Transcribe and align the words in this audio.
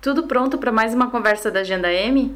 Tudo 0.00 0.28
pronto 0.28 0.58
para 0.58 0.70
mais 0.70 0.94
uma 0.94 1.10
conversa 1.10 1.50
da 1.50 1.60
Agenda 1.60 1.92
M? 1.92 2.32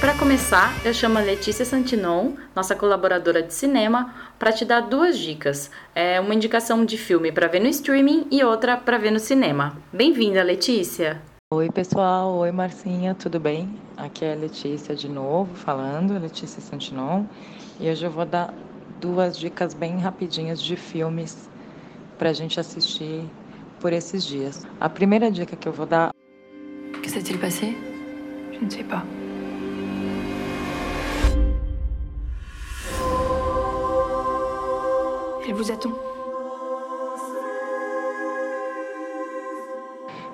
Para 0.00 0.14
começar, 0.14 0.72
eu 0.84 0.94
chamo 0.94 1.18
a 1.18 1.20
Letícia 1.20 1.64
Santinon, 1.64 2.34
nossa 2.54 2.76
colaboradora 2.76 3.42
de 3.42 3.52
cinema, 3.52 4.14
para 4.38 4.52
te 4.52 4.64
dar 4.64 4.82
duas 4.82 5.18
dicas. 5.18 5.68
É 5.92 6.20
uma 6.20 6.32
indicação 6.32 6.84
de 6.84 6.96
filme 6.96 7.32
para 7.32 7.48
ver 7.48 7.58
no 7.58 7.66
streaming 7.66 8.28
e 8.30 8.44
outra 8.44 8.76
para 8.76 8.98
ver 8.98 9.10
no 9.10 9.18
cinema. 9.18 9.76
Bem-vinda, 9.92 10.44
Letícia! 10.44 11.20
Oi, 11.52 11.68
pessoal. 11.68 12.36
Oi, 12.36 12.52
Marcinha. 12.52 13.12
Tudo 13.12 13.40
bem? 13.40 13.76
Aqui 13.96 14.24
é 14.24 14.34
a 14.34 14.36
Letícia 14.36 14.94
de 14.94 15.08
novo 15.08 15.52
falando, 15.56 16.16
Letícia 16.16 16.60
Santinon. 16.60 17.24
E 17.80 17.88
hoje 17.88 18.04
eu 18.04 18.10
vou 18.10 18.26
dar 18.26 18.52
duas 19.00 19.38
dicas 19.38 19.72
bem 19.72 19.96
rapidinhas 19.96 20.60
de 20.60 20.76
filmes 20.76 21.48
para 22.18 22.28
a 22.28 22.32
gente 22.34 22.60
assistir 22.60 23.24
por 23.80 23.90
esses 23.90 24.22
dias. 24.22 24.66
A 24.78 24.86
primeira 24.90 25.30
dica 25.30 25.56
que 25.56 25.66
eu 25.66 25.72
vou 25.72 25.86
dar. 25.86 26.12
Que 27.02 27.08
s'est-il 27.08 27.38
passé? 27.38 27.74
Je 28.52 28.62
ne 28.62 28.70
sais 28.70 28.84
pas. 28.84 29.02
Elle 35.42 35.54
vous 35.54 35.72
attend. 35.72 36.09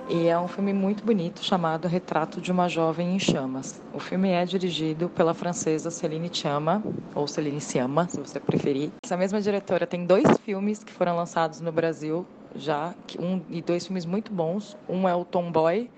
E 0.09 0.29
é 0.29 0.39
um 0.39 0.47
filme 0.47 0.73
muito 0.73 1.05
bonito 1.05 1.43
chamado 1.43 1.89
Retrato 1.89 2.41
de 2.41 2.53
uma 2.53 2.69
Jovem 2.69 3.17
em 3.17 3.19
Chamas. 3.19 3.81
O 3.93 3.99
filme 3.99 4.29
é 4.31 4.45
dirigido 4.45 5.09
pela 5.09 5.35
francesa 5.35 5.91
Céline 5.91 6.31
Chama, 6.33 6.81
ou 7.13 7.27
Céline 7.27 7.61
Sciamma, 7.61 8.09
se 8.09 8.21
você 8.21 8.39
preferir. 8.39 8.91
Essa 9.05 9.17
mesma 9.17 9.41
diretora 9.41 9.85
tem 9.85 10.07
dois 10.07 10.25
filmes 10.45 10.85
que 10.85 10.93
foram 10.93 11.17
lançados 11.17 11.61
no 11.61 11.73
Brasil 11.73 12.25
já, 12.55 12.95
um 13.19 13.43
e 13.51 13.61
dois 13.61 13.85
filmes 13.85 14.07
muito 14.07 14.33
bons. 14.33 14.77
Um 14.89 15.09
é 15.09 15.15
o 15.15 15.25
Tomboy 15.25 15.91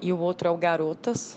e 0.00 0.12
o 0.12 0.18
outro 0.18 0.46
é 0.46 0.50
o 0.52 0.56
Garotas. 0.56 1.36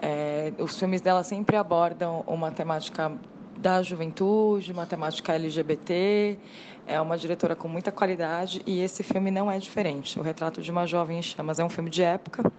É, 0.00 0.52
os 0.60 0.78
filmes 0.78 1.00
dela 1.00 1.24
sempre 1.24 1.56
abordam 1.56 2.22
uma 2.28 2.52
temática 2.52 3.10
da 3.58 3.82
juventude, 3.82 4.72
matemática 4.72 5.34
LGBT. 5.34 6.38
É 6.86 7.00
uma 7.00 7.18
diretora 7.18 7.56
com 7.56 7.66
muita 7.66 7.90
qualidade 7.90 8.62
e 8.64 8.80
esse 8.80 9.02
filme 9.02 9.28
não 9.30 9.50
é 9.50 9.58
diferente. 9.58 10.18
O 10.20 10.22
Retrato 10.22 10.62
de 10.62 10.70
uma 10.70 10.86
Jovem 10.86 11.18
em 11.18 11.22
Chamas 11.22 11.58
é 11.58 11.64
um 11.64 11.68
filme 11.68 11.90
de 11.90 12.02
época. 12.02 12.50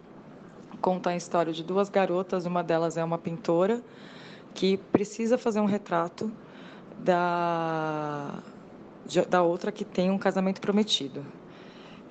Conta 0.82 1.12
a 1.12 1.16
história 1.16 1.54
de 1.54 1.64
duas 1.64 1.90
garotas, 1.90 2.46
uma 2.46 2.62
delas 2.62 2.98
é 2.98 3.04
uma 3.04 3.18
pintora 3.18 3.82
que 4.54 4.78
precisa 4.78 5.38
fazer 5.38 5.62
um 5.62 5.66
retrato 5.66 6.32
da 7.00 8.44
da 9.30 9.42
outra 9.42 9.72
que 9.72 9.86
tem 9.86 10.12
um 10.12 10.18
casamento 10.18 10.60
prometido. 10.60 11.26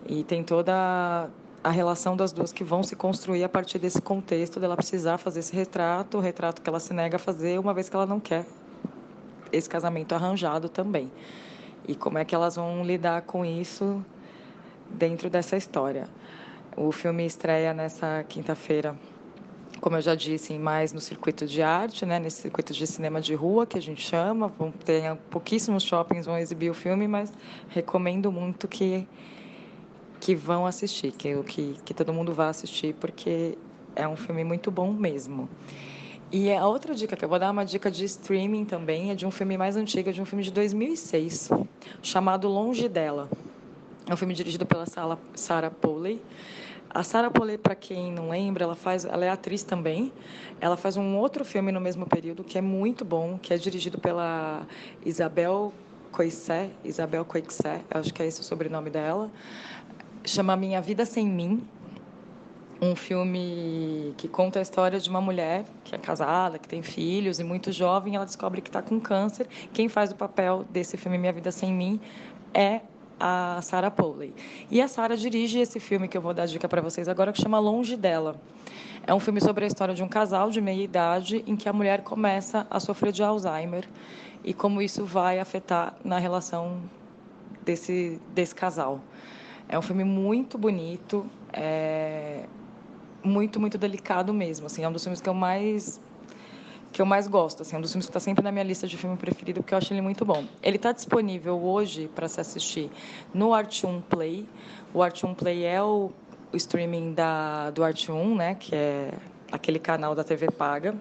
E 0.09 0.25
tem 0.25 0.43
toda 0.43 1.29
a 1.63 1.71
relação 1.71 2.17
das 2.17 2.33
duas 2.33 2.53
que 2.53 2.65
vão 2.65 2.83
se 2.83 2.97
construir 2.97 3.45
a 3.45 3.49
partir 3.49 3.79
desse 3.79 4.01
contexto 4.01 4.59
dela 4.59 4.77
precisar 4.77 5.19
fazer 5.19 5.41
esse 5.41 5.55
retrato, 5.55 6.17
o 6.17 6.21
retrato 6.21 6.63
que 6.63 6.69
ela 6.71 6.81
se 6.81 6.95
nega 6.95 7.17
a 7.17 7.19
fazer, 7.19 7.59
uma 7.59 7.75
vez 7.75 7.91
que 7.91 7.97
ela 7.97 8.07
não 8.07 8.21
quer 8.21 8.47
esse 9.53 9.69
casamento 9.69 10.15
arranjado 10.15 10.69
também. 10.69 11.11
E 11.85 11.95
como 11.95 12.19
é 12.19 12.25
que 12.25 12.35
elas 12.35 12.57
vão 12.57 12.85
lidar 12.85 13.23
com 13.23 13.45
isso 13.45 14.05
dentro 14.89 15.29
dessa 15.29 15.57
história. 15.57 16.09
O 16.77 16.93
filme 16.93 17.25
estreia 17.25 17.73
nessa 17.73 18.25
quinta-feira, 18.25 18.99
como 19.81 19.97
eu 19.97 20.03
já 20.03 20.15
disse, 20.15 20.59
mais 20.59 20.93
no 20.93 21.01
circuito 21.01 21.47
de 21.47 21.63
arte, 21.63 22.05
né, 22.05 22.19
nesse 22.19 22.43
circuito 22.43 22.73
de 22.73 22.87
cinema 22.87 23.21
de 23.21 23.35
rua 23.35 23.67
que 23.67 23.79
a 23.79 23.83
gente 23.83 24.03
chama. 24.03 24.49
Vão 24.59 24.71
ter 24.71 25.17
pouquíssimos 25.31 25.85
shoppings 25.85 26.27
vão 26.27 26.39
exibir 26.39 26.71
o 26.71 26.75
filme, 26.75 27.07
mas 27.07 27.33
recomendo 27.69 28.31
muito 28.31 28.69
que 28.69 29.07
que 30.19 30.35
vão 30.35 30.67
assistir, 30.67 31.13
que 31.13 31.43
que, 31.45 31.77
que 31.85 31.95
todo 31.95 32.13
mundo 32.13 32.33
vá 32.33 32.49
assistir, 32.49 32.95
porque 32.95 33.57
é 33.95 34.09
um 34.09 34.17
filme 34.17 34.45
muito 34.45 34.71
bom 34.71 34.93
mesmo. 34.93 35.49
E 36.31 36.53
a 36.53 36.67
outra 36.67 36.93
dica 36.93 37.15
que 37.15 37.25
eu 37.25 37.29
vou 37.29 37.39
dar, 37.39 37.53
uma 37.53 37.65
dica 37.65 37.89
de 37.89 38.05
streaming 38.05 38.65
também, 38.65 39.13
é 39.13 39.15
de 39.15 39.25
um 39.25 39.31
filme 39.31 39.57
mais 39.57 39.77
antigo, 39.77 40.09
é 40.11 40.13
de 40.13 40.21
um 40.21 40.25
filme 40.25 40.43
de 40.43 40.51
2006, 40.51 41.51
chamado 42.03 42.49
Longe 42.49 42.89
Dela. 42.89 43.29
É 44.09 44.13
um 44.13 44.17
filme 44.17 44.35
dirigido 44.35 44.67
pela 44.67 44.87
Sarah 45.35 45.71
Polley. 45.71 46.21
A 46.91 47.05
Sarah 47.05 47.31
Polley, 47.31 47.57
para 47.57 47.77
quem 47.77 48.13
não 48.13 48.31
lembra, 48.31 48.65
ela 48.65 48.75
faz, 48.75 49.05
ela 49.05 49.25
é 49.25 49.29
atriz 49.29 49.63
também. 49.63 50.13
Ela 50.61 50.77
faz 50.77 50.97
um 50.97 51.17
outro 51.17 51.45
filme 51.45 51.71
no 51.71 51.81
mesmo 51.81 52.07
período 52.07 52.43
que 52.43 52.59
é 52.59 52.61
muito 52.61 53.05
bom, 53.05 53.39
que 53.39 53.55
é 53.55 53.57
dirigido 53.57 53.97
pela 53.97 54.67
Isabel 55.05 55.73
Coixet, 56.11 56.73
Isabel 56.83 57.25
Coixet, 57.25 57.85
acho 57.89 58.13
que 58.13 58.21
é 58.21 58.27
esse 58.27 58.41
o 58.41 58.45
sobrenome 58.45 58.91
dela. 58.91 59.31
Chama 60.25 60.57
Minha 60.57 60.81
Vida 60.81 61.07
Sem 61.07 61.29
Mim 61.29 61.63
um 62.81 62.95
filme 62.95 64.15
que 64.17 64.29
conta 64.29 64.59
a 64.59 64.63
história 64.63 65.01
de 65.01 65.09
uma 65.09 65.21
mulher 65.21 65.65
que 65.85 65.95
é 65.95 65.99
casada, 65.99 66.59
que 66.59 66.69
tem 66.69 66.83
filhos 66.83 67.41
e 67.41 67.45
muito 67.45 67.73
jovem, 67.73 68.17
ela 68.17 68.27
descobre 68.27 68.61
que 68.61 68.69
está 68.69 68.83
com 68.83 69.01
câncer. 69.01 69.47
Quem 69.73 69.89
faz 69.89 70.11
o 70.11 70.17
papel 70.17 70.65
desse 70.71 70.97
filme 70.97 71.17
Minha 71.17 71.33
Vida 71.33 71.51
Sem 71.51 71.73
Mim 71.73 72.01
é 72.53 72.81
a 73.19 73.61
Sarah 73.63 73.91
Polley. 73.91 74.35
E 74.71 74.81
a 74.81 74.89
Sarah 74.89 75.17
dirige 75.17 75.59
esse 75.59 75.81
filme 75.81 76.07
que 76.07 76.17
eu 76.17 76.21
vou 76.21 76.35
dar 76.35 76.47
dica 76.47 76.69
para 76.69 76.83
vocês 76.83 77.09
agora, 77.09 77.33
que 77.33 77.41
chama 77.41 77.59
Longe 77.59 77.97
dela. 77.97 78.37
É 79.07 79.15
um 79.15 79.21
filme 79.21 79.41
sobre 79.41 79.65
a 79.65 79.67
história 79.67 79.95
de 79.95 80.03
um 80.03 80.09
casal 80.09 80.51
de 80.51 80.61
meia 80.61 80.83
idade 80.83 81.43
em 81.47 81.57
que 81.57 81.69
a 81.69 81.73
mulher 81.73 82.03
começa 82.03 82.67
a 82.69 82.79
sofrer 82.81 83.13
de 83.13 83.23
Alzheimer 83.23 83.89
e 84.45 84.53
como 84.53 84.83
isso 84.83 85.05
vai 85.05 85.39
afetar 85.39 85.95
na 86.05 86.19
relação 86.19 86.83
desse, 87.65 88.21
desse 88.35 88.55
casal. 88.55 89.01
É 89.69 89.79
um 89.79 89.83
filme 89.83 90.05
muito 90.05 90.57
bonito, 90.57 91.27
é, 91.53 92.47
muito, 93.27 93.61
muito 93.61 93.77
delicado 93.77 94.33
mesmo. 94.33 94.67
Assim, 94.67 94.85
é 94.85 94.89
um 94.89 94.93
dos 94.93 95.03
filmes 95.03 95.21
que 95.21 95.29
eu 95.29 95.35
mais 95.35 96.01
que 96.93 97.03
eu 97.03 97.07
mais 97.07 97.29
gosto, 97.29 97.61
assim, 97.61 97.77
é 97.77 97.79
um 97.79 97.83
dos 97.83 97.93
filmes 97.93 98.07
que 98.07 98.11
está 98.11 98.21
sempre 98.21 98.43
na 98.43 98.51
minha 98.51 98.65
lista 98.65 98.87
de 98.87 98.97
filme 98.97 99.19
preferido, 99.19 99.61
porque 99.61 99.75
eu 99.75 99.79
acho 99.79 99.93
ele 99.93 100.01
muito 100.01 100.25
bom. 100.25 100.47
Ele 100.63 100.77
está 100.77 100.93
disponível 100.93 101.63
hoje 101.63 102.09
para 102.15 102.27
se 102.27 102.41
assistir 102.41 102.91
no 103.35 103.51
Art1 103.51 104.03
Play. 104.09 104.49
O 104.95 105.01
Art1 105.01 105.35
Play 105.35 105.65
é 105.65 105.83
o, 105.83 106.11
o 106.51 106.57
streaming 106.57 107.13
da, 107.13 107.69
do 107.69 107.83
Art1, 107.83 108.37
né, 108.37 108.55
que 108.55 108.75
é 108.75 109.13
aquele 109.53 109.79
canal 109.79 110.15
da 110.15 110.25
TV 110.25 110.51
paga. 110.51 110.95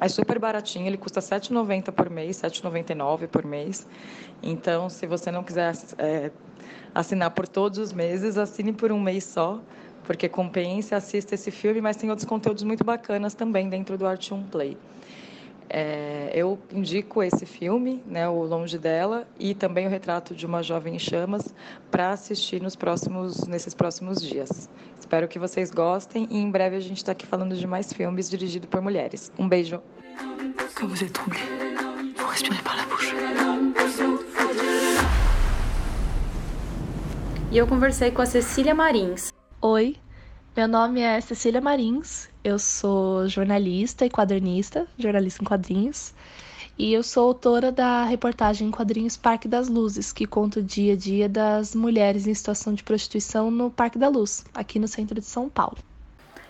É 0.00 0.08
super 0.08 0.38
baratinho, 0.38 0.86
ele 0.86 0.96
custa 0.96 1.20
R$ 1.20 1.26
7,90 1.26 1.92
por 1.92 2.08
mês, 2.08 2.40
R$ 2.40 2.48
7,99 2.48 3.28
por 3.28 3.44
mês. 3.44 3.86
Então, 4.42 4.88
se 4.88 5.06
você 5.06 5.30
não 5.30 5.44
quiser 5.44 5.74
é, 5.98 6.30
assinar 6.94 7.30
por 7.32 7.46
todos 7.46 7.78
os 7.78 7.92
meses, 7.92 8.38
assine 8.38 8.72
por 8.72 8.90
um 8.90 8.98
mês 8.98 9.24
só 9.24 9.60
porque 10.06 10.28
compensa, 10.28 10.96
assista 10.96 11.34
esse 11.34 11.50
filme, 11.50 11.80
mas 11.80 11.96
tem 11.96 12.08
outros 12.08 12.26
conteúdos 12.26 12.62
muito 12.62 12.84
bacanas 12.84 13.34
também 13.34 13.68
dentro 13.68 13.98
do 13.98 14.06
Art 14.06 14.30
1 14.30 14.44
Play. 14.44 14.78
É, 15.68 16.30
eu 16.32 16.58
indico 16.72 17.22
esse 17.24 17.44
filme, 17.44 18.00
né, 18.06 18.28
o 18.28 18.44
Longe 18.44 18.78
dela, 18.78 19.26
e 19.36 19.52
também 19.52 19.84
o 19.86 19.90
Retrato 19.90 20.32
de 20.32 20.46
uma 20.46 20.62
Jovem 20.62 20.94
em 20.94 20.98
Chamas, 20.98 21.52
para 21.90 22.10
assistir 22.10 22.62
nos 22.62 22.76
próximos, 22.76 23.46
nesses 23.48 23.74
próximos 23.74 24.22
dias. 24.22 24.70
Espero 24.98 25.26
que 25.26 25.40
vocês 25.40 25.72
gostem 25.72 26.28
e 26.30 26.38
em 26.38 26.50
breve 26.50 26.76
a 26.76 26.80
gente 26.80 26.98
está 26.98 27.10
aqui 27.10 27.26
falando 27.26 27.56
de 27.56 27.66
mais 27.66 27.92
filmes 27.92 28.30
dirigidos 28.30 28.68
por 28.68 28.80
mulheres. 28.80 29.32
Um 29.36 29.48
beijo. 29.48 29.82
Quand 30.74 30.88
vous 30.88 31.02
êtes 31.02 31.12
troublé, 31.12 31.40
vous 32.16 32.26
respirez 32.30 32.60
par 32.62 32.76
la 32.76 32.84
bouche. 32.84 33.14
E 37.50 37.58
eu 37.58 37.66
conversei 37.66 38.10
com 38.10 38.20
a 38.20 38.26
Cecília 38.26 38.74
Marins, 38.74 39.30
Oi, 39.62 39.96
meu 40.54 40.68
nome 40.68 41.00
é 41.00 41.18
Cecília 41.18 41.62
Marins, 41.62 42.28
eu 42.44 42.58
sou 42.58 43.26
jornalista 43.26 44.04
e 44.04 44.10
quadrinista, 44.10 44.86
jornalista 44.98 45.42
em 45.42 45.46
quadrinhos, 45.46 46.12
e 46.78 46.92
eu 46.92 47.02
sou 47.02 47.28
autora 47.28 47.72
da 47.72 48.04
reportagem 48.04 48.68
em 48.68 48.70
quadrinhos 48.70 49.16
Parque 49.16 49.48
das 49.48 49.70
Luzes, 49.70 50.12
que 50.12 50.26
conta 50.26 50.60
o 50.60 50.62
dia 50.62 50.92
a 50.92 50.96
dia 50.96 51.26
das 51.26 51.74
mulheres 51.74 52.26
em 52.26 52.34
situação 52.34 52.74
de 52.74 52.84
prostituição 52.84 53.50
no 53.50 53.70
Parque 53.70 53.98
da 53.98 54.08
Luz, 54.08 54.44
aqui 54.52 54.78
no 54.78 54.86
centro 54.86 55.18
de 55.18 55.26
São 55.26 55.48
Paulo. 55.48 55.78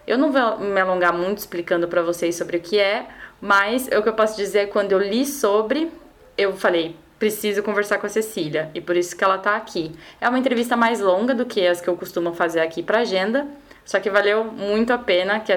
Eu 0.04 0.18
não 0.18 0.32
vou 0.32 0.58
me 0.58 0.80
alongar 0.80 1.16
muito 1.16 1.38
explicando 1.38 1.86
para 1.86 2.02
vocês 2.02 2.34
sobre 2.34 2.56
o 2.56 2.60
que 2.60 2.76
é, 2.76 3.08
mas 3.40 3.86
o 3.86 4.02
que 4.02 4.08
eu 4.08 4.14
posso 4.14 4.36
dizer 4.36 4.58
é 4.58 4.66
quando 4.66 4.90
eu 4.90 4.98
li 4.98 5.24
sobre, 5.24 5.92
eu 6.36 6.56
falei, 6.56 6.96
preciso 7.18 7.62
conversar 7.62 7.98
com 7.98 8.06
a 8.06 8.10
Cecília 8.10 8.70
e 8.74 8.80
por 8.80 8.96
isso 8.96 9.16
que 9.16 9.24
ela 9.24 9.38
tá 9.38 9.56
aqui. 9.56 9.92
É 10.20 10.28
uma 10.28 10.38
entrevista 10.38 10.76
mais 10.76 11.00
longa 11.00 11.34
do 11.34 11.46
que 11.46 11.66
as 11.66 11.80
que 11.80 11.88
eu 11.88 11.96
costumo 11.96 12.34
fazer 12.34 12.60
aqui 12.60 12.82
para 12.82 12.98
agenda, 13.00 13.46
só 13.84 14.00
que 14.00 14.10
valeu 14.10 14.44
muito 14.44 14.92
a 14.92 14.98
pena 14.98 15.40
que 15.40 15.52
a 15.52 15.56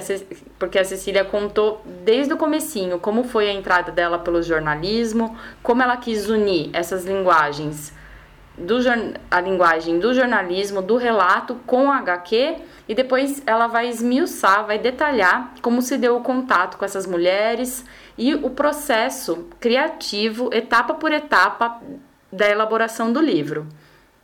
porque 0.57 0.79
a 0.79 0.85
Cecília 0.85 1.25
contou 1.25 1.81
desde 2.03 2.33
o 2.33 2.37
comecinho 2.37 2.99
como 2.99 3.23
foi 3.23 3.49
a 3.49 3.53
entrada 3.53 3.91
dela 3.91 4.19
pelo 4.19 4.41
jornalismo, 4.41 5.37
como 5.63 5.81
ela 5.81 5.97
quis 5.97 6.29
unir 6.29 6.69
essas 6.73 7.05
linguagens 7.05 7.91
do 8.59 8.77
a 9.31 9.39
linguagem 9.39 9.99
do 9.99 10.13
jornalismo, 10.13 10.81
do 10.81 10.97
relato 10.97 11.55
com 11.65 11.89
a 11.89 11.97
HQ 11.97 12.57
e 12.87 12.93
depois 12.93 13.41
ela 13.45 13.67
vai 13.67 13.87
esmiuçar, 13.87 14.65
vai 14.65 14.77
detalhar 14.77 15.53
como 15.61 15.81
se 15.81 15.97
deu 15.97 16.17
o 16.17 16.21
contato 16.21 16.77
com 16.77 16.83
essas 16.83 17.05
mulheres 17.05 17.85
e 18.19 18.35
o 18.35 18.49
processo 18.49 19.47
criativo, 19.61 20.53
etapa 20.53 20.93
por 20.93 21.09
etapa, 21.13 21.81
da 22.29 22.49
elaboração 22.49 23.13
do 23.13 23.21
livro. 23.21 23.65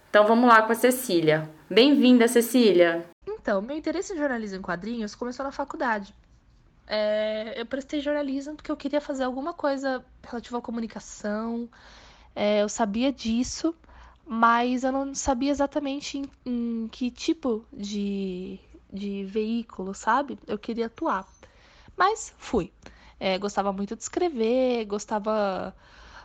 Então 0.09 0.27
vamos 0.27 0.49
lá 0.49 0.61
com 0.63 0.73
a 0.73 0.75
Cecília. 0.75 1.49
Bem-vinda, 1.69 2.27
Cecília! 2.27 3.05
Então, 3.25 3.61
meu 3.61 3.77
interesse 3.77 4.13
em 4.13 4.17
jornalismo 4.17 4.57
em 4.57 4.61
quadrinhos 4.61 5.15
começou 5.15 5.45
na 5.45 5.51
faculdade. 5.51 6.13
É, 6.85 7.53
eu 7.59 7.65
prestei 7.65 8.01
jornalismo 8.01 8.55
porque 8.55 8.69
eu 8.69 8.75
queria 8.75 8.99
fazer 8.99 9.23
alguma 9.23 9.53
coisa 9.53 10.03
relativa 10.21 10.57
à 10.57 10.61
comunicação. 10.61 11.69
É, 12.35 12.63
eu 12.63 12.67
sabia 12.67 13.13
disso, 13.13 13.73
mas 14.27 14.83
eu 14.83 14.91
não 14.91 15.15
sabia 15.15 15.51
exatamente 15.51 16.17
em, 16.17 16.25
em 16.45 16.89
que 16.89 17.09
tipo 17.09 17.65
de, 17.71 18.59
de 18.91 19.23
veículo, 19.23 19.93
sabe? 19.93 20.37
Eu 20.45 20.59
queria 20.59 20.87
atuar. 20.87 21.25
Mas 21.95 22.33
fui. 22.37 22.73
É, 23.19 23.37
gostava 23.37 23.71
muito 23.71 23.95
de 23.95 24.01
escrever, 24.03 24.85
gostava, 24.85 25.75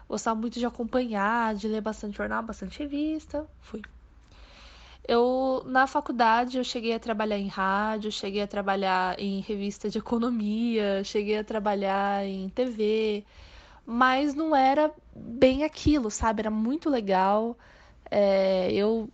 gostava 0.08 0.38
muito 0.40 0.58
de 0.58 0.66
acompanhar, 0.66 1.54
de 1.54 1.68
ler 1.68 1.80
bastante 1.80 2.16
jornal, 2.16 2.42
bastante 2.42 2.78
revista. 2.80 3.46
Fui. 3.60 3.82
Eu, 5.06 5.62
na 5.66 5.86
faculdade, 5.86 6.58
eu 6.58 6.64
cheguei 6.64 6.94
a 6.94 7.00
trabalhar 7.00 7.38
em 7.38 7.48
rádio, 7.48 8.12
cheguei 8.12 8.42
a 8.42 8.46
trabalhar 8.46 9.18
em 9.18 9.40
revista 9.40 9.88
de 9.88 9.98
economia, 9.98 11.02
cheguei 11.04 11.38
a 11.38 11.44
trabalhar 11.44 12.24
em 12.24 12.48
TV, 12.50 13.24
mas 13.84 14.34
não 14.34 14.54
era 14.54 14.92
bem 15.14 15.64
aquilo, 15.64 16.10
sabe? 16.10 16.42
Era 16.42 16.50
muito 16.50 16.88
legal. 16.88 17.56
É, 18.10 18.72
eu 18.72 19.08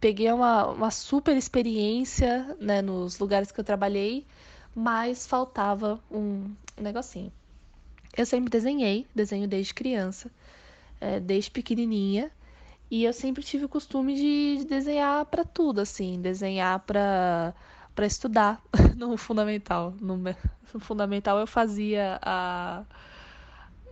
peguei 0.00 0.30
uma, 0.32 0.66
uma 0.66 0.90
super 0.90 1.36
experiência 1.36 2.56
né, 2.60 2.82
nos 2.82 3.18
lugares 3.18 3.50
que 3.50 3.60
eu 3.60 3.64
trabalhei, 3.64 4.26
mas 4.74 5.26
faltava 5.26 5.98
um 6.10 6.54
negocinho. 6.82 7.32
Eu 8.16 8.26
sempre 8.26 8.50
desenhei, 8.50 9.06
desenho 9.14 9.46
desde 9.46 9.74
criança, 9.74 10.30
é, 11.00 11.20
desde 11.20 11.50
pequenininha. 11.50 12.30
E 12.90 13.04
eu 13.04 13.12
sempre 13.12 13.42
tive 13.42 13.66
o 13.66 13.68
costume 13.68 14.14
de, 14.14 14.64
desenhar 14.64 15.24
para 15.26 15.44
tudo, 15.44 15.80
assim, 15.80 16.20
desenhar 16.20 16.80
para 16.80 17.54
para 17.94 18.06
estudar 18.06 18.62
no 18.96 19.16
fundamental. 19.16 19.92
No, 20.00 20.16
no, 20.16 20.80
fundamental 20.80 21.38
eu 21.38 21.46
fazia 21.48 22.18
a 22.22 22.84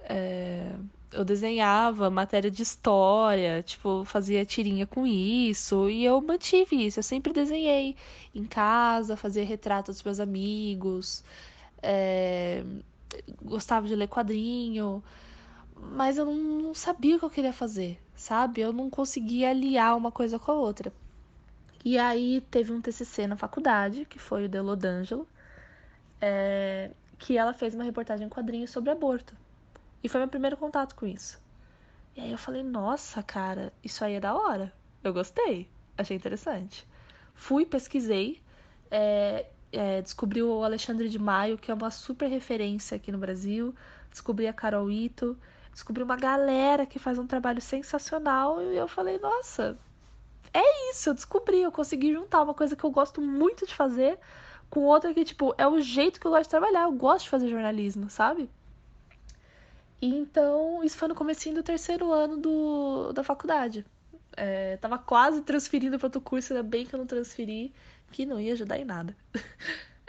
é, 0.09 0.73
eu 1.13 1.25
desenhava 1.25 2.11
matéria 2.11 2.51
de 2.51 2.63
história, 2.63 3.63
tipo, 3.63 4.05
fazia 4.05 4.45
tirinha 4.45 4.87
com 4.87 5.07
isso, 5.07 5.89
e 5.91 6.05
eu 6.05 6.21
mantive 6.21 6.87
isso. 6.87 6.99
Eu 6.99 7.03
sempre 7.03 7.33
desenhei 7.33 7.97
em 8.35 8.45
casa, 8.45 9.17
fazia 9.17 9.45
retrato 9.45 9.91
dos 9.93 10.03
meus 10.03 10.21
amigos, 10.21 11.25
é, 11.83 12.65
gostava 13.43 13.87
de 13.87 13.95
ler 13.95 14.09
quadrinho, 14.09 15.03
mas 15.75 16.19
eu 16.19 16.25
não, 16.27 16.35
não 16.35 16.75
sabia 16.75 17.17
o 17.17 17.19
que 17.19 17.25
eu 17.25 17.31
queria 17.31 17.53
fazer 17.53 18.01
sabe? 18.17 18.63
Eu 18.63 18.73
não 18.73 18.91
conseguia 18.91 19.51
aliar 19.51 19.97
uma 19.97 20.11
coisa 20.11 20.39
com 20.39 20.51
a 20.51 20.55
outra. 20.55 20.93
E 21.85 21.99
aí 21.99 22.41
teve 22.51 22.73
um 22.73 22.81
TCC 22.81 23.27
na 23.27 23.37
faculdade, 23.37 24.05
que 24.07 24.19
foi 24.19 24.47
o 24.47 24.49
de 24.49 24.61
Lodângelo, 24.61 25.29
é, 26.21 26.91
que 27.19 27.39
ela 27.39 27.53
fez 27.53 27.75
uma 27.75 27.85
reportagem 27.85 28.27
em 28.27 28.31
quadrinhos 28.31 28.71
sobre 28.71 28.91
aborto. 28.91 29.37
E 30.03 30.09
foi 30.09 30.21
meu 30.21 30.29
primeiro 30.29 30.57
contato 30.57 30.97
com 30.97 31.07
isso. 31.07 31.41
E 32.17 32.21
aí 32.21 32.33
eu 32.33 32.39
falei, 32.39 32.63
nossa, 32.63 33.23
cara, 33.23 33.73
isso 33.85 34.05
aí 34.05 34.15
é 34.15 34.21
da 34.21 34.35
hora. 34.35 34.73
Eu 35.05 35.13
gostei, 35.13 35.71
achei 35.97 36.17
interessante. 36.17 36.87
Fui, 37.35 37.67
pesquisei, 37.67 38.43
é, 38.91 39.47
é, 39.73 40.03
descobri 40.03 40.43
o 40.43 40.65
Alexandre 40.65 41.09
de 41.09 41.19
Maio, 41.19 41.59
que 41.59 41.71
é 41.71 41.75
uma 41.75 41.91
super 41.91 42.29
referência 42.29 42.97
aqui 42.97 43.11
no 43.13 43.19
Brasil. 43.19 43.75
Descobri 44.11 44.47
a 44.47 44.53
Carol 44.53 44.91
Ito 44.91 45.37
descobri 45.77 46.03
uma 46.03 46.17
galera 46.17 46.87
que 46.87 46.99
faz 46.99 47.19
um 47.19 47.27
trabalho 47.27 47.61
sensacional 47.61 48.63
e 48.63 48.77
eu 48.79 48.89
falei, 48.89 49.19
nossa, 49.19 49.79
é 50.55 50.91
isso, 50.91 51.11
eu 51.11 51.15
descobri, 51.15 51.61
eu 51.61 51.71
consegui 51.71 52.15
juntar 52.15 52.43
uma 52.43 52.55
coisa 52.55 52.75
que 52.75 52.83
eu 52.83 52.91
gosto 52.91 53.21
muito 53.21 53.67
de 53.67 53.75
fazer 53.75 54.19
com 54.71 54.81
outra 54.85 55.13
que, 55.13 55.23
tipo, 55.23 55.55
é 55.59 55.69
o 55.69 55.79
jeito 55.83 56.19
que 56.19 56.27
eu 56.27 56.31
gosto 56.31 56.45
de 56.45 56.49
trabalhar, 56.49 56.85
eu 56.85 56.93
gosto 56.93 57.25
de 57.25 57.31
fazer 57.31 57.49
jornalismo, 57.49 58.09
sabe? 58.09 58.49
E 60.01 60.09
então, 60.17 60.83
isso 60.83 60.97
foi 60.97 61.09
no 61.09 61.15
comecinho 61.15 61.57
do 61.57 61.63
terceiro 61.63 62.11
ano 62.11 62.39
do, 62.39 63.13
da 63.13 63.23
faculdade. 63.23 63.85
É, 64.35 64.79
tava 64.79 64.99
quase 64.99 65.43
transferindo 65.43 65.99
para 65.99 66.07
outro 66.07 66.23
curso, 66.23 66.55
ainda 66.55 66.63
bem 66.63 66.87
que 66.87 66.95
eu 66.95 66.99
não 66.99 67.07
transferi, 67.07 67.73
que 68.13 68.27
não 68.27 68.41
ia 68.41 68.53
ajudar 68.53 68.79
em 68.79 68.85
nada. 68.85 69.17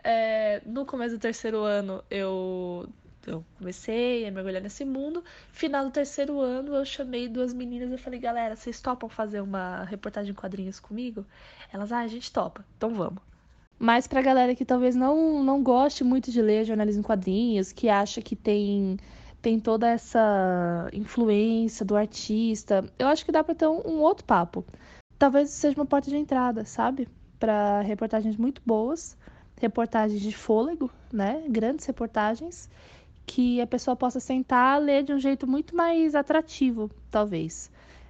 É, 0.04 0.62
no 0.66 0.86
começo 0.86 1.18
do 1.18 1.20
terceiro 1.20 1.64
ano, 1.64 2.02
eu 2.10 2.88
eu 3.28 3.44
comecei 3.58 4.26
a 4.26 4.32
mergulhar 4.32 4.62
nesse 4.62 4.86
mundo. 4.86 5.22
Final 5.52 5.86
do 5.86 5.92
terceiro 5.92 6.40
ano, 6.40 6.74
eu 6.76 6.86
chamei 6.86 7.28
duas 7.28 7.54
meninas 7.54 7.92
e 7.92 7.98
falei, 7.98 8.20
galera, 8.20 8.56
vocês 8.56 8.80
topam 8.80 9.10
fazer 9.10 9.42
uma 9.42 9.84
reportagem 9.84 10.32
em 10.32 10.34
quadrinhos 10.34 10.80
comigo? 10.80 11.26
Elas, 11.72 11.92
ah, 11.92 12.00
a 12.00 12.08
gente 12.08 12.32
topa, 12.32 12.66
então 12.78 12.90
vamos. 12.92 13.22
Mas 13.78 14.08
pra 14.08 14.22
galera 14.22 14.56
que 14.56 14.66
talvez 14.66 14.96
não, 14.96 15.44
não 15.44 15.62
goste 15.62 16.04
muito 16.04 16.32
de 16.32 16.42
ler 16.42 16.66
jornalismo 16.66 17.02
em 17.02 17.04
quadrinhos, 17.04 17.72
que 17.72 17.90
acha 17.90 18.22
que 18.22 18.36
tem, 18.36 18.98
tem 19.42 19.60
toda 19.60 19.88
essa 19.88 20.90
influência 20.94 21.86
do 21.86 21.96
artista, 21.96 22.84
eu 22.98 23.08
acho 23.08 23.26
que 23.26 23.32
dá 23.32 23.44
pra 23.44 23.54
ter 23.54 23.68
um, 23.68 23.82
um 23.86 24.00
outro 24.00 24.26
papo. 24.26 24.66
Talvez 25.20 25.50
seja 25.50 25.76
uma 25.76 25.86
porta 25.86 26.10
de 26.10 26.16
entrada, 26.16 26.64
sabe? 26.66 27.08
Para 27.40 27.82
reportagens 27.82 28.36
muito 28.36 28.62
boas, 28.66 29.18
reportagens 29.60 30.22
de 30.22 30.36
fôlego, 30.36 30.90
né? 31.12 31.44
Grandes 31.50 31.86
reportagens 31.86 32.70
que 33.28 33.60
a 33.62 33.68
pessoa 33.68 33.96
possa 33.96 34.20
sentar 34.20 34.82
ler 34.82 35.04
de 35.04 35.14
um 35.14 35.20
jeito 35.20 35.46
muito 35.46 35.76
mais 35.76 36.16
atrativo, 36.16 36.90
talvez. 37.12 37.70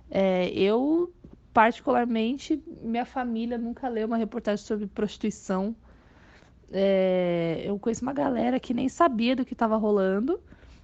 É, 0.09 0.49
eu, 0.49 1.11
particularmente, 1.51 2.61
minha 2.81 3.05
família 3.05 3.57
nunca 3.57 3.89
leu 3.89 4.07
uma 4.07 4.17
reportagem 4.17 4.63
sobre 4.63 4.85
prostituição. 4.85 5.75
É, 6.71 7.63
eu 7.65 7.79
conheço 7.79 8.03
uma 8.03 8.13
galera 8.13 8.59
que 8.59 8.73
nem 8.73 8.87
sabia 8.87 9.35
do 9.35 9.43
que 9.43 9.53
estava 9.53 9.75
rolando, 9.75 10.39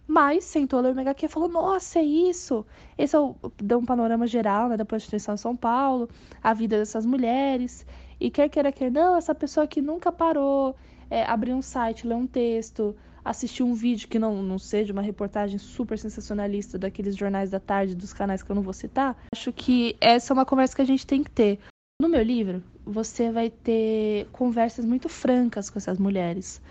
mas 0.07 0.44
sentou 0.45 0.80
a 0.80 0.81
ler 0.81 0.95
o 0.95 1.00
HQ 1.00 1.25
e 1.25 1.30
falou: 1.30 1.48
Nossa, 1.48 2.00
é 2.00 2.04
isso! 2.04 2.66
Esse 2.98 3.16
é 3.16 3.19
o, 3.19 3.36
deu 3.62 3.80
um 3.80 3.86
panorama 3.86 4.25
geral 4.25 4.68
né, 4.69 4.78
da 4.78 4.86
prostituição 4.86 5.36
em 5.36 5.38
São 5.38 5.56
Paulo, 5.56 6.10
a 6.42 6.54
vida 6.54 6.78
dessas 6.78 7.06
mulheres. 7.06 7.86
E 8.23 8.31
quer 8.31 8.47
queira, 8.47 8.71
quer 8.71 8.89
não, 8.89 9.17
essa 9.17 9.35
pessoa 9.35 9.67
que 9.67 9.81
nunca 9.81 10.09
parou, 10.09 10.77
é, 11.09 11.25
abrir 11.25 11.53
um 11.53 11.61
site, 11.61 12.07
ler 12.07 12.15
um 12.15 12.25
texto, 12.25 12.95
assistir 13.21 13.63
um 13.63 13.73
vídeo 13.73 14.07
que 14.07 14.17
não, 14.17 14.41
não 14.41 14.57
seja 14.57 14.93
uma 14.93 15.01
reportagem 15.01 15.57
super 15.57 15.99
sensacionalista 15.99 16.79
daqueles 16.79 17.17
jornais 17.17 17.51
da 17.51 17.59
tarde 17.59 17.93
dos 17.93 18.13
canais 18.13 18.41
que 18.41 18.49
eu 18.49 18.55
não 18.55 18.63
vou 18.63 18.71
citar, 18.71 19.17
acho 19.35 19.51
que 19.51 19.97
essa 19.99 20.31
é 20.31 20.33
uma 20.33 20.45
conversa 20.45 20.73
que 20.73 20.81
a 20.81 20.85
gente 20.85 21.06
tem 21.06 21.21
que 21.21 21.30
ter. 21.30 21.59
No 22.01 22.07
meu 22.07 22.23
livro, 22.23 22.63
você 22.85 23.30
vai 23.30 23.49
ter 23.49 24.25
conversas 24.31 24.85
muito 24.85 25.09
francas 25.09 25.69
com 25.69 25.77
essas 25.77 25.99
mulheres. 25.99 26.61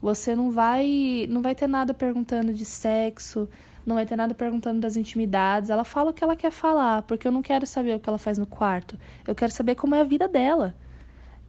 Você 0.00 0.34
não 0.34 0.50
vai, 0.50 1.26
não 1.28 1.42
vai 1.42 1.54
ter 1.54 1.66
nada 1.66 1.92
perguntando 1.92 2.54
de 2.54 2.64
sexo, 2.64 3.46
não 3.84 3.96
vai 3.96 4.06
ter 4.06 4.16
nada 4.16 4.32
perguntando 4.32 4.80
das 4.80 4.96
intimidades. 4.96 5.68
Ela 5.68 5.84
fala 5.84 6.10
o 6.10 6.14
que 6.14 6.24
ela 6.24 6.36
quer 6.36 6.50
falar, 6.50 7.02
porque 7.02 7.28
eu 7.28 7.32
não 7.32 7.42
quero 7.42 7.66
saber 7.66 7.94
o 7.96 8.00
que 8.00 8.08
ela 8.08 8.16
faz 8.16 8.38
no 8.38 8.46
quarto. 8.46 8.98
Eu 9.28 9.34
quero 9.34 9.52
saber 9.52 9.74
como 9.74 9.94
é 9.94 10.00
a 10.00 10.04
vida 10.04 10.26
dela. 10.26 10.74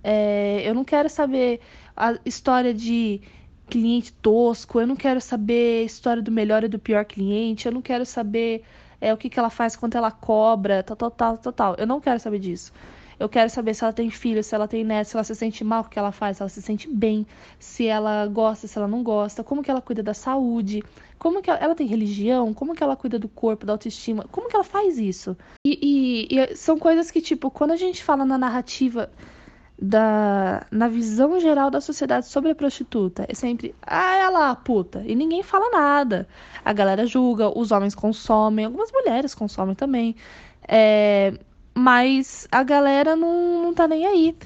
É, 0.04 0.62
eu 0.68 0.74
não 0.74 0.84
quero 0.84 1.10
saber 1.10 1.62
a 1.96 2.16
história 2.26 2.74
de 2.74 3.22
cliente 3.70 4.12
tosco, 4.14 4.80
eu 4.80 4.88
não 4.88 4.96
quero 4.96 5.22
saber 5.22 5.82
a 5.82 5.86
história 5.86 6.22
do 6.22 6.32
melhor 6.32 6.64
e 6.64 6.68
do 6.68 6.78
pior 6.78 7.06
cliente, 7.06 7.66
eu 7.66 7.72
não 7.72 7.82
quero 7.82 8.06
saber 8.06 8.64
é, 9.00 9.14
o 9.14 9.18
que, 9.18 9.30
que 9.30 9.40
ela 9.40 9.50
faz, 9.50 9.76
quanto 9.76 9.98
ela 9.98 10.12
cobra, 10.12 10.84
tal, 10.84 10.96
tal, 10.96 11.12
tal, 11.12 11.38
tal, 11.38 11.54
tal. 11.54 11.76
Eu 11.78 11.88
não 11.88 12.00
quero 12.00 12.20
saber 12.20 12.40
disso. 12.40 12.72
Eu 13.20 13.30
quero 13.30 13.50
saber 13.50 13.74
se 13.74 13.84
ela 13.84 13.94
tem 13.94 14.10
filho, 14.10 14.44
se 14.44 14.54
ela 14.56 14.68
tem 14.68 14.84
neto, 14.84 15.08
se 15.08 15.16
ela 15.16 15.24
se 15.24 15.36
sente 15.36 15.64
mal 15.64 15.84
com 15.84 15.88
o 15.88 15.92
que 15.92 16.00
ela 16.00 16.12
faz, 16.12 16.38
se 16.38 16.44
ela 16.44 16.50
se 16.50 16.62
sente 16.62 16.90
bem, 16.90 17.26
se 17.60 17.86
ela 17.88 18.28
gosta, 18.28 18.68
se 18.68 18.78
ela 18.78 18.88
não 18.88 19.04
gosta, 19.04 19.44
como 19.44 19.64
que 19.64 19.70
ela 19.70 19.82
cuida 19.82 20.02
da 20.02 20.14
saúde, 20.14 20.84
como 21.18 21.42
que 21.42 21.50
ela, 21.50 21.60
ela 21.60 21.76
tem 21.76 21.88
religião, 21.88 22.54
como 22.54 22.74
que 22.74 22.84
ela 22.84 22.96
cuida 22.96 23.18
do 23.20 23.30
corpo, 23.30 23.66
da 23.66 23.74
autoestima, 23.74 24.26
como 24.32 24.50
que 24.50 24.56
ela 24.56 24.64
faz 24.64 24.98
isso. 24.98 25.38
E, 25.66 26.28
e, 26.32 26.38
e 26.38 26.56
são 26.56 26.78
coisas 26.78 27.12
que, 27.12 27.22
tipo, 27.22 27.50
quando 27.52 27.72
a 27.72 27.78
gente 27.78 28.04
fala 28.04 28.26
na 28.26 28.38
narrativa 28.38 29.10
da, 29.86 30.66
na 30.72 30.88
visão 30.88 31.38
geral 31.42 31.70
da 31.70 31.82
sociedade 31.82 32.28
sobre 32.28 32.52
a 32.52 32.56
prostituta 32.56 33.26
é 33.28 33.34
sempre, 33.34 33.76
ah, 33.82 34.16
ela 34.16 34.56
puta. 34.56 35.04
E 35.06 35.14
ninguém 35.14 35.44
fala 35.44 35.70
nada. 35.72 36.26
A 36.64 36.72
galera 36.72 37.06
julga, 37.06 37.50
os 37.50 37.70
homens 37.70 37.94
consomem, 37.94 38.64
algumas 38.64 38.90
mulheres 38.94 39.36
consomem 39.36 39.76
também. 39.76 40.16
É, 40.66 41.34
mas 41.76 42.48
a 42.50 42.64
galera 42.64 43.14
não, 43.14 43.62
não 43.62 43.74
tá 43.74 43.86
nem 43.86 44.06
aí. 44.06 44.38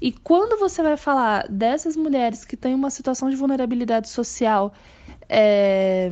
E 0.00 0.10
quando 0.10 0.58
você 0.58 0.82
vai 0.82 0.96
falar 0.96 1.46
dessas 1.48 1.96
mulheres 1.96 2.44
que 2.44 2.56
têm 2.56 2.74
uma 2.74 2.90
situação 2.90 3.30
de 3.30 3.36
vulnerabilidade 3.36 4.08
social, 4.08 4.74
é, 5.28 6.10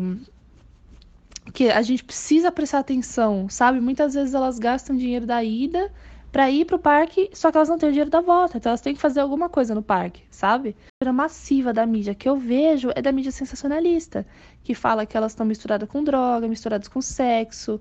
que 1.53 1.69
a 1.69 1.83
gente 1.83 2.05
precisa 2.05 2.53
prestar 2.53 2.79
atenção, 2.79 3.49
sabe? 3.49 3.81
Muitas 3.81 4.15
vezes 4.15 4.33
elas 4.33 4.61
gastam 4.61 4.97
dinheiro 4.97 5.27
da 5.27 5.43
ida 5.43 5.91
para 6.33 6.51
ir 6.51 6.65
pro 6.65 6.79
parque, 6.79 7.29
só 7.33 7.51
que 7.51 7.57
elas 7.57 7.69
não 7.69 7.79
têm 7.79 7.89
o 7.89 7.93
dinheiro 7.93 8.11
da 8.11 8.21
volta, 8.21 8.57
então 8.57 8.71
elas 8.71 8.81
têm 8.81 8.95
que 8.95 9.01
fazer 9.01 9.21
alguma 9.21 9.49
coisa 9.49 9.75
no 9.75 9.83
parque, 9.83 10.23
sabe? 10.31 10.77
A 11.05 11.13
massiva 11.13 11.73
da 11.73 11.85
mídia 11.85 12.15
que 12.15 12.29
eu 12.29 12.37
vejo 12.37 12.91
é 12.95 13.03
da 13.03 13.11
mídia 13.11 13.33
sensacionalista, 13.33 14.25
que 14.63 14.75
fala 14.75 15.05
que 15.05 15.17
elas 15.17 15.33
estão 15.33 15.45
misturadas 15.45 15.89
com 15.89 16.05
droga, 16.05 16.47
misturadas 16.47 16.87
com 16.87 17.01
sexo. 17.01 17.81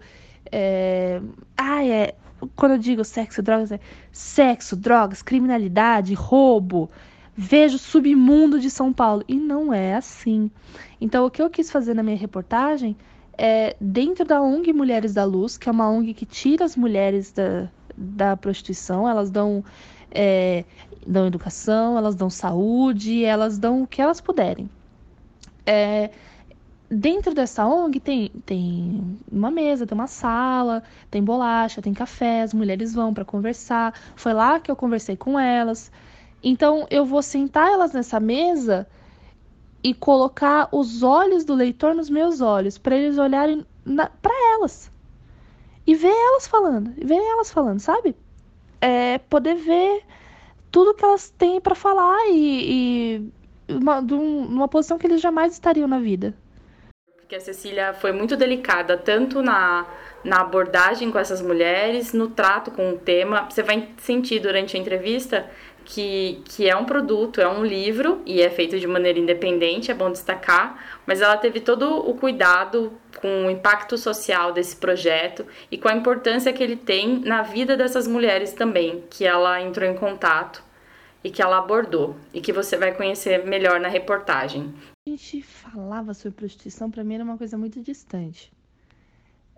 É... 0.51 1.21
Ah, 1.55 1.85
é. 1.85 2.15
Quando 2.55 2.73
eu 2.73 2.77
digo 2.77 3.03
sexo, 3.03 3.43
drogas, 3.43 3.71
é 3.71 3.79
sexo, 4.11 4.75
drogas, 4.75 5.21
criminalidade, 5.21 6.13
roubo. 6.13 6.89
Vejo 7.35 7.77
submundo 7.77 8.59
de 8.59 8.69
São 8.69 8.91
Paulo. 8.91 9.23
E 9.27 9.35
não 9.35 9.73
é 9.73 9.95
assim. 9.95 10.49
Então, 10.99 11.25
o 11.25 11.31
que 11.31 11.41
eu 11.41 11.49
quis 11.49 11.69
fazer 11.69 11.93
na 11.93 12.01
minha 12.01 12.17
reportagem 12.17 12.97
é, 13.37 13.75
dentro 13.79 14.25
da 14.25 14.41
ONG 14.41 14.73
Mulheres 14.73 15.13
da 15.13 15.23
Luz, 15.23 15.57
que 15.57 15.69
é 15.69 15.71
uma 15.71 15.89
ONG 15.89 16.13
que 16.13 16.25
tira 16.25 16.65
as 16.65 16.75
mulheres 16.75 17.31
da, 17.31 17.69
da 17.99 18.37
prostituição, 18.37 19.07
elas 19.07 19.29
dão, 19.29 19.63
é, 20.09 20.63
dão 21.05 21.27
educação, 21.27 21.97
elas 21.97 22.15
dão 22.15 22.29
saúde, 22.29 23.25
elas 23.25 23.57
dão 23.57 23.83
o 23.83 23.87
que 23.87 24.01
elas 24.01 24.21
puderem. 24.21 24.69
É, 25.65 26.09
dentro 26.89 27.33
dessa 27.33 27.67
ONG 27.67 27.99
tem, 27.99 28.31
tem 28.45 29.17
uma 29.29 29.51
mesa, 29.51 29.85
tem 29.85 29.95
uma 29.95 30.07
sala, 30.07 30.81
tem 31.11 31.21
bolacha, 31.21 31.81
tem 31.81 31.93
café, 31.93 32.41
as 32.41 32.53
mulheres 32.53 32.93
vão 32.93 33.13
para 33.13 33.25
conversar. 33.25 33.93
Foi 34.15 34.33
lá 34.33 34.59
que 34.59 34.71
eu 34.71 34.75
conversei 34.75 35.17
com 35.17 35.37
elas. 35.37 35.91
Então 36.41 36.87
eu 36.89 37.05
vou 37.05 37.21
sentar 37.21 37.67
elas 37.69 37.91
nessa 37.91 38.19
mesa 38.19 38.87
e 39.83 39.93
colocar 39.93 40.69
os 40.71 41.03
olhos 41.03 41.43
do 41.45 41.53
leitor 41.53 41.93
nos 41.93 42.09
meus 42.09 42.41
olhos, 42.41 42.77
para 42.77 42.95
eles 42.95 43.17
olharem 43.17 43.65
para 44.21 44.33
elas. 44.55 44.91
E 45.85 45.95
ver 45.95 46.13
elas 46.13 46.47
falando, 46.47 46.93
ver 46.97 47.15
elas 47.17 47.51
falando, 47.51 47.79
sabe? 47.79 48.15
É 48.81 49.17
poder 49.17 49.55
ver 49.55 50.03
tudo 50.71 50.93
que 50.93 51.03
elas 51.03 51.29
têm 51.29 51.59
para 51.59 51.75
falar 51.75 52.27
e, 52.29 53.21
e 53.67 53.73
uma, 53.73 54.01
numa 54.01 54.67
posição 54.67 54.97
que 54.97 55.07
eles 55.07 55.21
jamais 55.21 55.53
estariam 55.53 55.87
na 55.87 55.99
vida. 55.99 56.33
Porque 57.15 57.35
a 57.35 57.39
Cecília 57.39 57.93
foi 57.93 58.11
muito 58.11 58.35
delicada, 58.35 58.97
tanto 58.97 59.41
na, 59.41 59.85
na 60.23 60.41
abordagem 60.41 61.11
com 61.11 61.19
essas 61.19 61.41
mulheres, 61.41 62.11
no 62.13 62.29
trato 62.29 62.71
com 62.71 62.91
o 62.91 62.97
tema. 62.97 63.47
Você 63.49 63.61
vai 63.61 63.89
sentir 63.97 64.39
durante 64.39 64.75
a 64.75 64.79
entrevista 64.79 65.49
que, 65.85 66.41
que 66.45 66.69
é 66.69 66.75
um 66.75 66.85
produto, 66.85 67.41
é 67.41 67.47
um 67.47 67.65
livro 67.65 68.21
e 68.25 68.41
é 68.41 68.49
feito 68.49 68.79
de 68.79 68.87
maneira 68.87 69.17
independente, 69.17 69.89
é 69.89 69.93
bom 69.93 70.11
destacar, 70.11 70.99
mas 71.05 71.21
ela 71.21 71.37
teve 71.37 71.59
todo 71.59 71.97
o 72.07 72.13
cuidado 72.13 72.93
com 73.19 73.47
o 73.47 73.49
impacto 73.49 73.97
social 73.97 74.51
desse 74.51 74.75
projeto 74.75 75.45
e 75.71 75.77
com 75.77 75.87
a 75.87 75.95
importância 75.95 76.53
que 76.53 76.61
ele 76.61 76.75
tem 76.75 77.19
na 77.19 77.41
vida 77.41 77.75
dessas 77.75 78.07
mulheres 78.07 78.53
também, 78.53 79.03
que 79.09 79.25
ela 79.25 79.61
entrou 79.61 79.89
em 79.89 79.95
contato 79.95 80.63
e 81.23 81.29
que 81.29 81.41
ela 81.41 81.57
abordou 81.57 82.15
e 82.33 82.39
que 82.39 82.53
você 82.53 82.77
vai 82.77 82.93
conhecer 82.93 83.45
melhor 83.45 83.79
na 83.79 83.87
reportagem. 83.87 84.73
A 85.07 85.09
gente 85.09 85.41
falava 85.41 86.13
sobre 86.13 86.37
prostituição, 86.37 86.89
para 86.89 87.03
mim 87.03 87.15
era 87.15 87.23
uma 87.23 87.37
coisa 87.37 87.57
muito 87.57 87.81
distante. 87.81 88.51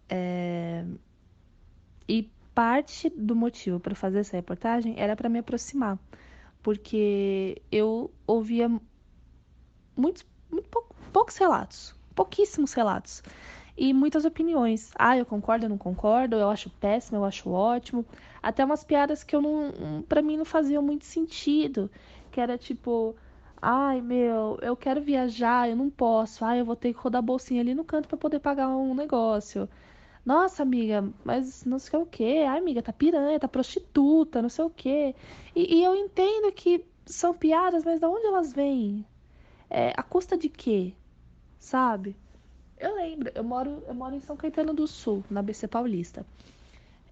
É... 0.09 0.83
E 2.07 2.29
parte 2.61 3.09
do 3.09 3.35
motivo 3.35 3.79
para 3.79 3.95
fazer 3.95 4.19
essa 4.19 4.37
reportagem 4.37 4.93
era 4.95 5.15
para 5.15 5.27
me 5.27 5.39
aproximar, 5.39 5.97
porque 6.61 7.61
eu 7.71 8.11
ouvia 8.27 8.69
muitos, 9.95 10.23
muito 10.51 10.69
pouco, 10.69 10.95
poucos 11.11 11.37
relatos, 11.37 11.95
pouquíssimos 12.15 12.73
relatos 12.73 13.23
e 13.75 13.93
muitas 13.93 14.25
opiniões. 14.25 14.91
Ah, 14.97 15.17
eu 15.17 15.25
concordo, 15.25 15.65
eu 15.65 15.69
não 15.69 15.77
concordo, 15.77 16.35
eu 16.35 16.49
acho 16.49 16.69
péssimo, 16.69 17.17
eu 17.17 17.25
acho 17.25 17.49
ótimo, 17.49 18.05
até 18.43 18.63
umas 18.63 18.83
piadas 18.83 19.23
que 19.23 19.35
eu 19.35 19.41
não, 19.41 20.03
para 20.07 20.21
mim 20.21 20.37
não 20.37 20.45
faziam 20.45 20.83
muito 20.83 21.05
sentido, 21.05 21.89
que 22.31 22.39
era 22.39 22.57
tipo 22.59 23.15
Ai, 23.61 24.01
meu, 24.01 24.57
eu 24.61 24.75
quero 24.75 25.01
viajar, 25.01 25.69
eu 25.69 25.75
não 25.75 25.89
posso. 25.89 26.43
Ai, 26.45 26.61
eu 26.61 26.65
vou 26.65 26.75
ter 26.75 26.93
que 26.93 26.99
rodar 26.99 27.21
bolsinha 27.21 27.61
ali 27.61 27.73
no 27.75 27.83
canto 27.85 28.07
para 28.07 28.17
poder 28.17 28.39
pagar 28.39 28.67
um 28.69 28.93
negócio. 28.95 29.69
Nossa, 30.25 30.61
amiga, 30.63 31.03
mas 31.23 31.65
não 31.65 31.79
sei 31.79 31.99
o 31.99 32.05
quê. 32.05 32.45
Ai, 32.47 32.59
amiga, 32.59 32.81
tá 32.81 32.93
piranha, 32.93 33.39
tá 33.39 33.47
prostituta, 33.47 34.41
não 34.41 34.49
sei 34.49 34.65
o 34.65 34.69
quê. 34.69 35.15
E, 35.55 35.77
e 35.79 35.83
eu 35.83 35.95
entendo 35.95 36.51
que 36.51 36.85
são 37.05 37.33
piadas, 37.33 37.83
mas 37.83 37.99
de 37.99 38.05
onde 38.05 38.25
elas 38.27 38.53
vêm? 38.53 39.05
É, 39.69 39.93
a 39.97 40.03
custa 40.03 40.37
de 40.37 40.49
quê? 40.49 40.93
Sabe? 41.59 42.15
Eu 42.77 42.95
lembro, 42.95 43.31
eu 43.33 43.43
moro, 43.43 43.83
eu 43.87 43.93
moro 43.93 44.15
em 44.15 44.19
São 44.19 44.35
Caetano 44.35 44.73
do 44.73 44.87
Sul, 44.87 45.23
na 45.29 45.41
BC 45.41 45.67
Paulista. 45.67 46.25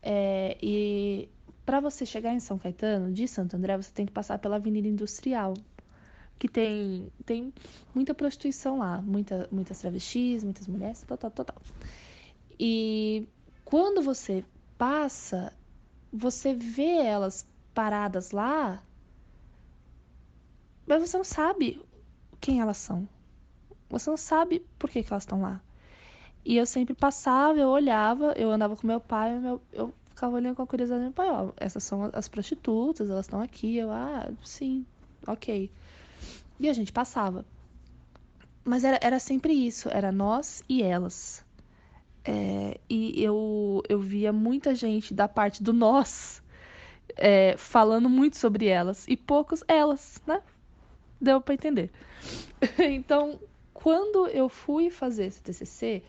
É, 0.01 0.57
e 0.61 1.29
para 1.65 1.79
você 1.79 2.05
chegar 2.05 2.33
em 2.33 2.39
São 2.39 2.57
Caetano, 2.57 3.11
de 3.13 3.27
Santo 3.27 3.55
André, 3.55 3.77
você 3.77 3.91
tem 3.91 4.05
que 4.05 4.11
passar 4.11 4.39
pela 4.39 4.55
Avenida 4.55 4.87
Industrial, 4.87 5.53
que 6.39 6.47
tem, 6.47 7.11
tem 7.25 7.53
muita 7.93 8.13
prostituição 8.13 8.79
lá, 8.79 9.01
muita, 9.01 9.47
muitas 9.51 9.79
travestis, 9.79 10.43
muitas 10.43 10.67
mulheres, 10.67 11.03
total, 11.03 11.29
total. 11.29 11.57
E 12.59 13.27
quando 13.63 14.01
você 14.01 14.43
passa, 14.77 15.53
você 16.11 16.53
vê 16.53 16.97
elas 16.97 17.47
paradas 17.73 18.31
lá, 18.31 18.83
mas 20.85 21.07
você 21.07 21.17
não 21.17 21.23
sabe 21.23 21.81
quem 22.41 22.59
elas 22.61 22.77
são. 22.77 23.07
Você 23.89 24.09
não 24.09 24.17
sabe 24.17 24.65
por 24.77 24.89
que, 24.89 25.03
que 25.03 25.13
elas 25.13 25.23
estão 25.23 25.41
lá. 25.41 25.61
E 26.43 26.57
eu 26.57 26.65
sempre 26.65 26.93
passava, 26.93 27.59
eu 27.59 27.69
olhava, 27.69 28.33
eu 28.35 28.51
andava 28.51 28.75
com 28.75 28.87
meu 28.87 28.99
pai, 28.99 29.37
meu, 29.39 29.61
eu 29.71 29.93
ficava 30.09 30.35
olhando 30.35 30.55
com 30.55 30.63
a 30.63 30.67
curiosidade 30.67 31.03
meu 31.03 31.13
pai, 31.13 31.29
ó, 31.29 31.51
essas 31.57 31.83
são 31.83 32.09
as 32.13 32.27
prostitutas, 32.27 33.09
elas 33.09 33.25
estão 33.25 33.41
aqui. 33.41 33.77
Eu, 33.77 33.91
ah, 33.91 34.29
sim, 34.43 34.85
ok. 35.27 35.71
E 36.59 36.69
a 36.69 36.73
gente 36.73 36.91
passava. 36.91 37.45
Mas 38.65 38.83
era, 38.83 38.99
era 39.01 39.19
sempre 39.19 39.53
isso, 39.53 39.89
era 39.89 40.11
nós 40.11 40.63
e 40.67 40.83
elas. 40.83 41.45
É, 42.23 42.79
e 42.89 43.23
eu, 43.23 43.81
eu 43.87 43.99
via 43.99 44.31
muita 44.31 44.75
gente 44.75 45.13
da 45.13 45.27
parte 45.27 45.63
do 45.63 45.71
nós 45.73 46.43
é, 47.15 47.55
falando 47.57 48.09
muito 48.09 48.37
sobre 48.37 48.67
elas 48.67 49.05
e 49.07 49.17
poucos 49.17 49.63
elas, 49.67 50.21
né? 50.25 50.41
Deu 51.19 51.41
para 51.41 51.53
entender. 51.53 51.91
então, 52.79 53.39
quando 53.73 54.27
eu 54.27 54.49
fui 54.49 54.89
fazer 54.89 55.25
esse 55.25 55.41
TCC, 55.41 56.03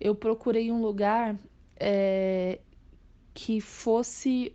eu 0.00 0.14
procurei 0.14 0.70
um 0.70 0.80
lugar 0.80 1.36
é, 1.76 2.58
que 3.34 3.60
fosse 3.60 4.52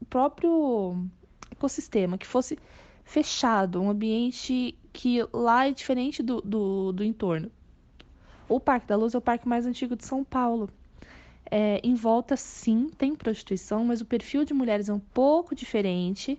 o 0.00 0.04
próprio 0.04 1.06
ecossistema, 1.50 2.18
que 2.18 2.26
fosse 2.26 2.58
fechado, 3.04 3.80
um 3.80 3.90
ambiente 3.90 4.78
que 4.92 5.18
lá 5.32 5.66
é 5.68 5.72
diferente 5.72 6.22
do, 6.22 6.40
do, 6.40 6.92
do 6.92 7.04
entorno. 7.04 7.50
O 8.52 8.60
Parque 8.60 8.86
da 8.86 8.96
Luz 8.96 9.14
é 9.14 9.18
o 9.18 9.20
parque 9.20 9.48
mais 9.48 9.64
antigo 9.64 9.96
de 9.96 10.04
São 10.04 10.22
Paulo. 10.22 10.68
É, 11.50 11.80
em 11.82 11.94
volta, 11.94 12.36
sim, 12.36 12.90
tem 12.98 13.14
prostituição, 13.14 13.82
mas 13.82 14.02
o 14.02 14.04
perfil 14.04 14.44
de 14.44 14.52
mulheres 14.52 14.90
é 14.90 14.92
um 14.92 15.00
pouco 15.00 15.54
diferente. 15.54 16.38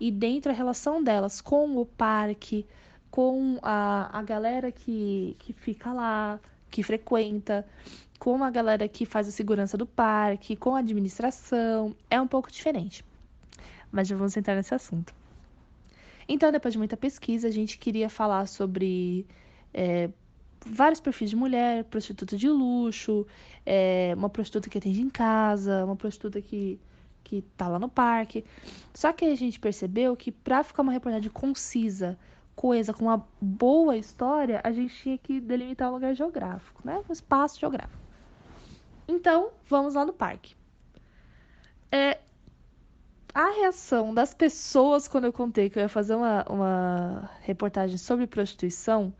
E 0.00 0.10
dentro 0.10 0.50
a 0.50 0.54
relação 0.54 1.00
delas 1.00 1.40
com 1.40 1.76
o 1.76 1.86
parque, 1.86 2.66
com 3.12 3.60
a, 3.62 4.18
a 4.18 4.22
galera 4.24 4.72
que, 4.72 5.36
que 5.38 5.52
fica 5.52 5.92
lá, 5.92 6.40
que 6.68 6.82
frequenta, 6.82 7.64
com 8.18 8.42
a 8.42 8.50
galera 8.50 8.88
que 8.88 9.06
faz 9.06 9.28
a 9.28 9.30
segurança 9.30 9.78
do 9.78 9.86
parque, 9.86 10.56
com 10.56 10.74
a 10.74 10.80
administração, 10.80 11.94
é 12.10 12.20
um 12.20 12.26
pouco 12.26 12.50
diferente. 12.50 13.04
Mas 13.92 14.08
já 14.08 14.16
vamos 14.16 14.36
entrar 14.36 14.56
nesse 14.56 14.74
assunto. 14.74 15.14
Então, 16.28 16.50
depois 16.50 16.74
de 16.74 16.78
muita 16.78 16.96
pesquisa, 16.96 17.46
a 17.46 17.52
gente 17.52 17.78
queria 17.78 18.08
falar 18.08 18.48
sobre 18.48 19.24
é, 19.72 20.10
vários 20.66 21.00
perfis 21.00 21.30
de 21.30 21.36
mulher, 21.36 21.84
prostituta 21.84 22.36
de 22.36 22.48
luxo, 22.48 23.26
é, 23.64 24.12
uma 24.16 24.28
prostituta 24.28 24.68
que 24.68 24.78
atende 24.78 25.00
em 25.00 25.10
casa, 25.10 25.84
uma 25.84 25.96
prostituta 25.96 26.40
que, 26.40 26.78
que 27.24 27.42
tá 27.56 27.68
lá 27.68 27.78
no 27.78 27.88
parque. 27.88 28.44
Só 28.94 29.12
que 29.12 29.24
a 29.24 29.34
gente 29.34 29.58
percebeu 29.58 30.16
que 30.16 30.30
para 30.30 30.62
ficar 30.62 30.82
uma 30.82 30.92
reportagem 30.92 31.30
concisa, 31.30 32.18
coesa, 32.54 32.92
com 32.92 33.06
uma 33.06 33.26
boa 33.40 33.96
história, 33.96 34.60
a 34.62 34.72
gente 34.72 34.94
tinha 34.94 35.18
que 35.18 35.40
delimitar 35.40 35.90
um 35.90 35.94
lugar 35.94 36.14
geográfico, 36.14 36.80
né? 36.84 37.02
Um 37.08 37.12
espaço 37.12 37.58
geográfico. 37.58 38.02
Então, 39.08 39.50
vamos 39.68 39.94
lá 39.94 40.04
no 40.04 40.12
parque. 40.12 40.54
É, 41.90 42.18
a 43.34 43.50
reação 43.50 44.14
das 44.14 44.32
pessoas 44.34 45.08
quando 45.08 45.24
eu 45.24 45.32
contei 45.32 45.68
que 45.68 45.78
eu 45.78 45.82
ia 45.82 45.88
fazer 45.88 46.14
uma, 46.14 46.44
uma 46.48 47.30
reportagem 47.40 47.96
sobre 47.96 48.26
prostituição 48.26 49.12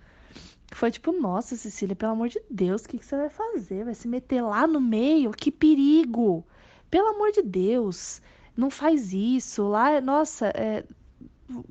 foi 0.77 0.91
tipo, 0.91 1.13
nossa, 1.13 1.57
Cecília, 1.57 1.97
pelo 1.97 2.13
amor 2.13 2.29
de 2.29 2.41
Deus, 2.51 2.83
o 2.83 2.89
que, 2.89 2.99
que 2.99 3.07
você 3.07 3.17
vai 3.17 3.29
fazer? 3.29 3.85
Vai 3.85 3.95
se 3.95 4.09
meter 4.09 4.43
lá 4.43 4.67
no 4.67 4.81
meio? 4.81 5.31
Que 5.33 5.51
perigo! 5.51 6.45
Pelo 6.91 7.09
amor 7.09 7.33
de 7.33 7.43
Deus, 7.43 8.21
não 8.57 8.71
faz 8.71 9.13
isso. 9.13 9.69
Lá, 9.69 10.01
nossa, 10.01 10.49
é... 10.49 10.85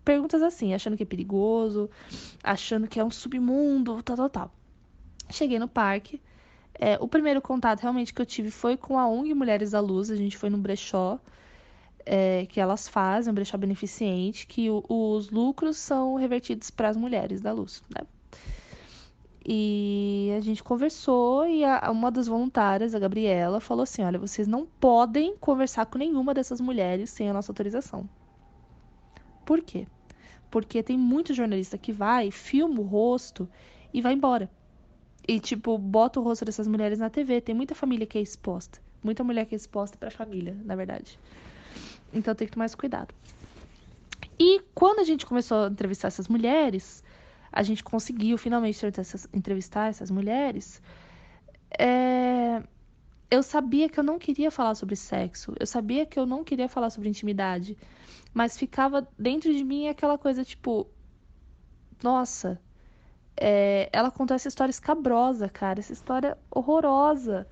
perguntas 0.04 0.42
assim, 0.42 0.74
achando 0.74 0.98
que 0.98 1.04
é 1.04 1.06
perigoso, 1.06 1.90
achando 2.44 2.88
que 2.88 3.00
é 3.00 3.04
um 3.04 3.12
submundo, 3.12 4.02
tal, 4.04 4.18
tal, 4.18 4.30
tal. 4.30 4.52
Cheguei 5.30 5.60
no 5.60 5.68
parque. 5.68 6.22
É, 6.74 6.98
o 7.00 7.08
primeiro 7.08 7.42
contato 7.42 7.82
realmente 7.82 8.14
que 8.14 8.22
eu 8.22 8.26
tive 8.26 8.50
foi 8.50 8.76
com 8.78 8.98
a 8.98 9.08
ONG 9.08 9.34
Mulheres 9.34 9.72
da 9.72 9.80
Luz. 9.80 10.10
A 10.10 10.16
gente 10.16 10.38
foi 10.38 10.50
no 10.50 10.58
brechó 10.58 11.20
é, 12.06 12.46
que 12.48 12.60
elas 12.60 12.88
fazem, 12.88 13.32
um 13.32 13.36
brechó 13.36 13.58
beneficente, 13.58 14.48
que 14.48 14.70
o, 14.70 14.84
os 14.90 15.30
lucros 15.30 15.78
são 15.78 16.16
revertidos 16.16 16.70
para 16.70 16.90
as 16.90 16.98
mulheres 16.98 17.42
da 17.42 17.52
luz, 17.52 17.84
né? 17.90 18.06
E 19.44 20.32
a 20.38 20.42
gente 20.42 20.64
conversou 20.64 21.48
e 21.48 21.66
a, 21.66 21.90
uma 21.92 22.12
das 22.12 22.28
voluntárias, 22.28 22.94
a 22.94 23.00
Gabriela, 23.00 23.60
falou 23.60 23.84
assim: 23.84 24.04
olha, 24.04 24.20
vocês 24.20 24.48
não 24.48 24.66
podem 24.66 25.36
conversar 25.38 25.86
com 25.88 25.98
nenhuma 25.98 26.34
dessas 26.34 26.62
mulheres 26.62 27.10
sem 27.10 27.30
a 27.30 27.34
nossa 27.34 27.52
autorização. 27.52 28.08
Por 29.46 29.62
quê? 29.62 29.88
Porque 30.52 30.84
tem 30.84 30.98
muito 30.98 31.34
jornalista 31.34 31.78
que 31.78 31.92
vai, 31.92 32.30
filma 32.30 32.80
o 32.80 32.84
rosto 32.84 33.50
e 33.94 34.02
vai 34.02 34.14
embora. 34.14 34.50
E, 35.28 35.40
tipo, 35.40 35.78
bota 35.78 36.20
o 36.20 36.24
rosto 36.24 36.46
dessas 36.46 36.68
mulheres 36.68 37.00
na 37.00 37.10
TV. 37.10 37.42
Tem 37.42 37.56
muita 37.56 37.74
família 37.74 38.06
que 38.06 38.18
é 38.18 38.22
exposta. 38.22 38.80
Muita 39.04 39.24
mulher 39.24 39.46
que 39.46 39.56
é 39.56 39.58
exposta 39.58 39.98
pra 39.98 40.12
família, 40.12 40.56
na 40.64 40.76
verdade. 40.76 41.18
Então 42.14 42.36
tem 42.36 42.48
que 42.48 42.54
tomar 42.54 42.64
mais 42.64 42.76
cuidado. 42.76 43.14
E 44.40 44.62
quando 44.74 45.00
a 45.00 45.04
gente 45.04 45.26
começou 45.26 45.66
a 45.66 45.68
entrevistar 45.68 46.08
essas 46.08 46.28
mulheres, 46.28 47.04
a 47.52 47.64
gente 47.64 47.84
conseguiu 47.84 48.38
finalmente 48.38 48.80
entrevistar 49.34 49.90
essas 49.90 50.10
mulheres. 50.10 50.82
É... 51.78 52.64
Eu 53.30 53.42
sabia 53.42 53.88
que 53.90 54.00
eu 54.00 54.04
não 54.04 54.20
queria 54.20 54.52
falar 54.52 54.76
sobre 54.76 54.96
sexo, 54.96 55.54
eu 55.60 55.66
sabia 55.66 56.06
que 56.06 56.20
eu 56.20 56.26
não 56.26 56.44
queria 56.44 56.68
falar 56.68 56.90
sobre 56.90 57.08
intimidade, 57.08 57.78
mas 58.34 58.58
ficava 58.58 59.08
dentro 59.18 59.54
de 59.54 59.64
mim 59.64 59.88
aquela 59.88 60.18
coisa 60.18 60.44
tipo: 60.44 60.88
nossa, 62.04 62.60
é... 63.38 63.90
ela 63.92 64.12
contou 64.12 64.36
essa 64.36 64.48
história 64.48 64.72
escabrosa, 64.72 65.50
cara, 65.50 65.80
essa 65.80 65.94
história 65.94 66.38
horrorosa. 66.50 67.48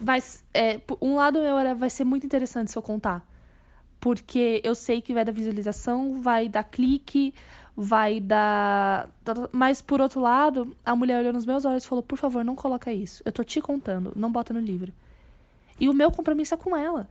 Vai, 0.00 0.22
é, 0.54 0.80
um 1.02 1.16
lado 1.16 1.40
meu 1.40 1.58
era, 1.58 1.74
vai 1.74 1.90
ser 1.90 2.04
muito 2.04 2.24
interessante 2.24 2.70
se 2.70 2.78
eu 2.78 2.82
contar 2.82 3.26
porque 4.00 4.60
eu 4.64 4.74
sei 4.74 5.00
que 5.00 5.12
vai 5.12 5.24
dar 5.24 5.32
visualização, 5.32 6.20
vai 6.20 6.48
dar 6.48 6.64
clique, 6.64 7.34
vai 7.80 8.18
dar. 8.18 9.08
Mas 9.52 9.80
por 9.80 10.00
outro 10.00 10.20
lado, 10.20 10.76
a 10.84 10.96
mulher 10.96 11.20
olhou 11.20 11.32
nos 11.32 11.46
meus 11.46 11.64
olhos 11.64 11.84
e 11.84 11.86
falou: 11.86 12.02
por 12.02 12.18
favor, 12.18 12.44
não 12.44 12.56
coloca 12.56 12.92
isso. 12.92 13.22
Eu 13.24 13.30
tô 13.30 13.44
te 13.44 13.60
contando, 13.60 14.12
não 14.16 14.32
bota 14.32 14.52
no 14.52 14.58
livro. 14.58 14.92
E 15.78 15.88
o 15.88 15.94
meu 15.94 16.10
compromisso 16.10 16.54
é 16.54 16.56
com 16.56 16.76
ela. 16.76 17.08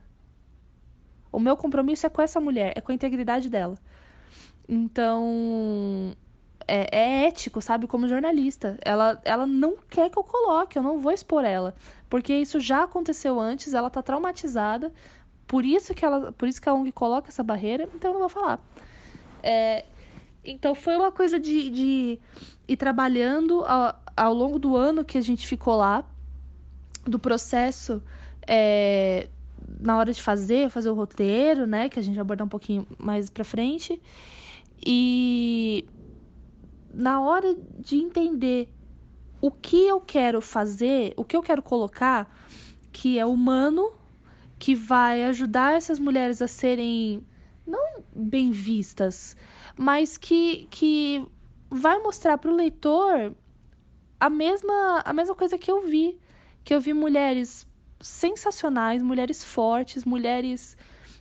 O 1.32 1.40
meu 1.40 1.56
compromisso 1.56 2.06
é 2.06 2.10
com 2.10 2.20
essa 2.20 2.38
mulher, 2.38 2.74
é 2.76 2.82
com 2.82 2.92
a 2.92 2.94
integridade 2.94 3.48
dela. 3.48 3.78
Então, 4.68 6.14
é, 6.66 6.88
é, 6.92 7.26
ético, 7.26 7.62
sabe? 7.62 7.86
Como 7.86 8.06
jornalista. 8.06 8.76
Ela, 8.82 9.18
ela 9.24 9.46
não 9.46 9.74
quer 9.88 10.10
que 10.10 10.18
eu 10.18 10.24
coloque, 10.24 10.78
eu 10.78 10.82
não 10.82 11.00
vou 11.00 11.12
expor 11.12 11.44
ela. 11.44 11.74
Porque 12.10 12.34
isso 12.34 12.60
já 12.60 12.82
aconteceu 12.82 13.40
antes, 13.40 13.72
ela 13.72 13.88
tá 13.88 14.02
traumatizada. 14.02 14.92
Por 15.46 15.64
isso 15.64 15.94
que 15.94 16.04
ela, 16.04 16.30
por 16.32 16.46
isso 16.46 16.60
que 16.60 16.68
a 16.68 16.74
ONG 16.74 16.92
coloca 16.92 17.30
essa 17.30 17.42
barreira, 17.42 17.88
então 17.94 18.10
eu 18.10 18.14
não 18.14 18.20
vou 18.20 18.28
falar. 18.28 18.60
É, 19.42 19.86
então 20.44 20.74
foi 20.74 20.96
uma 20.96 21.12
coisa 21.12 21.38
de, 21.38 21.70
de 21.70 22.18
ir 22.66 22.76
trabalhando 22.76 23.64
ao, 23.64 23.94
ao, 24.16 24.34
longo 24.34 24.58
do 24.58 24.76
ano 24.76 25.04
que 25.04 25.18
a 25.18 25.20
gente 25.20 25.46
ficou 25.46 25.76
lá, 25.76 26.04
do 27.04 27.18
processo 27.18 28.02
é, 28.46 29.28
na 29.80 29.96
hora 29.96 30.12
de 30.12 30.22
fazer, 30.22 30.70
fazer 30.70 30.90
o 30.90 30.94
roteiro, 30.94 31.66
né? 31.66 31.88
Que 31.88 31.98
a 31.98 32.02
gente 32.02 32.14
vai 32.14 32.22
abordar 32.22 32.46
um 32.46 32.50
pouquinho 32.50 32.86
mais 32.98 33.30
pra 33.30 33.44
frente. 33.44 34.00
E 34.84 35.84
na 36.92 37.20
hora 37.20 37.56
de 37.78 37.96
entender 37.96 38.68
o 39.40 39.50
que 39.50 39.86
eu 39.86 40.00
quero 40.00 40.40
fazer, 40.40 41.14
o 41.16 41.24
que 41.24 41.36
eu 41.36 41.42
quero 41.42 41.62
colocar, 41.62 42.28
que 42.92 43.18
é 43.18 43.26
humano, 43.26 43.92
que 44.58 44.74
vai 44.74 45.24
ajudar 45.24 45.74
essas 45.74 45.98
mulheres 45.98 46.42
a 46.42 46.48
serem 46.48 47.22
não 47.66 48.02
bem 48.14 48.50
vistas, 48.50 49.36
mas 49.78 50.18
que, 50.18 50.66
que 50.70 51.24
vai 51.70 51.98
mostrar 52.00 52.36
para 52.36 52.50
o 52.50 52.54
leitor 52.54 53.34
a 54.18 54.28
mesma, 54.28 55.02
a 55.04 55.12
mesma 55.12 55.34
coisa 55.34 55.56
que 55.56 55.70
eu 55.70 55.82
vi. 55.82 56.18
Que 56.64 56.74
eu 56.74 56.80
vi 56.80 56.92
mulheres 56.92 57.66
sensacionais, 58.00 59.02
mulheres 59.02 59.44
fortes, 59.44 60.04
mulheres 60.04 60.76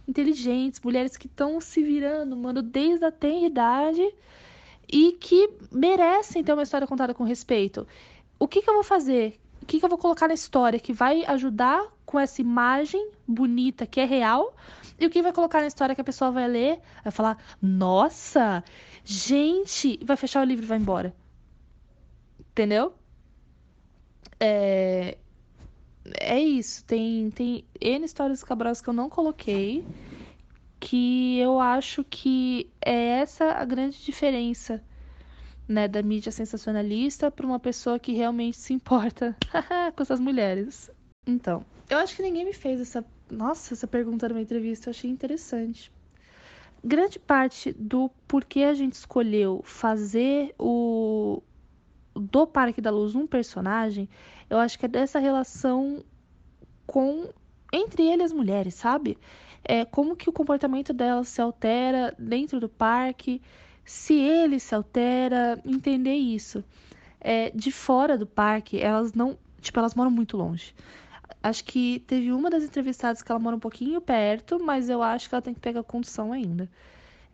inteligentes, 0.08 0.82
mulheres 0.82 1.16
que 1.16 1.28
estão 1.28 1.62
se 1.62 1.84
virando, 1.84 2.36
mano, 2.36 2.62
desde 2.62 3.06
a 3.06 3.12
tenridade 3.12 4.14
e 4.92 5.12
que 5.14 5.50
merecem 5.72 6.44
ter 6.44 6.54
uma 6.54 6.64
história 6.64 6.88
contada 6.88 7.14
com 7.14 7.24
respeito. 7.24 7.86
O 8.40 8.48
que, 8.48 8.62
que 8.62 8.70
eu 8.70 8.74
vou 8.74 8.84
fazer? 8.84 9.40
O 9.62 9.66
que, 9.66 9.80
que 9.80 9.86
eu 9.86 9.90
vou 9.90 9.98
colocar 9.98 10.28
na 10.28 10.34
história 10.34 10.80
que 10.80 10.94
vai 10.94 11.26
ajudar 11.26 11.86
com 12.06 12.20
essa 12.20 12.42
imagem 12.42 13.10
bonita 13.28 13.86
que 13.86 14.00
é 14.00 14.06
real, 14.06 14.56
e 15.00 15.06
o 15.06 15.10
que 15.10 15.22
vai 15.22 15.34
colocar 15.34 15.62
na 15.62 15.68
história 15.68 15.96
que 15.96 16.02
a 16.02 16.04
pessoa 16.04 16.32
vai 16.32 16.48
ler, 16.48 16.80
vai 17.04 17.12
falar: 17.12 17.38
"Nossa, 17.62 18.64
gente", 19.04 20.00
vai 20.04 20.18
fechar 20.18 20.42
o 20.42 20.46
livro 20.46 20.66
e 20.66 20.68
vai 20.68 20.78
embora. 20.78 21.16
Entendeu? 22.52 22.94
É 24.40 25.18
é 26.20 26.40
isso, 26.40 26.86
tem 26.86 27.30
tem 27.32 27.66
N 27.82 28.06
histórias 28.06 28.44
cabrosas 28.44 28.82
que 28.82 28.90
eu 28.90 28.94
não 28.94 29.10
coloquei, 29.10 29.84
que 30.80 31.38
eu 31.40 31.60
acho 31.60 32.04
que 32.04 32.70
é 32.84 33.20
essa 33.20 33.52
a 33.54 33.66
grande 33.66 34.04
diferença. 34.04 34.82
Né, 35.70 35.86
da 35.86 36.02
mídia 36.02 36.32
sensacionalista 36.32 37.30
para 37.30 37.46
uma 37.46 37.60
pessoa 37.60 38.00
que 38.00 38.14
realmente 38.14 38.56
se 38.56 38.72
importa 38.74 39.36
com 39.98 40.02
essas 40.02 40.18
mulheres. 40.18 40.90
Então, 41.26 41.66
eu 41.90 41.98
acho 41.98 42.16
que 42.16 42.22
ninguém 42.22 42.46
me 42.46 42.54
fez 42.54 42.80
essa. 42.80 43.04
Nossa, 43.30 43.74
essa 43.74 43.88
pergunta 43.88 44.30
numa 44.30 44.42
entrevista, 44.42 44.90
eu 44.90 44.92
achei 44.92 45.10
interessante. 45.10 45.92
Grande 46.84 47.20
parte 47.20 47.74
do 47.74 48.10
porquê 48.28 48.64
a 48.64 48.74
gente 48.74 48.94
escolheu 48.94 49.62
fazer 49.64 50.54
o 50.58 51.42
do 52.14 52.48
Parque 52.48 52.82
da 52.82 52.90
Luz 52.90 53.14
um 53.16 53.28
personagem, 53.28 54.10
eu 54.50 54.58
acho 54.58 54.78
que 54.80 54.86
é 54.86 54.90
dessa 54.90 55.20
relação 55.20 56.04
com 56.86 57.30
entre 57.72 58.04
ele 58.04 58.24
e 58.24 58.26
as 58.26 58.32
mulheres, 58.32 58.74
sabe? 58.76 59.18
É 59.64 59.84
como 59.86 60.16
que 60.16 60.30
o 60.30 60.34
comportamento 60.34 60.94
delas 60.94 61.28
se 61.28 61.42
altera 61.42 62.16
dentro 62.18 62.60
do 62.60 62.70
parque, 62.70 63.42
se 63.84 64.14
ele 64.14 64.60
se 64.60 64.74
altera, 64.74 65.60
entender 65.66 66.16
isso. 66.16 66.64
É, 67.20 67.50
de 67.50 67.72
fora 67.72 68.18
do 68.18 68.26
parque, 68.26 68.80
elas 68.80 69.14
não, 69.14 69.38
tipo, 69.60 69.78
elas 69.80 69.94
moram 69.94 70.12
muito 70.12 70.38
longe. 70.38 70.74
Acho 71.42 71.64
que 71.64 72.00
teve 72.08 72.32
uma 72.32 72.50
das 72.50 72.64
entrevistadas 72.64 73.22
que 73.22 73.32
ela 73.32 73.40
mora 73.40 73.56
um 73.56 73.60
pouquinho 73.60 74.02
perto, 74.02 74.60
mas 74.60 74.90
eu 74.90 75.02
acho 75.02 75.30
que 75.30 75.36
ela 75.36 75.42
tem 75.42 75.54
que 75.54 75.60
pegar 75.60 75.84
condução 75.84 76.32
ainda. 76.34 76.70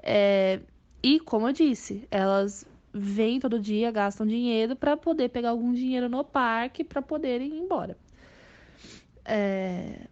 É, 0.01 0.59
e, 1.01 1.19
como 1.19 1.47
eu 1.47 1.53
disse, 1.53 2.07
elas 2.11 2.65
vêm 2.93 3.39
todo 3.39 3.59
dia, 3.59 3.91
gastam 3.91 4.25
dinheiro 4.25 4.75
para 4.75 4.95
poder 4.95 5.29
pegar 5.29 5.49
algum 5.49 5.73
dinheiro 5.73 6.07
no 6.07 6.23
parque 6.23 6.83
para 6.83 7.01
poderem 7.01 7.47
ir 7.47 7.59
embora. 7.59 7.97
É, 9.25 10.07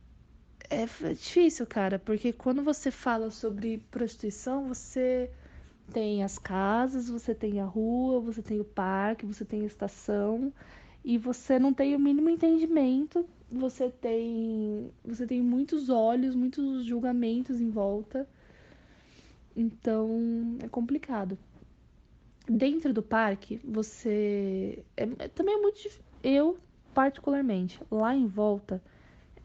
é 0.70 0.86
difícil, 1.14 1.68
cara, 1.68 2.00
porque 2.00 2.32
quando 2.32 2.64
você 2.64 2.90
fala 2.90 3.30
sobre 3.30 3.78
prostituição, 3.92 4.68
você 4.68 5.30
tem 5.92 6.24
as 6.24 6.40
casas, 6.40 7.10
você 7.10 7.36
tem 7.36 7.60
a 7.60 7.66
rua, 7.66 8.20
você 8.22 8.42
tem 8.42 8.60
o 8.60 8.64
parque, 8.64 9.26
você 9.26 9.44
tem 9.44 9.64
a 9.64 9.66
estação 9.66 10.52
e 11.04 11.18
você 11.18 11.58
não 11.58 11.74
tem 11.74 11.96
o 11.96 12.00
mínimo 12.00 12.30
entendimento 12.30 13.26
você 13.52 13.90
tem 13.90 14.92
você 15.04 15.28
tem 15.28 15.42
muitos 15.42 15.90
olhos, 15.90 16.34
muitos 16.34 16.86
julgamentos 16.86 17.60
em 17.60 17.70
volta. 17.70 18.28
Então 19.56 20.58
é 20.64 20.70
complicado. 20.70 21.38
Dentro 22.48 22.94
do 22.94 23.04
parque, 23.04 23.60
você 23.64 24.84
é, 24.96 25.04
é 25.20 25.28
também 25.28 25.56
é 25.56 25.62
muito 25.62 25.80
eu 26.24 26.58
particularmente 26.94 27.80
lá 27.90 28.16
em 28.16 28.26
volta 28.26 28.82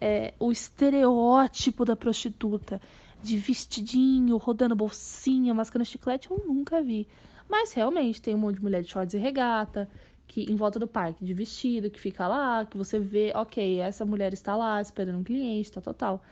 é 0.01 0.35
o 0.39 0.53
estereótipo 0.53 1.85
da 1.85 1.97
prostituta 1.97 2.81
de 3.23 3.37
vestidinho, 3.39 4.37
rodando 4.37 4.77
bolsinha, 4.77 5.55
mascando 5.55 5.85
chiclete, 5.85 6.31
eu 6.31 6.45
nunca 6.47 6.83
vi. 6.83 7.09
Mas 7.49 7.73
realmente 7.73 8.21
tem 8.21 8.35
um 8.35 8.39
monte 8.39 8.57
de 8.57 8.63
mulher 8.63 8.83
de 8.83 8.91
shorts 8.91 9.15
e 9.15 9.19
regata, 9.19 9.89
que 10.27 10.43
em 10.51 10.57
volta 10.57 10.79
do 10.79 10.87
parque 10.87 11.25
de 11.25 11.33
vestido, 11.33 11.91
que 11.91 12.01
fica 12.01 12.27
lá, 12.27 12.65
que 12.65 12.77
você 12.77 12.99
vê, 12.99 13.33
ok, 13.35 13.81
essa 13.81 14.05
mulher 14.05 14.33
está 14.33 14.57
lá 14.57 14.81
esperando 14.81 15.19
um 15.19 15.25
cliente, 15.25 15.73
tal, 15.73 15.83
tal, 15.83 15.95
tal. 15.95 16.23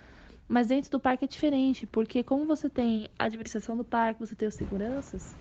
Mas 0.49 0.69
dentro 0.69 0.91
do 0.91 1.01
parque 1.01 1.25
é 1.25 1.29
diferente, 1.29 1.87
porque 1.87 2.23
como 2.23 2.45
você 2.45 2.69
tem 2.69 3.09
a 3.19 3.25
administração 3.25 3.77
do 3.77 3.85
parque, 3.85 4.21
você 4.21 4.35
tem 4.35 4.47
os 4.47 4.55
seguranças, 4.55 5.35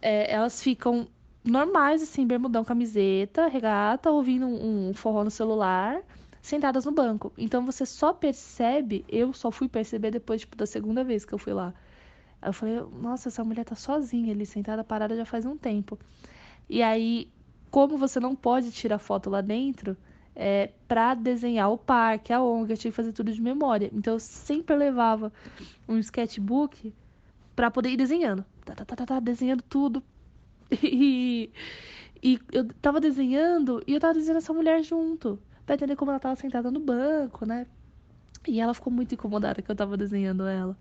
é, 0.00 0.32
elas 0.32 0.62
ficam 0.62 1.06
normais, 1.44 2.02
assim, 2.02 2.26
bermudão, 2.26 2.64
camiseta, 2.64 3.46
regata, 3.46 4.10
ouvindo 4.10 4.46
um, 4.46 4.90
um 4.90 4.94
forró 4.94 5.22
no 5.22 5.30
celular, 5.30 6.02
sentadas 6.40 6.84
no 6.84 6.92
banco. 6.92 7.32
Então 7.36 7.64
você 7.64 7.84
só 7.84 8.12
percebe, 8.12 9.04
eu 9.08 9.32
só 9.32 9.50
fui 9.50 9.68
perceber 9.68 10.10
depois, 10.10 10.40
tipo, 10.40 10.56
da 10.56 10.66
segunda 10.66 11.04
vez 11.04 11.24
que 11.24 11.32
eu 11.32 11.38
fui 11.38 11.52
lá. 11.52 11.74
Eu 12.42 12.52
falei, 12.52 12.80
nossa, 13.00 13.28
essa 13.28 13.42
mulher 13.44 13.64
tá 13.64 13.74
sozinha 13.74 14.32
ali, 14.32 14.46
sentada, 14.46 14.84
parada 14.84 15.16
já 15.16 15.24
faz 15.24 15.44
um 15.44 15.56
tempo. 15.56 15.98
E 16.68 16.82
aí 16.82 17.28
como 17.76 17.98
você 17.98 18.18
não 18.18 18.34
pode 18.34 18.70
tirar 18.72 18.98
foto 18.98 19.28
lá 19.28 19.42
dentro, 19.42 19.94
é, 20.34 20.70
para 20.88 21.12
desenhar 21.12 21.70
o 21.70 21.76
parque, 21.76 22.32
a 22.32 22.42
ONG, 22.42 22.72
eu 22.72 22.78
tinha 22.78 22.90
que 22.90 22.96
fazer 22.96 23.12
tudo 23.12 23.30
de 23.30 23.42
memória. 23.42 23.90
Então 23.92 24.14
eu 24.14 24.18
sempre 24.18 24.74
levava 24.74 25.30
um 25.86 25.98
sketchbook 25.98 26.94
para 27.54 27.70
poder 27.70 27.90
ir 27.90 27.98
desenhando. 27.98 28.46
Tá, 28.64 28.74
tá, 28.74 28.82
tá, 28.86 28.96
tá, 28.96 29.04
tá, 29.04 29.20
desenhando 29.20 29.62
tudo. 29.62 30.02
E, 30.82 31.52
e 32.22 32.40
eu 32.50 32.66
tava 32.80 32.98
desenhando 32.98 33.82
e 33.86 33.92
eu 33.92 34.00
tava 34.00 34.14
desenhando 34.14 34.38
essa 34.38 34.54
mulher 34.54 34.82
junto. 34.82 35.38
Pra 35.66 35.74
entender 35.74 35.96
como 35.96 36.10
ela 36.10 36.18
tava 36.18 36.34
sentada 36.34 36.70
no 36.70 36.80
banco, 36.80 37.44
né? 37.44 37.66
E 38.48 38.58
ela 38.58 38.72
ficou 38.72 38.90
muito 38.90 39.12
incomodada 39.12 39.60
que 39.60 39.70
eu 39.70 39.76
tava 39.76 39.98
desenhando 39.98 40.46
ela. 40.46 40.74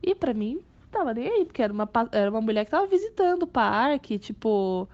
E 0.00 0.14
para 0.14 0.32
mim, 0.32 0.60
tava 0.88 1.12
nem 1.12 1.26
aí, 1.26 1.44
porque 1.44 1.62
era 1.62 1.72
uma, 1.72 1.90
era 2.12 2.30
uma 2.30 2.40
mulher 2.40 2.64
que 2.64 2.70
tava 2.70 2.86
visitando 2.86 3.42
o 3.42 3.46
parque, 3.48 4.20
tipo 4.20 4.88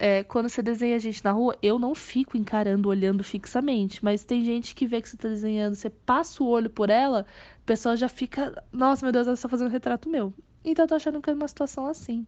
é, 0.00 0.24
quando 0.24 0.48
você 0.48 0.62
desenha 0.62 0.96
a 0.96 0.98
gente 0.98 1.22
na 1.22 1.30
rua, 1.30 1.54
eu 1.62 1.78
não 1.78 1.94
fico 1.94 2.34
encarando, 2.34 2.88
olhando 2.88 3.22
fixamente. 3.22 4.02
Mas 4.02 4.24
tem 4.24 4.42
gente 4.42 4.74
que 4.74 4.86
vê 4.86 5.02
que 5.02 5.08
você 5.10 5.16
tá 5.16 5.28
desenhando, 5.28 5.74
você 5.74 5.90
passa 5.90 6.42
o 6.42 6.46
olho 6.48 6.70
por 6.70 6.88
ela, 6.88 7.26
o 7.62 7.66
pessoal 7.66 7.94
já 7.96 8.08
fica. 8.08 8.64
Nossa, 8.72 9.04
meu 9.04 9.12
Deus, 9.12 9.26
ela 9.26 9.34
está 9.34 9.46
fazendo 9.46 9.68
um 9.68 9.70
retrato 9.70 10.08
meu. 10.08 10.32
Então 10.64 10.84
eu 10.84 10.88
tô 10.88 10.94
achando 10.94 11.20
que 11.20 11.28
é 11.28 11.34
uma 11.34 11.46
situação 11.46 11.86
assim. 11.86 12.26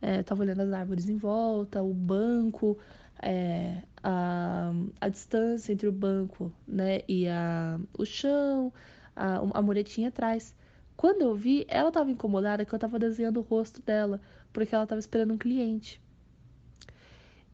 É, 0.00 0.22
tava 0.22 0.42
olhando 0.42 0.62
as 0.62 0.72
árvores 0.72 1.08
em 1.08 1.18
volta, 1.18 1.82
o 1.82 1.92
banco, 1.92 2.78
é, 3.22 3.82
a, 4.02 4.72
a 5.00 5.08
distância 5.10 5.72
entre 5.74 5.86
o 5.88 5.92
banco 5.92 6.50
né, 6.66 7.00
e 7.06 7.28
a, 7.28 7.78
o 7.98 8.06
chão, 8.06 8.72
a, 9.14 9.36
a 9.58 9.62
muretinha 9.62 10.08
atrás. 10.08 10.54
Quando 10.96 11.22
eu 11.22 11.34
vi, 11.34 11.66
ela 11.68 11.88
estava 11.88 12.10
incomodada 12.10 12.64
que 12.64 12.72
eu 12.72 12.76
estava 12.78 12.98
desenhando 12.98 13.40
o 13.40 13.42
rosto 13.42 13.82
dela, 13.82 14.20
porque 14.52 14.74
ela 14.74 14.84
estava 14.84 15.00
esperando 15.00 15.34
um 15.34 15.38
cliente. 15.38 16.02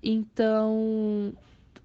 Então, 0.03 1.33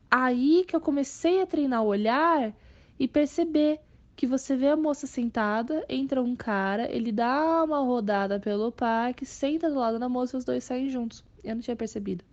aí 0.09 0.63
que 0.67 0.75
eu 0.75 0.81
comecei 0.81 1.41
a 1.41 1.45
treinar 1.45 1.83
o 1.83 1.87
olhar 1.87 2.53
e 2.99 3.07
perceber 3.07 3.79
que 4.15 4.25
você 4.25 4.55
vê 4.55 4.69
a 4.69 4.77
moça 4.77 5.05
sentada, 5.05 5.85
entra 5.89 6.21
um 6.21 6.35
cara, 6.35 6.89
ele 6.89 7.11
dá 7.11 7.63
uma 7.63 7.79
rodada 7.79 8.39
pelo 8.39 8.71
parque, 8.71 9.25
senta 9.25 9.69
do 9.69 9.77
lado 9.77 9.99
da 9.99 10.07
moça 10.07 10.37
e 10.37 10.39
os 10.39 10.45
dois 10.45 10.63
saem 10.63 10.89
juntos. 10.89 11.23
Eu 11.43 11.55
não 11.55 11.61
tinha 11.61 11.75
percebido. 11.75 12.23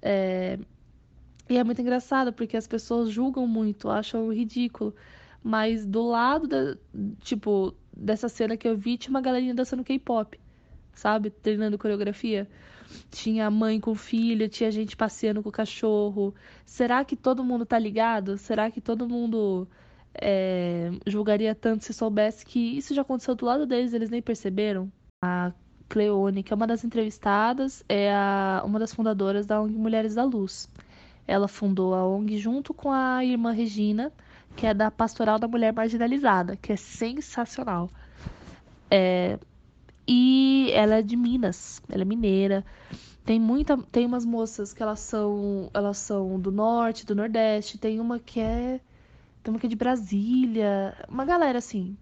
É... 0.00 0.58
E 1.48 1.58
é 1.58 1.64
muito 1.64 1.80
engraçado, 1.80 2.32
porque 2.32 2.56
as 2.56 2.66
pessoas 2.68 3.10
julgam 3.10 3.46
muito, 3.46 3.90
acham 3.90 4.32
ridículo. 4.32 4.94
Mas 5.42 5.84
do 5.84 6.02
lado, 6.06 6.46
da, 6.46 6.76
tipo, 7.20 7.74
dessa 7.96 8.28
cena 8.28 8.56
que 8.56 8.66
eu 8.66 8.76
vi, 8.76 8.96
tinha 8.96 9.10
uma 9.10 9.20
galerinha 9.20 9.54
dançando 9.54 9.82
K-pop, 9.82 10.38
sabe? 10.94 11.30
Treinando 11.30 11.76
coreografia. 11.76 12.48
Tinha 13.10 13.50
mãe 13.50 13.80
com 13.80 13.94
filho, 13.94 14.48
tinha 14.48 14.70
gente 14.70 14.96
passeando 14.96 15.42
com 15.42 15.48
o 15.48 15.52
cachorro. 15.52 16.34
Será 16.64 17.04
que 17.04 17.16
todo 17.16 17.44
mundo 17.44 17.66
tá 17.66 17.78
ligado? 17.78 18.38
Será 18.38 18.70
que 18.70 18.80
todo 18.80 19.08
mundo 19.08 19.68
é, 20.14 20.90
julgaria 21.06 21.54
tanto 21.54 21.84
se 21.84 21.92
soubesse 21.92 22.44
que 22.44 22.58
isso 22.58 22.94
já 22.94 23.02
aconteceu 23.02 23.34
do 23.34 23.46
lado 23.46 23.66
deles, 23.66 23.92
eles 23.92 24.10
nem 24.10 24.22
perceberam? 24.22 24.90
A 25.22 25.52
Cleone, 25.88 26.42
que 26.42 26.52
é 26.52 26.56
uma 26.56 26.66
das 26.66 26.84
entrevistadas, 26.84 27.84
é 27.88 28.12
a, 28.12 28.62
uma 28.64 28.78
das 28.78 28.94
fundadoras 28.94 29.46
da 29.46 29.60
ONG 29.60 29.76
Mulheres 29.76 30.14
da 30.14 30.24
Luz. 30.24 30.68
Ela 31.26 31.46
fundou 31.46 31.94
a 31.94 32.06
ONG 32.06 32.38
junto 32.38 32.74
com 32.74 32.90
a 32.90 33.24
irmã 33.24 33.52
Regina, 33.52 34.12
que 34.56 34.66
é 34.66 34.74
da 34.74 34.90
Pastoral 34.90 35.38
da 35.38 35.46
Mulher 35.46 35.72
Marginalizada, 35.72 36.56
que 36.56 36.72
é 36.72 36.76
sensacional. 36.76 37.90
É, 38.90 39.38
e 40.06 40.70
ela 40.72 40.96
é 40.96 41.02
de 41.02 41.16
Minas, 41.16 41.82
ela 41.88 42.02
é 42.02 42.04
mineira. 42.04 42.64
Tem 43.24 43.38
muita, 43.38 43.76
tem 43.90 44.04
umas 44.04 44.24
moças 44.24 44.72
que 44.72 44.82
elas 44.82 44.98
são, 45.00 45.70
elas 45.72 45.98
são 45.98 46.40
do 46.40 46.50
norte, 46.50 47.06
do 47.06 47.14
nordeste, 47.14 47.78
tem 47.78 48.00
uma 48.00 48.18
que 48.18 48.40
é, 48.40 48.80
tem 49.42 49.52
uma 49.52 49.60
que 49.60 49.66
é 49.66 49.68
de 49.68 49.76
Brasília, 49.76 50.96
uma 51.08 51.24
galera 51.24 51.58
assim, 51.58 51.96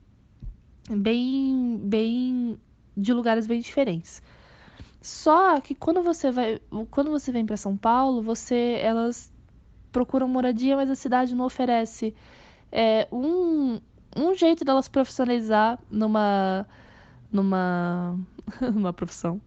bem, 0.88 1.78
bem 1.84 2.58
de 2.96 3.12
lugares 3.12 3.46
bem 3.46 3.60
diferentes. 3.60 4.22
Só 5.02 5.60
que 5.60 5.74
quando 5.74 6.02
você 6.02 6.30
vai, 6.30 6.60
quando 6.90 7.10
você 7.10 7.32
vem 7.32 7.44
para 7.44 7.56
São 7.56 7.76
Paulo, 7.76 8.22
você, 8.22 8.78
elas 8.82 9.32
procuram 9.92 10.28
moradia, 10.28 10.76
mas 10.76 10.90
a 10.90 10.94
cidade 10.94 11.34
não 11.34 11.46
oferece 11.46 12.14
é, 12.70 13.08
um, 13.10 13.80
um 14.16 14.34
jeito 14.34 14.64
delas 14.64 14.88
profissionalizar 14.88 15.78
numa 15.90 16.66
numa, 17.33 18.19
numa 18.75 18.93
profissão. 18.93 19.40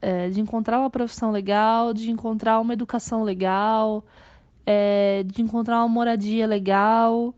É, 0.00 0.28
de 0.28 0.40
encontrar 0.40 0.80
uma 0.80 0.90
profissão 0.90 1.30
legal, 1.30 1.94
de 1.94 2.10
encontrar 2.10 2.60
uma 2.60 2.74
educação 2.74 3.22
legal, 3.22 4.04
é, 4.66 5.22
de 5.24 5.40
encontrar 5.40 5.78
uma 5.78 5.88
moradia 5.88 6.46
legal, 6.46 7.34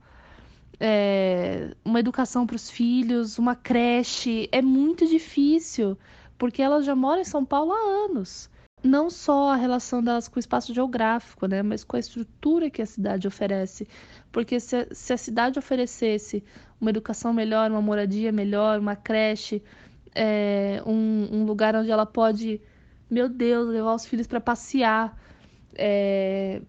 é, 0.80 1.74
uma 1.84 2.00
educação 2.00 2.46
para 2.46 2.56
os 2.56 2.68
filhos, 2.68 3.38
uma 3.38 3.54
creche. 3.54 4.48
É 4.50 4.60
muito 4.60 5.06
difícil, 5.06 5.96
porque 6.36 6.60
elas 6.60 6.84
já 6.84 6.96
moram 6.96 7.20
em 7.20 7.24
São 7.24 7.44
Paulo 7.44 7.72
há 7.72 8.06
anos 8.06 8.50
não 8.86 9.10
só 9.10 9.50
a 9.50 9.56
relação 9.56 10.02
delas 10.02 10.28
com 10.28 10.36
o 10.36 10.40
espaço 10.40 10.72
geográfico, 10.72 11.46
né, 11.46 11.62
mas 11.62 11.84
com 11.84 11.96
a 11.96 11.98
estrutura 11.98 12.70
que 12.70 12.80
a 12.80 12.86
cidade 12.86 13.26
oferece. 13.26 13.88
Porque 14.36 14.60
se, 14.60 14.86
se 14.92 15.14
a 15.14 15.16
cidade 15.16 15.58
oferecesse 15.58 16.44
uma 16.78 16.90
educação 16.90 17.32
melhor, 17.32 17.70
uma 17.70 17.80
moradia 17.80 18.30
melhor, 18.30 18.78
uma 18.78 18.94
creche, 18.94 19.62
é, 20.14 20.82
um, 20.84 21.26
um, 21.32 21.46
lugar 21.46 21.74
onde 21.74 21.90
ela 21.90 22.04
pode, 22.04 22.60
meu 23.10 23.30
Deus, 23.30 23.66
levar 23.66 23.94
os 23.94 24.04
filhos 24.04 24.26
para 24.26 24.38
passear, 24.38 25.18
é, 25.74 26.60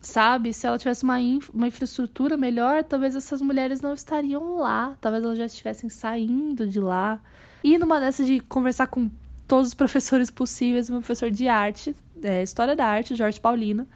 sabe? 0.00 0.54
Se 0.54 0.66
ela 0.66 0.78
tivesse 0.78 1.04
uma, 1.04 1.20
inf 1.20 1.50
uma 1.50 1.68
infraestrutura 1.68 2.38
melhor, 2.38 2.82
talvez 2.82 3.14
essas 3.14 3.42
mulheres 3.42 3.82
não 3.82 3.92
estariam 3.92 4.56
lá, 4.56 4.96
talvez 4.98 5.22
elas 5.22 5.36
já 5.36 5.44
estivessem 5.44 5.90
saindo 5.90 6.66
de 6.66 6.80
lá. 6.80 7.20
E 7.62 7.76
numa 7.76 8.00
dessas 8.00 8.26
de 8.26 8.40
conversar 8.40 8.86
com 8.86 9.10
todos 9.46 9.68
os 9.68 9.74
professores 9.74 10.30
possíveis, 10.30 10.88
meu 10.88 11.00
professor 11.00 11.30
de 11.30 11.48
arte, 11.48 11.94
é, 12.22 12.42
História 12.42 12.74
da 12.74 12.86
Arte, 12.86 13.14
Jorge 13.14 13.38
Paulino, 13.38 13.86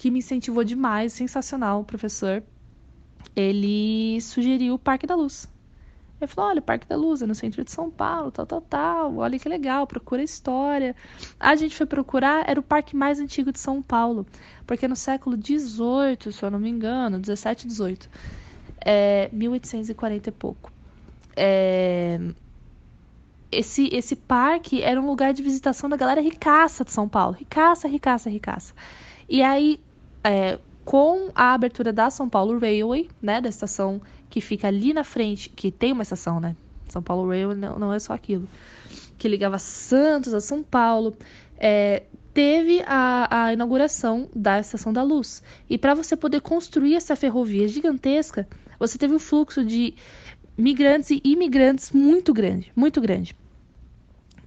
que 0.00 0.10
me 0.10 0.20
incentivou 0.20 0.64
demais, 0.64 1.12
sensacional, 1.12 1.84
professor. 1.84 2.42
Ele 3.36 4.18
sugeriu 4.22 4.72
o 4.72 4.78
Parque 4.78 5.06
da 5.06 5.14
Luz. 5.14 5.46
Ele 6.18 6.26
falou: 6.26 6.50
olha, 6.50 6.60
o 6.60 6.62
Parque 6.62 6.88
da 6.88 6.96
Luz 6.96 7.20
é 7.20 7.26
no 7.26 7.34
centro 7.34 7.62
de 7.62 7.70
São 7.70 7.90
Paulo, 7.90 8.30
tal, 8.30 8.46
tal, 8.46 8.62
tal. 8.62 9.16
Olha 9.18 9.38
que 9.38 9.46
legal, 9.46 9.86
procura 9.86 10.22
história. 10.22 10.96
A 11.38 11.54
gente 11.54 11.76
foi 11.76 11.84
procurar, 11.84 12.48
era 12.48 12.58
o 12.58 12.62
parque 12.62 12.96
mais 12.96 13.20
antigo 13.20 13.52
de 13.52 13.60
São 13.60 13.82
Paulo, 13.82 14.26
porque 14.66 14.88
no 14.88 14.96
século 14.96 15.36
XVIII, 15.36 16.32
se 16.32 16.42
eu 16.42 16.50
não 16.50 16.58
me 16.58 16.70
engano, 16.70 17.18
17, 17.18 17.66
18, 17.66 18.08
é, 18.82 19.28
1840 19.30 20.30
e 20.30 20.32
pouco. 20.32 20.72
É, 21.36 22.18
esse, 23.52 23.90
esse 23.92 24.16
parque 24.16 24.82
era 24.82 24.98
um 24.98 25.06
lugar 25.06 25.34
de 25.34 25.42
visitação 25.42 25.90
da 25.90 25.96
galera 25.98 26.22
ricaça 26.22 26.86
de 26.86 26.90
São 26.90 27.06
Paulo. 27.06 27.36
Ricaça, 27.38 27.86
ricaça, 27.86 28.30
ricaça. 28.30 28.72
E 29.28 29.42
aí, 29.42 29.78
é, 30.24 30.58
com 30.84 31.30
a 31.34 31.54
abertura 31.54 31.92
da 31.92 32.10
São 32.10 32.28
Paulo 32.28 32.58
Railway, 32.58 33.08
né, 33.20 33.40
da 33.40 33.48
estação 33.48 34.00
que 34.28 34.40
fica 34.40 34.68
ali 34.68 34.92
na 34.92 35.04
frente, 35.04 35.48
que 35.48 35.70
tem 35.70 35.92
uma 35.92 36.02
estação, 36.02 36.40
né? 36.40 36.56
São 36.88 37.02
Paulo 37.02 37.28
Railway 37.28 37.56
não, 37.56 37.78
não 37.78 37.92
é 37.92 37.98
só 37.98 38.12
aquilo. 38.12 38.48
Que 39.18 39.28
ligava 39.28 39.58
Santos 39.58 40.34
a 40.34 40.40
São 40.40 40.62
Paulo. 40.62 41.16
É, 41.58 42.04
teve 42.32 42.82
a, 42.86 43.44
a, 43.44 43.52
inauguração 43.52 44.28
da 44.34 44.58
Estação 44.60 44.92
da 44.92 45.02
Luz. 45.02 45.42
E 45.68 45.76
para 45.76 45.94
você 45.94 46.16
poder 46.16 46.40
construir 46.40 46.94
essa 46.94 47.14
ferrovia 47.14 47.68
gigantesca, 47.68 48.48
você 48.78 48.96
teve 48.96 49.14
um 49.14 49.18
fluxo 49.18 49.64
de 49.64 49.94
migrantes 50.56 51.10
e 51.10 51.20
imigrantes 51.24 51.90
muito 51.92 52.32
grande, 52.32 52.72
muito 52.74 53.00
grande 53.00 53.36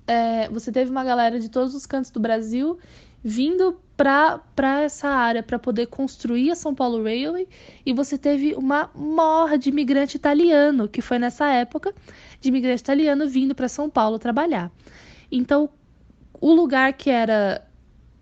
é, 0.08 0.50
você 0.50 0.72
teve 0.72 0.92
uma 0.92 1.04
galera 1.04 1.40
de 1.40 1.50
todos 1.50 1.74
os 1.74 1.86
cantos 1.86 2.12
do 2.12 2.20
Brasil 2.20 2.78
vindo 3.24 3.80
para 3.96 4.82
essa 4.82 5.08
área 5.08 5.42
para 5.42 5.58
poder 5.58 5.88
construir 5.88 6.52
a 6.52 6.56
São 6.56 6.76
Paulo 6.76 7.04
Railway 7.04 7.48
e 7.86 7.94
você 7.94 8.18
teve 8.18 8.54
uma 8.56 8.90
morra 8.94 9.58
de 9.58 9.70
imigrante 9.70 10.18
italiano, 10.18 10.90
que 10.90 11.02
foi 11.02 11.20
nessa 11.20 11.50
época, 11.52 11.94
de 12.42 12.50
imigrante 12.50 12.82
italiano 12.82 13.28
vindo 13.28 13.56
para 13.56 13.70
São 13.70 13.90
Paulo 13.90 14.20
trabalhar. 14.20 14.72
Então, 15.32 15.70
o 16.42 16.52
lugar 16.54 16.94
que 16.94 17.10
era 17.10 17.66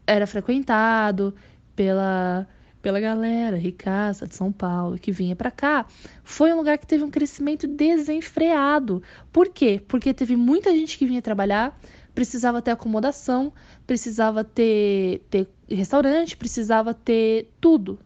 era 0.05 0.27
frequentado 0.27 1.33
pela 1.75 2.47
pela 2.81 2.99
galera 2.99 3.57
ricaça 3.57 4.27
de 4.27 4.35
São 4.35 4.51
Paulo 4.51 4.97
que 4.97 5.11
vinha 5.11 5.35
para 5.35 5.51
cá, 5.51 5.85
foi 6.23 6.51
um 6.51 6.57
lugar 6.57 6.77
que 6.77 6.87
teve 6.87 7.03
um 7.03 7.11
crescimento 7.11 7.67
desenfreado. 7.67 9.03
Por 9.31 9.49
quê? 9.49 9.81
Porque 9.87 10.13
teve 10.13 10.35
muita 10.35 10.71
gente 10.71 10.97
que 10.97 11.05
vinha 11.05 11.21
trabalhar, 11.21 11.79
precisava 12.13 12.61
ter 12.61 12.71
acomodação, 12.71 13.53
precisava 13.87 14.43
ter, 14.43 15.19
ter 15.29 15.47
restaurante, 15.69 16.35
precisava 16.35 16.93
ter 16.93 17.49
tudo. 17.59 17.99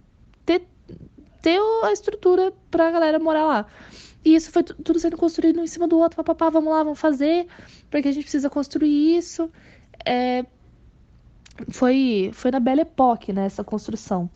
Ter, 0.45 0.67
ter 1.41 1.59
a 1.83 1.91
estrutura 1.91 2.53
para 2.69 2.87
a 2.87 2.91
galera 2.91 3.19
morar 3.19 3.45
lá. 3.45 3.67
E 4.23 4.35
isso 4.35 4.51
foi 4.51 4.63
tudo 4.63 4.99
sendo 4.99 5.17
construído 5.17 5.59
um 5.59 5.63
em 5.63 5.67
cima 5.67 5.87
do 5.87 5.99
outro. 5.99 6.17
Papapá, 6.17 6.49
vamos 6.49 6.71
lá, 6.71 6.83
vamos 6.83 6.99
fazer, 6.99 7.47
porque 7.91 8.07
a 8.07 8.11
gente 8.11 8.23
precisa 8.23 8.49
construir 8.49 9.17
isso. 9.17 9.51
É, 10.03 10.45
foi, 11.69 12.31
foi 12.33 12.51
na 12.51 12.59
Belle 12.59 12.81
Époque, 12.81 13.31
né, 13.31 13.45
essa 13.45 13.63
construção. 13.63 14.29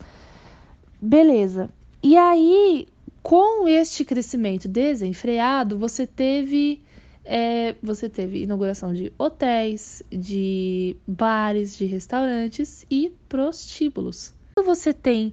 Beleza. 1.00 1.68
E 2.02 2.16
aí, 2.16 2.86
com 3.22 3.66
este 3.68 4.04
crescimento 4.04 4.68
desenfreado, 4.68 5.78
você 5.78 6.06
teve 6.06 6.82
é, 7.32 7.76
você 7.80 8.08
teve 8.08 8.42
inauguração 8.42 8.92
de 8.92 9.12
hotéis, 9.16 10.02
de 10.10 10.96
bares, 11.06 11.76
de 11.76 11.84
restaurantes 11.84 12.84
e 12.90 13.14
prostíbulos. 13.28 14.34
Quando 14.52 14.66
você 14.66 14.92
tem 14.92 15.32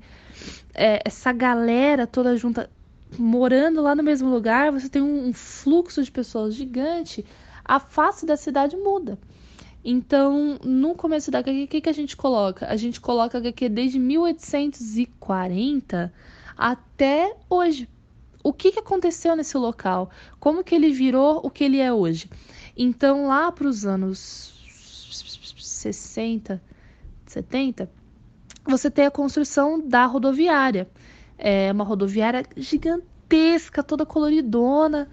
é, 0.75 1.01
essa 1.03 1.33
galera 1.33 2.05
toda 2.05 2.37
junta 2.37 2.69
morando 3.17 3.81
lá 3.81 3.95
no 3.95 4.03
mesmo 4.03 4.29
lugar, 4.29 4.71
você 4.71 4.87
tem 4.87 5.01
um, 5.01 5.29
um 5.29 5.33
fluxo 5.33 6.03
de 6.03 6.11
pessoas 6.11 6.53
gigante, 6.53 7.25
a 7.65 7.79
face 7.79 8.27
da 8.27 8.37
cidade 8.37 8.77
muda. 8.77 9.17
Então, 9.83 10.59
no 10.63 10.93
começo 10.93 11.31
da 11.31 11.39
HQ, 11.39 11.63
o 11.63 11.67
que, 11.67 11.81
que 11.81 11.89
a 11.89 11.93
gente 11.93 12.15
coloca? 12.15 12.67
A 12.67 12.75
gente 12.75 13.01
coloca 13.01 13.39
a 13.39 13.41
HQ 13.41 13.69
desde 13.69 13.97
1840 13.97 16.13
até 16.55 17.35
hoje. 17.49 17.89
O 18.47 18.53
que, 18.53 18.71
que 18.71 18.79
aconteceu 18.79 19.35
nesse 19.35 19.57
local? 19.57 20.09
Como 20.39 20.63
que 20.63 20.73
ele 20.73 20.89
virou 20.89 21.41
o 21.43 21.49
que 21.49 21.65
ele 21.65 21.81
é 21.81 21.91
hoje? 21.91 22.29
Então, 22.77 23.27
lá 23.27 23.51
para 23.51 23.67
os 23.67 23.85
anos 23.85 24.55
60, 25.59 26.61
70, 27.25 27.91
você 28.65 28.89
tem 28.89 29.05
a 29.05 29.11
construção 29.11 29.85
da 29.85 30.05
rodoviária. 30.05 30.89
É 31.37 31.69
uma 31.73 31.83
rodoviária 31.83 32.45
gigantesca, 32.55 33.83
toda 33.83 34.05
coloridona, 34.05 35.09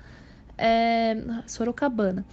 é, 0.56 1.16
Sorocabana. 1.44 2.24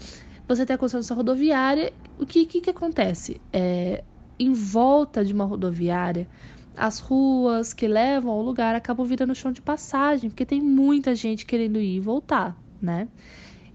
Você 0.47 0.67
tem 0.67 0.75
a 0.75 0.77
construção 0.77 1.01
dessa 1.01 1.15
rodoviária. 1.15 1.91
O 2.19 2.27
que, 2.27 2.45
que, 2.45 2.61
que 2.61 2.69
acontece? 2.69 3.41
É, 3.51 4.03
em 4.37 4.53
volta 4.53 5.25
de 5.25 5.33
uma 5.33 5.45
rodoviária, 5.45 6.27
as 6.75 6.99
ruas 6.99 7.73
que 7.73 7.87
levam 7.87 8.31
ao 8.31 8.41
lugar 8.41 8.75
acabam 8.75 9.05
virando 9.05 9.35
chão 9.35 9.51
de 9.51 9.61
passagem, 9.61 10.29
porque 10.29 10.45
tem 10.45 10.61
muita 10.61 11.13
gente 11.15 11.45
querendo 11.45 11.79
ir 11.79 11.97
e 11.97 11.99
voltar, 11.99 12.55
né? 12.81 13.07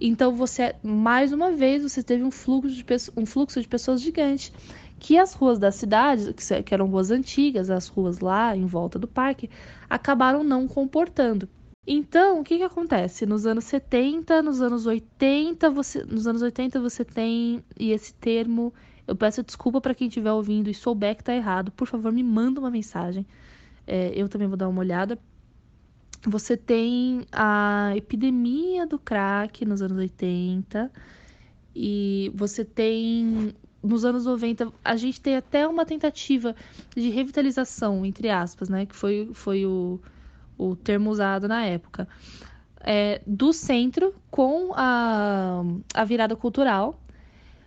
Então 0.00 0.34
você, 0.34 0.74
mais 0.82 1.32
uma 1.32 1.52
vez, 1.52 1.82
você 1.82 2.02
teve 2.02 2.22
um 2.22 2.30
fluxo 2.30 2.70
de, 2.70 2.84
um 3.16 3.24
fluxo 3.24 3.60
de 3.60 3.68
pessoas 3.68 4.00
gigante. 4.00 4.52
Que 4.98 5.18
as 5.18 5.34
ruas 5.34 5.58
da 5.58 5.70
cidade, 5.70 6.34
que 6.64 6.72
eram 6.72 6.86
ruas 6.86 7.10
antigas, 7.10 7.70
as 7.70 7.86
ruas 7.86 8.18
lá 8.20 8.56
em 8.56 8.64
volta 8.64 8.98
do 8.98 9.06
parque, 9.06 9.50
acabaram 9.88 10.42
não 10.42 10.66
comportando. 10.66 11.48
Então, 11.86 12.40
o 12.40 12.44
que, 12.44 12.56
que 12.56 12.62
acontece? 12.64 13.24
Nos 13.26 13.46
anos 13.46 13.64
70, 13.64 14.42
nos 14.42 14.60
anos 14.60 14.86
80, 14.86 15.70
você, 15.70 16.02
nos 16.02 16.26
anos 16.26 16.42
80 16.42 16.80
você 16.80 17.04
tem, 17.04 17.62
e 17.78 17.92
esse 17.92 18.12
termo 18.14 18.72
eu 19.06 19.14
peço 19.14 19.42
desculpa 19.42 19.80
para 19.80 19.94
quem 19.94 20.08
estiver 20.08 20.32
ouvindo 20.32 20.68
e 20.68 20.74
souber 20.74 21.14
que 21.14 21.22
está 21.22 21.34
errado. 21.34 21.70
Por 21.70 21.86
favor, 21.86 22.12
me 22.12 22.22
manda 22.22 22.58
uma 22.58 22.70
mensagem. 22.70 23.24
É, 23.86 24.12
eu 24.14 24.28
também 24.28 24.48
vou 24.48 24.56
dar 24.56 24.68
uma 24.68 24.80
olhada. 24.80 25.18
Você 26.26 26.56
tem 26.56 27.24
a 27.30 27.92
epidemia 27.94 28.86
do 28.86 28.98
crack 28.98 29.64
nos 29.64 29.80
anos 29.80 29.96
80 29.96 30.90
e 31.74 32.32
você 32.34 32.64
tem 32.64 33.54
nos 33.82 34.04
anos 34.04 34.24
90 34.24 34.72
a 34.84 34.96
gente 34.96 35.20
tem 35.20 35.36
até 35.36 35.68
uma 35.68 35.86
tentativa 35.86 36.56
de 36.96 37.10
revitalização 37.10 38.04
entre 38.04 38.28
aspas, 38.28 38.68
né, 38.68 38.86
que 38.86 38.96
foi, 38.96 39.30
foi 39.32 39.64
o, 39.64 40.00
o 40.58 40.74
termo 40.74 41.10
usado 41.10 41.46
na 41.46 41.64
época, 41.64 42.08
é, 42.80 43.22
do 43.24 43.52
centro 43.52 44.12
com 44.30 44.72
a, 44.74 45.62
a 45.94 46.04
virada 46.04 46.34
cultural 46.34 46.98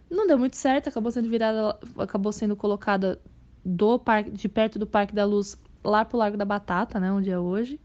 não 0.09 0.27
deu 0.27 0.37
muito 0.37 0.57
certo, 0.57 0.89
acabou 0.89 1.11
sendo 1.11 1.29
virada, 1.29 1.77
acabou 1.97 2.31
sendo 2.31 2.55
colocada 2.55 3.19
do 3.63 3.99
parque, 3.99 4.31
de 4.31 4.49
perto 4.49 4.79
do 4.79 4.87
Parque 4.87 5.13
da 5.13 5.25
Luz 5.25 5.57
lá 5.83 6.03
pro 6.03 6.17
Largo 6.17 6.37
da 6.37 6.45
Batata, 6.45 6.99
né, 6.99 7.11
onde 7.11 7.29
é 7.29 7.39
hoje. 7.39 7.79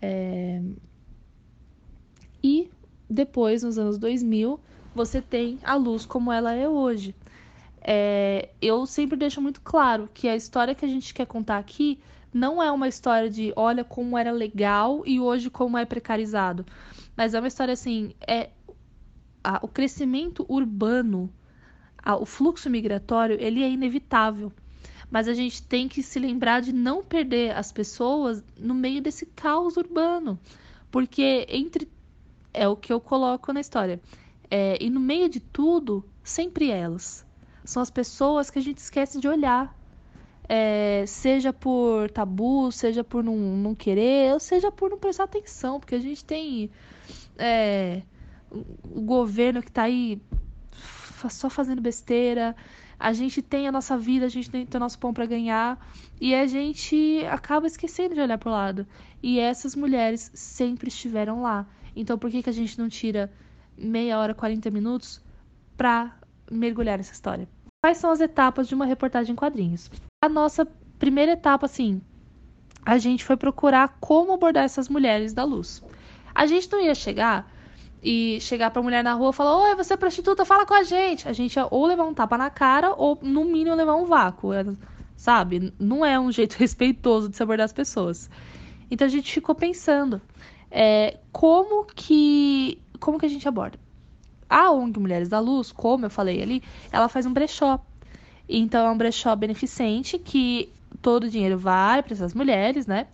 É... 0.00 0.62
E 2.42 2.70
depois, 3.10 3.62
nos 3.62 3.78
anos 3.78 3.98
2000, 3.98 4.60
você 4.94 5.20
tem 5.20 5.58
a 5.64 5.74
luz 5.74 6.06
como 6.06 6.32
ela 6.32 6.52
é 6.52 6.68
hoje. 6.68 7.14
É... 7.80 8.50
Eu 8.60 8.86
sempre 8.86 9.16
deixo 9.16 9.40
muito 9.40 9.60
claro 9.60 10.08
que 10.12 10.28
a 10.28 10.36
história 10.36 10.74
que 10.74 10.84
a 10.84 10.88
gente 10.88 11.12
quer 11.12 11.26
contar 11.26 11.58
aqui 11.58 11.98
não 12.32 12.62
é 12.62 12.70
uma 12.70 12.88
história 12.88 13.28
de 13.28 13.52
olha 13.56 13.82
como 13.82 14.16
era 14.16 14.30
legal 14.30 15.02
e 15.06 15.18
hoje 15.18 15.50
como 15.50 15.76
é 15.76 15.84
precarizado. 15.84 16.64
Mas 17.16 17.34
é 17.34 17.40
uma 17.40 17.48
história 17.48 17.72
assim, 17.72 18.12
é 18.26 18.50
a, 19.42 19.58
o 19.62 19.68
crescimento 19.68 20.44
urbano 20.48 21.32
o 22.16 22.24
fluxo 22.24 22.70
migratório 22.70 23.36
ele 23.40 23.62
é 23.62 23.68
inevitável, 23.68 24.52
mas 25.10 25.28
a 25.28 25.34
gente 25.34 25.62
tem 25.62 25.88
que 25.88 26.02
se 26.02 26.18
lembrar 26.18 26.60
de 26.60 26.72
não 26.72 27.02
perder 27.02 27.56
as 27.56 27.72
pessoas 27.72 28.42
no 28.58 28.74
meio 28.74 29.02
desse 29.02 29.26
caos 29.26 29.76
urbano, 29.76 30.38
porque 30.90 31.46
entre 31.48 31.88
é 32.52 32.66
o 32.66 32.76
que 32.76 32.92
eu 32.92 33.00
coloco 33.00 33.52
na 33.52 33.60
história. 33.60 34.00
É, 34.50 34.82
e 34.82 34.88
no 34.90 35.00
meio 35.00 35.28
de 35.28 35.40
tudo, 35.40 36.04
sempre 36.22 36.70
elas. 36.70 37.26
São 37.64 37.82
as 37.82 37.90
pessoas 37.90 38.50
que 38.50 38.58
a 38.58 38.62
gente 38.62 38.78
esquece 38.78 39.20
de 39.20 39.28
olhar. 39.28 39.76
É, 40.48 41.04
seja 41.06 41.52
por 41.52 42.10
tabu, 42.10 42.72
seja 42.72 43.04
por 43.04 43.22
não, 43.22 43.36
não 43.36 43.74
querer, 43.74 44.32
ou 44.32 44.40
seja 44.40 44.72
por 44.72 44.88
não 44.88 44.96
prestar 44.96 45.24
atenção, 45.24 45.78
porque 45.78 45.94
a 45.94 46.00
gente 46.00 46.24
tem 46.24 46.70
é, 47.36 48.00
o 48.50 49.02
governo 49.02 49.60
que 49.60 49.68
está 49.68 49.82
aí 49.82 50.18
só 51.28 51.50
fazendo 51.50 51.80
besteira. 51.80 52.54
A 52.98 53.12
gente 53.12 53.40
tem 53.40 53.68
a 53.68 53.72
nossa 53.72 53.96
vida, 53.96 54.26
a 54.26 54.28
gente 54.28 54.50
tem, 54.50 54.66
o 54.72 54.78
nosso 54.78 54.98
pão 54.98 55.12
para 55.12 55.26
ganhar 55.26 55.78
e 56.20 56.34
a 56.34 56.46
gente 56.46 57.24
acaba 57.30 57.66
esquecendo 57.66 58.14
de 58.14 58.20
olhar 58.20 58.38
pro 58.38 58.50
lado. 58.50 58.86
E 59.22 59.38
essas 59.38 59.74
mulheres 59.74 60.30
sempre 60.34 60.88
estiveram 60.88 61.42
lá. 61.42 61.66
Então 61.94 62.18
por 62.18 62.30
que, 62.30 62.42
que 62.42 62.50
a 62.50 62.52
gente 62.52 62.78
não 62.78 62.88
tira 62.88 63.32
meia 63.76 64.18
hora, 64.18 64.34
40 64.34 64.70
minutos 64.70 65.20
pra 65.76 66.16
mergulhar 66.50 66.98
nessa 66.98 67.12
história? 67.12 67.48
Quais 67.82 67.98
são 67.98 68.10
as 68.10 68.20
etapas 68.20 68.66
de 68.68 68.74
uma 68.74 68.84
reportagem 68.84 69.32
em 69.32 69.36
quadrinhos? 69.36 69.90
A 70.24 70.28
nossa 70.28 70.66
primeira 70.98 71.32
etapa, 71.32 71.66
assim, 71.66 72.02
a 72.84 72.98
gente 72.98 73.24
foi 73.24 73.36
procurar 73.36 73.96
como 74.00 74.32
abordar 74.32 74.64
essas 74.64 74.88
mulheres 74.88 75.32
da 75.32 75.44
luz. 75.44 75.82
A 76.34 76.46
gente 76.46 76.70
não 76.72 76.80
ia 76.80 76.94
chegar 76.94 77.48
e 78.02 78.38
chegar 78.40 78.70
pra 78.70 78.82
mulher 78.82 79.02
na 79.02 79.14
rua 79.14 79.30
e 79.30 79.32
falar: 79.32 79.56
Oi, 79.70 79.74
você 79.74 79.94
é 79.94 79.96
prostituta, 79.96 80.44
fala 80.44 80.66
com 80.66 80.74
a 80.74 80.82
gente. 80.82 81.28
A 81.28 81.32
gente 81.32 81.56
ia 81.56 81.66
ou 81.70 81.86
levar 81.86 82.04
um 82.04 82.14
tapa 82.14 82.38
na 82.38 82.50
cara 82.50 82.94
ou, 82.94 83.18
no 83.22 83.44
mínimo, 83.44 83.74
levar 83.74 83.96
um 83.96 84.04
vácuo. 84.04 84.52
É, 84.52 84.64
sabe? 85.16 85.72
Não 85.78 86.04
é 86.04 86.18
um 86.18 86.30
jeito 86.30 86.54
respeitoso 86.58 87.28
de 87.28 87.36
se 87.36 87.42
abordar 87.42 87.64
as 87.64 87.72
pessoas. 87.72 88.30
Então 88.90 89.06
a 89.06 89.10
gente 89.10 89.32
ficou 89.32 89.54
pensando: 89.54 90.20
é, 90.70 91.18
como 91.32 91.84
que. 91.86 92.80
Como 93.00 93.18
que 93.18 93.26
a 93.26 93.28
gente 93.28 93.46
aborda? 93.46 93.78
A 94.48 94.70
ONG 94.70 94.98
Mulheres 94.98 95.28
da 95.28 95.38
Luz, 95.38 95.70
como 95.70 96.06
eu 96.06 96.10
falei 96.10 96.42
ali, 96.42 96.62
ela 96.90 97.08
faz 97.08 97.26
um 97.26 97.32
brechó. 97.32 97.78
Então 98.48 98.86
é 98.86 98.90
um 98.90 98.96
brechó 98.96 99.36
beneficente 99.36 100.18
que 100.18 100.72
todo 101.02 101.24
o 101.24 101.28
dinheiro 101.28 101.58
vai 101.58 102.02
para 102.02 102.14
essas 102.14 102.32
mulheres, 102.32 102.86
né? 102.86 103.06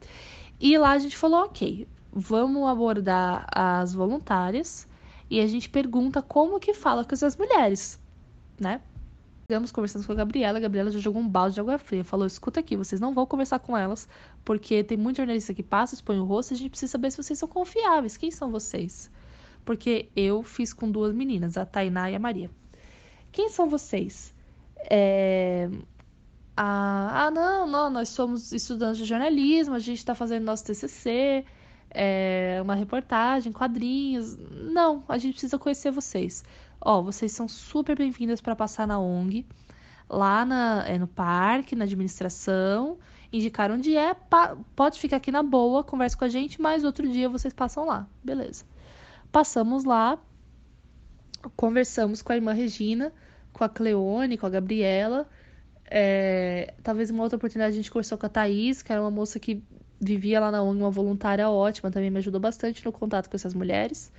E 0.60 0.78
lá 0.78 0.92
a 0.92 0.98
gente 0.98 1.16
falou, 1.16 1.44
ok, 1.44 1.86
vamos 2.14 2.68
abordar 2.68 3.44
as 3.52 3.92
voluntárias 3.92 4.86
e 5.28 5.40
a 5.40 5.46
gente 5.46 5.68
pergunta 5.68 6.22
como 6.22 6.60
que 6.60 6.72
fala 6.72 7.04
com 7.04 7.12
essas 7.12 7.36
mulheres, 7.36 8.00
né? 8.58 8.80
Chegamos 9.50 9.72
conversando 9.72 10.06
com 10.06 10.12
a 10.12 10.14
Gabriela, 10.14 10.56
a 10.56 10.60
Gabriela 10.60 10.90
já 10.90 11.00
jogou 11.00 11.20
um 11.20 11.28
balde 11.28 11.54
de 11.54 11.60
água 11.60 11.76
fria, 11.76 12.04
falou: 12.04 12.26
escuta 12.26 12.60
aqui, 12.60 12.76
vocês 12.76 13.00
não 13.00 13.12
vão 13.12 13.26
conversar 13.26 13.58
com 13.58 13.76
elas, 13.76 14.08
porque 14.44 14.82
tem 14.84 14.96
muito 14.96 15.16
jornalista 15.16 15.52
que 15.52 15.62
passa, 15.62 15.94
expõe 15.94 16.18
o 16.18 16.24
rosto, 16.24 16.54
a 16.54 16.56
gente 16.56 16.70
precisa 16.70 16.92
saber 16.92 17.10
se 17.10 17.22
vocês 17.22 17.38
são 17.38 17.48
confiáveis. 17.48 18.16
Quem 18.16 18.30
são 18.30 18.50
vocês? 18.50 19.10
Porque 19.64 20.08
eu 20.14 20.42
fiz 20.42 20.72
com 20.72 20.90
duas 20.90 21.12
meninas, 21.12 21.58
a 21.58 21.66
Tainá 21.66 22.10
e 22.10 22.14
a 22.14 22.18
Maria. 22.18 22.50
Quem 23.32 23.48
são 23.50 23.68
vocês? 23.68 24.32
É... 24.88 25.68
Ah, 26.56 27.26
ah, 27.26 27.30
não, 27.32 27.66
não, 27.66 27.90
nós 27.90 28.08
somos 28.10 28.52
estudantes 28.52 28.98
de 28.98 29.04
jornalismo, 29.04 29.74
a 29.74 29.78
gente 29.80 29.98
está 29.98 30.14
fazendo 30.14 30.44
nosso 30.44 30.64
TCC, 30.64 31.44
é, 31.94 32.58
uma 32.60 32.74
reportagem, 32.74 33.52
quadrinhos. 33.52 34.36
Não, 34.50 35.04
a 35.08 35.16
gente 35.16 35.34
precisa 35.34 35.58
conhecer 35.58 35.92
vocês. 35.92 36.44
Ó, 36.80 37.00
vocês 37.00 37.30
são 37.32 37.48
super 37.48 37.96
bem-vindas 37.96 38.40
para 38.40 38.56
passar 38.56 38.86
na 38.86 38.98
ONG, 38.98 39.46
lá 40.10 40.44
na, 40.44 40.84
é, 40.86 40.98
no 40.98 41.06
parque, 41.06 41.76
na 41.76 41.84
administração. 41.84 42.98
Indicar 43.32 43.70
onde 43.70 43.96
é, 43.96 44.14
pode 44.76 45.00
ficar 45.00 45.16
aqui 45.16 45.30
na 45.30 45.42
boa, 45.42 45.82
conversa 45.82 46.16
com 46.16 46.24
a 46.24 46.28
gente, 46.28 46.60
mas 46.60 46.84
outro 46.84 47.08
dia 47.08 47.28
vocês 47.28 47.54
passam 47.54 47.86
lá. 47.86 48.06
Beleza. 48.22 48.64
Passamos 49.32 49.84
lá, 49.84 50.18
conversamos 51.56 52.22
com 52.22 52.32
a 52.32 52.36
irmã 52.36 52.52
Regina, 52.52 53.12
com 53.52 53.64
a 53.64 53.68
Cleone, 53.68 54.36
com 54.36 54.46
a 54.46 54.50
Gabriela. 54.50 55.28
É, 55.86 56.74
talvez 56.82 57.10
uma 57.10 57.22
outra 57.22 57.36
oportunidade 57.36 57.74
a 57.74 57.76
gente 57.76 57.90
conversou 57.90 58.16
com 58.16 58.26
a 58.26 58.28
Thaís, 58.28 58.82
que 58.82 58.92
era 58.92 59.00
uma 59.00 59.10
moça 59.10 59.40
que 59.40 59.62
vivia 60.04 60.40
lá 60.40 60.50
na 60.50 60.62
ONG, 60.62 60.80
uma 60.80 60.90
voluntária 60.90 61.48
ótima, 61.48 61.90
também 61.90 62.10
me 62.10 62.18
ajudou 62.18 62.40
bastante 62.40 62.84
no 62.84 62.92
contato 62.92 63.28
com 63.28 63.36
essas 63.36 63.54
mulheres. 63.54 64.12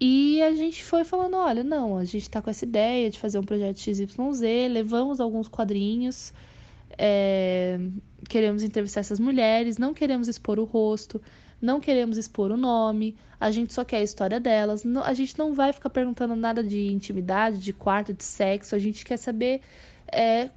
E 0.00 0.42
a 0.42 0.52
gente 0.54 0.84
foi 0.84 1.04
falando, 1.04 1.36
olha, 1.36 1.64
não, 1.64 1.96
a 1.96 2.04
gente 2.04 2.28
tá 2.28 2.42
com 2.42 2.50
essa 2.50 2.64
ideia 2.64 3.10
de 3.10 3.18
fazer 3.18 3.38
um 3.38 3.44
projeto 3.44 3.80
XYZ, 3.80 4.40
levamos 4.70 5.20
alguns 5.20 5.48
quadrinhos, 5.48 6.32
É, 6.98 7.78
queremos 8.28 8.62
entrevistar 8.62 9.00
essas 9.00 9.20
mulheres, 9.20 9.78
não 9.78 9.92
queremos 9.94 10.28
expor 10.28 10.58
o 10.58 10.64
rosto, 10.64 11.20
não 11.60 11.80
queremos 11.80 12.16
expor 12.18 12.50
o 12.50 12.56
nome, 12.56 13.16
a 13.40 13.50
gente 13.50 13.72
só 13.72 13.84
quer 13.84 13.98
a 13.98 14.02
história 14.02 14.40
delas. 14.40 14.84
a 15.04 15.14
gente 15.14 15.38
não 15.38 15.54
vai 15.54 15.72
ficar 15.72 15.90
perguntando 15.90 16.34
nada 16.36 16.62
de 16.62 16.88
intimidade, 16.92 17.58
de 17.58 17.72
quarto, 17.72 18.12
de 18.14 18.24
sexo, 18.24 18.74
a 18.74 18.78
gente 18.78 19.04
quer 19.04 19.18
saber. 19.18 19.60
É, 20.12 20.50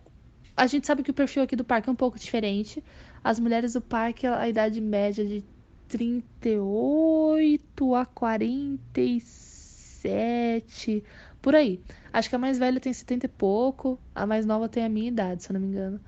a 0.56 0.68
gente 0.68 0.86
sabe 0.88 1.04
que 1.04 1.12
o 1.12 1.13
perfil 1.13 1.44
aqui 1.44 1.56
do 1.56 1.63
parque 1.63 1.89
é 1.89 1.92
um 1.92 1.96
pouco 1.96 2.20
diferente. 2.20 2.84
As 3.23 3.39
mulheres 3.39 3.73
do 3.73 3.82
parque, 3.82 4.27
a 4.27 4.47
idade 4.47 4.79
média 4.82 5.25
de 5.25 5.43
38 5.88 7.95
a 7.95 8.05
47, 8.05 11.03
por 11.41 11.55
aí. 11.55 11.82
Acho 12.13 12.29
que 12.29 12.36
a 12.36 12.39
mais 12.39 12.60
velha 12.60 12.79
tem 12.79 12.93
70 12.93 13.25
e 13.25 13.29
pouco, 13.29 13.99
a 14.13 14.25
mais 14.25 14.45
nova 14.45 14.69
tem 14.69 14.86
a 14.86 14.89
minha 14.89 15.08
idade, 15.08 15.43
se 15.43 15.51
eu 15.51 15.55
não 15.55 15.62
me 15.62 15.67
engano. 15.67 15.99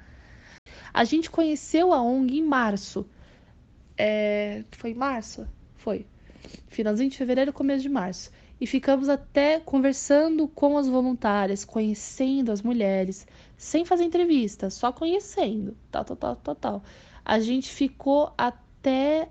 A 0.94 1.04
gente 1.04 1.30
conheceu 1.30 1.94
a 1.94 2.02
ONG 2.02 2.38
em 2.38 2.44
março. 2.44 3.06
É... 3.98 4.64
Foi 4.72 4.92
em 4.92 4.96
março? 4.96 5.48
Foi. 5.76 6.06
Finalzinho 6.70 7.10
de 7.10 7.18
fevereiro, 7.18 7.54
começo 7.54 7.82
de 7.82 7.90
março. 7.90 8.32
E 8.60 8.68
ficamos 8.68 9.10
até 9.10 9.60
conversando 9.60 10.48
com 10.48 10.78
as 10.78 10.88
voluntárias, 10.88 11.66
conhecendo 11.66 12.52
as 12.52 12.62
mulheres, 12.62 13.26
sem 13.62 13.86
fazer 13.86 14.06
entrevista, 14.06 14.72
só 14.72 14.92
conhecendo, 14.92 15.78
tal, 15.92 16.04
tal, 16.04 16.18
tal, 16.18 16.36
tal, 16.36 16.56
tal. 16.56 16.84
A 17.24 17.40
gente 17.40 17.70
ficou 17.70 18.34
até 18.36 19.30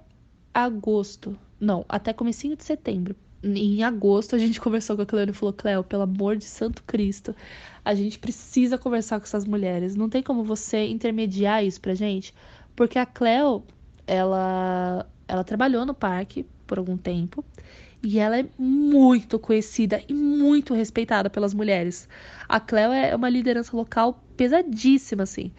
agosto, 0.55 1.37
não, 1.59 1.85
até 1.89 2.13
comecinho 2.13 2.57
de 2.57 2.63
setembro. 2.63 3.17
Em 3.43 3.83
agosto 3.83 4.37
a 4.37 4.39
gente 4.39 4.61
conversou 4.63 4.95
com 4.95 5.03
a 5.03 5.07
Cleo 5.07 5.29
e 5.29 5.33
falou, 5.33 5.53
Cleo, 5.53 5.83
pelo 5.83 6.05
amor 6.05 6.37
de 6.37 6.45
Santo 6.45 6.85
Cristo, 6.85 7.35
a 7.85 7.93
gente 7.93 8.21
precisa 8.21 8.79
conversar 8.79 9.19
com 9.19 9.25
essas 9.25 9.45
mulheres. 9.45 9.97
Não 9.97 10.09
tem 10.09 10.23
como 10.23 10.45
você 10.45 10.87
intermediar 10.87 11.65
isso 11.65 11.81
pra 11.81 11.93
gente, 11.93 12.33
porque 12.77 13.01
a 13.01 13.07
Cleo, 13.07 13.65
ela, 14.07 15.11
ela 15.27 15.43
trabalhou 15.43 15.85
no 15.85 15.93
parque 15.93 16.47
por 16.69 16.79
algum 16.79 16.97
tempo 16.97 17.45
e 18.03 18.19
ela 18.19 18.39
é 18.39 18.47
muito 18.59 19.39
conhecida 19.39 20.03
e 20.09 20.15
muito 20.15 20.75
respeitada 20.75 21.29
pelas 21.31 21.55
mulheres. 21.55 22.09
A 22.49 22.59
Cleo 22.61 22.93
é 22.93 23.15
uma 23.15 23.29
liderança 23.29 23.77
local 23.77 24.25
pesadíssima, 24.37 25.25
assim. 25.25 25.53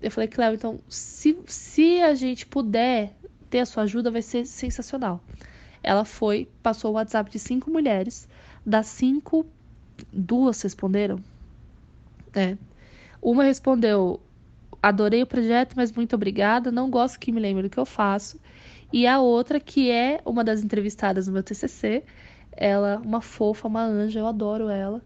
Eu 0.00 0.10
falei, 0.10 0.28
Cleo, 0.28 0.54
então, 0.54 0.80
se, 0.88 1.36
se 1.46 2.00
a 2.02 2.14
gente 2.14 2.46
puder 2.46 3.14
ter 3.50 3.60
a 3.60 3.66
sua 3.66 3.84
ajuda, 3.84 4.10
vai 4.10 4.22
ser 4.22 4.46
sensacional. 4.46 5.20
Ela 5.82 6.04
foi, 6.04 6.48
passou 6.62 6.92
o 6.92 6.94
WhatsApp 6.94 7.30
de 7.30 7.38
cinco 7.38 7.70
mulheres, 7.70 8.28
das 8.64 8.86
cinco, 8.88 9.46
duas 10.12 10.60
responderam, 10.62 11.18
é. 12.34 12.56
Uma 13.20 13.44
respondeu: 13.44 14.20
adorei 14.82 15.22
o 15.22 15.26
projeto, 15.26 15.74
mas 15.76 15.92
muito 15.92 16.14
obrigada. 16.14 16.70
Não 16.70 16.90
gosto 16.90 17.18
que 17.18 17.32
me 17.32 17.40
lembre 17.40 17.64
do 17.64 17.70
que 17.70 17.78
eu 17.78 17.86
faço. 17.86 18.38
E 18.92 19.06
a 19.06 19.20
outra, 19.20 19.60
que 19.60 19.90
é 19.90 20.20
uma 20.24 20.42
das 20.44 20.62
entrevistadas 20.62 21.26
no 21.26 21.32
meu 21.34 21.42
TCC, 21.42 22.04
ela, 22.52 22.98
uma 23.04 23.20
fofa, 23.20 23.68
uma 23.68 23.82
anja, 23.82 24.20
eu 24.20 24.26
adoro 24.26 24.68
ela. 24.68 25.02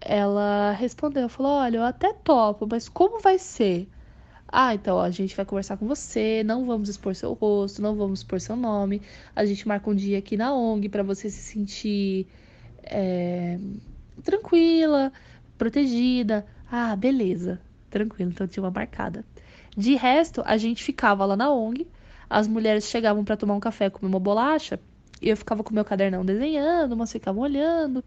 Ela 0.00 0.72
respondeu, 0.72 1.28
falou: 1.28 1.52
Olha, 1.52 1.78
eu 1.78 1.84
até 1.84 2.12
topo, 2.12 2.66
mas 2.70 2.88
como 2.88 3.20
vai 3.20 3.38
ser? 3.38 3.88
Ah, 4.50 4.74
então 4.74 4.98
a 4.98 5.10
gente 5.10 5.36
vai 5.36 5.44
conversar 5.44 5.76
com 5.76 5.86
você, 5.86 6.42
não 6.44 6.64
vamos 6.64 6.88
expor 6.88 7.14
seu 7.14 7.34
rosto, 7.34 7.82
não 7.82 7.94
vamos 7.96 8.20
expor 8.20 8.40
seu 8.40 8.56
nome. 8.56 9.02
A 9.36 9.44
gente 9.44 9.68
marca 9.68 9.90
um 9.90 9.94
dia 9.94 10.18
aqui 10.18 10.36
na 10.36 10.54
ONG 10.54 10.88
para 10.88 11.02
você 11.02 11.28
se 11.28 11.42
sentir 11.42 12.26
é, 12.82 13.58
tranquila, 14.22 15.12
protegida. 15.58 16.46
Ah, 16.70 16.96
beleza. 16.96 17.60
Tranquilo, 17.90 18.30
então 18.30 18.46
tinha 18.46 18.62
uma 18.62 18.70
marcada. 18.70 19.24
De 19.76 19.94
resto, 19.94 20.42
a 20.46 20.56
gente 20.56 20.82
ficava 20.82 21.24
lá 21.26 21.36
na 21.36 21.52
ONG, 21.52 21.86
as 22.28 22.46
mulheres 22.48 22.84
chegavam 22.84 23.24
para 23.24 23.36
tomar 23.36 23.54
um 23.54 23.60
café, 23.60 23.90
comer 23.90 24.08
uma 24.08 24.20
bolacha, 24.20 24.78
e 25.20 25.28
eu 25.28 25.36
ficava 25.36 25.64
com 25.64 25.74
meu 25.74 25.84
cadernão 25.84 26.24
desenhando, 26.24 26.92
umas 26.92 27.12
ficavam 27.12 27.42
olhando. 27.42 28.04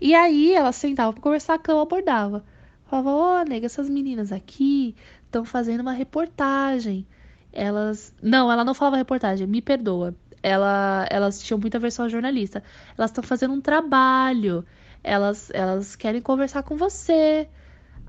E 0.00 0.14
aí 0.14 0.52
elas 0.54 0.76
sentavam 0.76 1.12
para 1.12 1.22
conversar, 1.22 1.54
a 1.54 1.58
cama 1.58 1.82
abordava. 1.82 2.44
Falava, 2.86 3.10
ó, 3.10 3.40
oh, 3.40 3.44
nega, 3.44 3.66
essas 3.66 3.88
meninas 3.88 4.32
aqui 4.32 4.94
estão 5.24 5.44
fazendo 5.44 5.80
uma 5.80 5.92
reportagem. 5.92 7.06
Elas. 7.52 8.12
Não, 8.22 8.50
ela 8.50 8.64
não 8.64 8.74
falava 8.74 8.96
reportagem, 8.96 9.46
me 9.46 9.62
perdoa. 9.62 10.14
Ela, 10.42 11.06
elas 11.10 11.42
tinham 11.42 11.58
muita 11.58 11.78
versão 11.78 12.08
jornalista. 12.08 12.62
Elas 12.98 13.10
estão 13.10 13.24
fazendo 13.24 13.54
um 13.54 13.60
trabalho 13.60 14.64
elas, 15.04 15.50
elas 15.52 15.94
querem 15.94 16.22
conversar 16.22 16.62
com 16.62 16.76
você. 16.76 17.46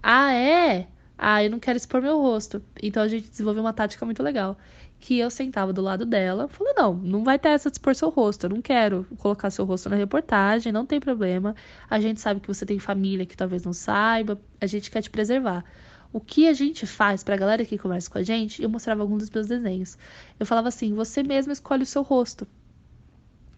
Ah, 0.02 0.34
é? 0.34 0.88
Ah, 1.18 1.44
eu 1.44 1.52
não 1.52 1.60
quero 1.60 1.78
expor 1.78 2.02
meu 2.02 2.20
rosto. 2.22 2.63
Então 2.82 3.04
a 3.04 3.08
gente 3.08 3.30
desenvolveu 3.30 3.62
uma 3.62 3.74
tática 3.74 4.06
muito 4.06 4.24
legal. 4.24 4.58
Que 5.06 5.20
eu 5.20 5.30
sentava 5.30 5.72
do 5.72 5.84
lado 5.84 6.04
dela, 6.04 6.48
falei, 6.48 6.74
não, 6.74 6.96
não 6.96 7.24
vai 7.24 7.38
ter 7.38 7.50
essa 7.50 7.70
de 7.70 7.76
expor 7.76 7.94
seu 7.94 8.10
rosto. 8.10 8.46
Eu 8.46 8.50
não 8.50 8.60
quero 8.60 9.06
colocar 9.20 9.52
seu 9.52 9.63
rosto 9.63 9.88
na 9.88 9.96
reportagem, 9.96 10.72
não 10.72 10.84
tem 10.84 11.00
problema. 11.00 11.56
A 11.88 12.00
gente 12.00 12.20
sabe 12.20 12.39
que 12.39 12.48
você 12.48 12.65
tem 12.65 12.80
família 12.80 13.24
que 13.24 13.38
talvez 13.38 13.63
não 13.63 13.72
saiba. 13.72 14.41
A 14.60 14.65
gente 14.65 14.89
quer 14.89 15.04
te 15.04 15.12
preservar. 15.12 15.63
O 16.12 16.20
que 16.20 16.48
a 16.48 16.54
gente 16.54 16.88
faz 16.88 17.24
pra 17.24 17.38
galera 17.38 17.63
que 17.63 17.78
conversa 17.78 18.10
com 18.10 18.18
a 18.18 18.24
gente, 18.24 18.63
eu 18.63 18.68
mostrava 18.68 19.04
alguns 19.04 19.22
dos 19.22 19.30
meus 19.30 19.46
desenhos. 19.46 19.96
Eu 20.39 20.46
falava 20.48 20.70
assim: 20.70 20.96
você 20.96 21.22
mesmo 21.22 21.54
escolhe 21.54 21.84
o 21.84 21.86
seu 21.86 22.02
rosto. 22.02 22.48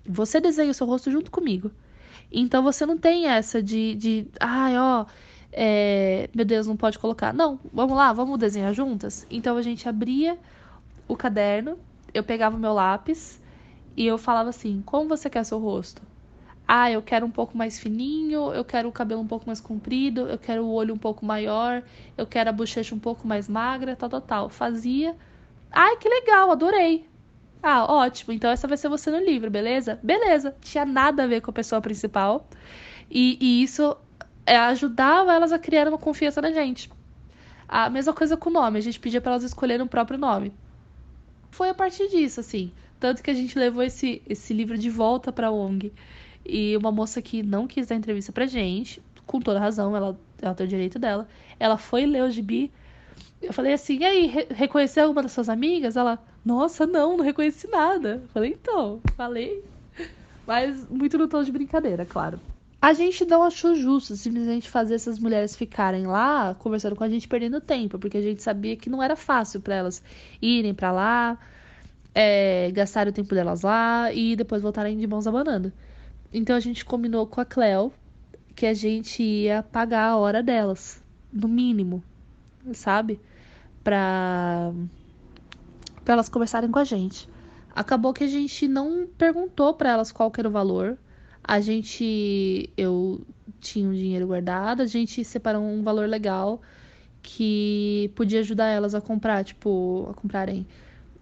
Você 0.05 0.41
desenha 0.41 0.71
o 0.71 0.73
seu 0.73 0.85
rosto 0.85 1.09
junto 1.09 1.31
comigo. 1.31 1.71
Então 2.29 2.61
você 2.61 2.85
não 2.85 2.97
tem 2.97 3.25
essa 3.25 3.63
de, 3.63 3.95
de 3.95 4.27
ai, 4.37 4.77
ó, 4.77 5.05
é, 5.53 6.29
meu 6.35 6.43
Deus, 6.43 6.67
não 6.67 6.75
pode 6.75 6.99
colocar. 6.99 7.33
Não, 7.33 7.57
vamos 7.71 7.95
lá, 7.95 8.11
vamos 8.11 8.37
desenhar 8.37 8.73
juntas? 8.73 9.25
Então 9.29 9.55
a 9.55 9.61
gente 9.61 9.87
abria 9.87 10.37
o 11.07 11.15
caderno, 11.15 11.77
eu 12.13 12.23
pegava 12.23 12.55
o 12.55 12.59
meu 12.59 12.73
lápis 12.73 13.41
e 13.95 14.05
eu 14.05 14.17
falava 14.17 14.49
assim: 14.49 14.81
como 14.85 15.07
você 15.09 15.29
quer 15.29 15.43
seu 15.43 15.59
rosto? 15.59 16.01
Ah, 16.67 16.91
eu 16.91 17.01
quero 17.01 17.25
um 17.25 17.31
pouco 17.31 17.57
mais 17.57 17.79
fininho, 17.79 18.51
eu 18.53 18.65
quero 18.65 18.89
o 18.89 18.91
cabelo 18.91 19.21
um 19.21 19.27
pouco 19.27 19.45
mais 19.47 19.61
comprido, 19.61 20.27
eu 20.27 20.37
quero 20.37 20.65
o 20.65 20.71
olho 20.73 20.93
um 20.93 20.97
pouco 20.97 21.25
maior, 21.25 21.81
eu 22.17 22.27
quero 22.27 22.49
a 22.49 22.53
bochecha 22.53 22.93
um 22.93 22.99
pouco 22.99 23.25
mais 23.25 23.47
magra, 23.47 23.95
tal, 23.95 24.09
tal, 24.09 24.21
tal. 24.21 24.49
Fazia. 24.49 25.15
Ai, 25.71 25.97
que 25.97 26.09
legal, 26.09 26.51
adorei. 26.51 27.07
Ah, 27.63 27.85
ótimo. 27.91 28.33
Então 28.33 28.49
essa 28.51 28.67
vai 28.67 28.77
ser 28.77 28.89
você 28.89 29.09
no 29.09 29.19
livro, 29.19 29.49
beleza? 29.49 29.99
Beleza. 30.03 30.55
Tinha 30.61 30.85
nada 30.85 31.23
a 31.23 31.27
ver 31.27 31.41
com 31.41 31.51
a 31.51 31.53
pessoa 31.53 31.81
principal. 31.81 32.47
E, 33.09 33.37
e 33.41 33.63
isso 33.63 33.95
é, 34.45 34.57
ajudava 34.57 35.33
elas 35.33 35.51
a 35.51 35.59
criar 35.59 35.87
uma 35.87 35.97
confiança 35.97 36.41
na 36.41 36.51
gente. 36.51 36.89
A 37.67 37.89
mesma 37.89 38.13
coisa 38.13 38.37
com 38.37 38.49
o 38.49 38.53
nome. 38.53 38.79
A 38.79 38.81
gente 38.81 38.99
pedia 38.99 39.21
para 39.21 39.33
elas 39.33 39.43
escolherem 39.43 39.85
o 39.85 39.89
próprio 39.89 40.17
nome. 40.19 40.53
Foi 41.57 41.69
a 41.69 41.73
partir 41.73 42.07
disso, 42.07 42.39
assim. 42.39 42.71
Tanto 42.99 43.23
que 43.23 43.31
a 43.31 43.33
gente 43.33 43.57
levou 43.57 43.81
esse, 43.81 44.21
esse 44.29 44.53
livro 44.53 44.77
de 44.77 44.91
volta 44.91 45.31
pra 45.31 45.49
ONG. 45.49 45.91
E 46.45 46.77
uma 46.77 46.91
moça 46.91 47.19
que 47.19 47.41
não 47.41 47.65
quis 47.65 47.87
dar 47.87 47.95
entrevista 47.95 48.31
pra 48.31 48.45
gente, 48.45 49.01
com 49.25 49.39
toda 49.39 49.59
razão, 49.59 49.95
ela, 49.95 50.15
ela 50.39 50.53
tem 50.53 50.67
o 50.67 50.69
direito 50.69 50.99
dela. 50.99 51.27
Ela 51.59 51.75
foi 51.75 52.05
ler 52.05 52.21
o 52.21 52.29
gibi. 52.29 52.71
Eu 53.41 53.51
falei 53.51 53.73
assim, 53.73 53.97
e 53.97 54.05
aí, 54.05 54.27
re 54.27 54.47
reconheceu 54.51 55.05
alguma 55.05 55.23
das 55.23 55.31
suas 55.31 55.49
amigas? 55.49 55.97
Ela, 55.97 56.19
nossa, 56.45 56.85
não, 56.85 57.17
não 57.17 57.25
reconheci 57.25 57.67
nada. 57.67 58.21
Falei, 58.31 58.51
então, 58.51 59.01
falei. 59.15 59.63
Mas 60.45 60.87
muito 60.87 61.17
no 61.17 61.27
tom 61.27 61.41
de 61.41 61.51
brincadeira, 61.51 62.05
claro. 62.05 62.39
A 62.81 62.93
gente 62.93 63.25
não 63.25 63.41
achou 63.43 63.75
justo 63.75 64.15
simplesmente 64.15 64.69
fazer 64.69 64.95
essas 64.95 65.17
mulheres 65.17 65.55
ficarem 65.55 66.05
lá 66.05 66.55
conversando 66.55 66.95
com 66.95 67.03
a 67.03 67.09
gente 67.09 67.27
perdendo 67.27 67.59
tempo, 67.59 67.97
porque 67.97 68.17
a 68.17 68.21
gente 68.21 68.43
sabia 68.43 68.75
que 68.75 68.89
não 68.89 69.01
era 69.01 69.15
fácil 69.15 69.59
para 69.59 69.75
elas 69.75 70.01
irem 70.41 70.73
para 70.75 70.91
lá, 70.91 71.39
é, 72.13 72.71
o 73.07 73.11
tempo 73.11 73.33
delas 73.33 73.61
lá 73.63 74.11
e 74.13 74.35
depois 74.35 74.61
voltarem 74.61 74.97
de 74.97 75.07
mãos 75.07 75.25
abanando. 75.27 75.73
Então 76.31 76.55
a 76.55 76.59
gente 76.59 76.85
combinou 76.85 77.25
com 77.25 77.41
a 77.41 77.45
Cleo 77.45 77.91
que 78.55 78.65
a 78.65 78.73
gente 78.73 79.23
ia 79.23 79.63
pagar 79.63 80.09
a 80.09 80.17
hora 80.17 80.43
delas, 80.43 81.03
no 81.31 81.47
mínimo, 81.47 82.03
sabe? 82.73 83.19
Pra 83.83 84.71
para 86.03 86.13
elas 86.13 86.29
conversarem 86.29 86.71
com 86.71 86.79
a 86.79 86.85
gente. 86.85 87.29
Acabou 87.75 88.13
que 88.13 88.23
a 88.23 88.27
gente 88.27 88.65
não 88.65 89.07
perguntou 89.17 89.73
para 89.73 89.91
elas 89.91 90.09
qual 90.09 90.31
era 90.37 90.47
o 90.47 90.51
valor. 90.51 90.97
A 91.47 91.59
gente 91.61 92.71
eu 92.77 93.25
tinha 93.59 93.87
um 93.89 93.93
dinheiro 93.93 94.27
guardado, 94.27 94.81
a 94.81 94.85
gente 94.87 95.23
separou 95.23 95.63
um 95.63 95.81
valor 95.83 96.07
legal 96.09 96.61
que 97.21 98.11
podia 98.15 98.39
ajudar 98.41 98.67
elas 98.69 98.95
a 98.95 99.01
comprar, 99.01 99.43
tipo, 99.45 100.07
a 100.11 100.13
comprarem 100.15 100.67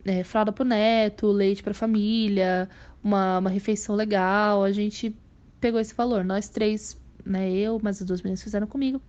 é, 0.06 0.24
fralda 0.24 0.52
pro 0.54 0.66
neto, 0.66 1.28
leite 1.32 1.64
pra 1.64 1.74
família, 1.74 2.70
uma, 3.04 3.40
uma 3.40 3.50
refeição 3.50 3.96
legal. 3.96 4.64
A 4.64 4.72
gente 4.72 5.16
pegou 5.60 5.80
esse 5.80 5.94
valor. 5.96 6.24
Nós 6.26 6.50
três, 6.50 6.98
né, 7.26 7.52
eu, 7.52 7.80
mas 7.84 8.02
as 8.02 8.08
duas 8.08 8.22
meninas 8.22 8.44
fizeram 8.44 8.68
comigo. 8.68 9.02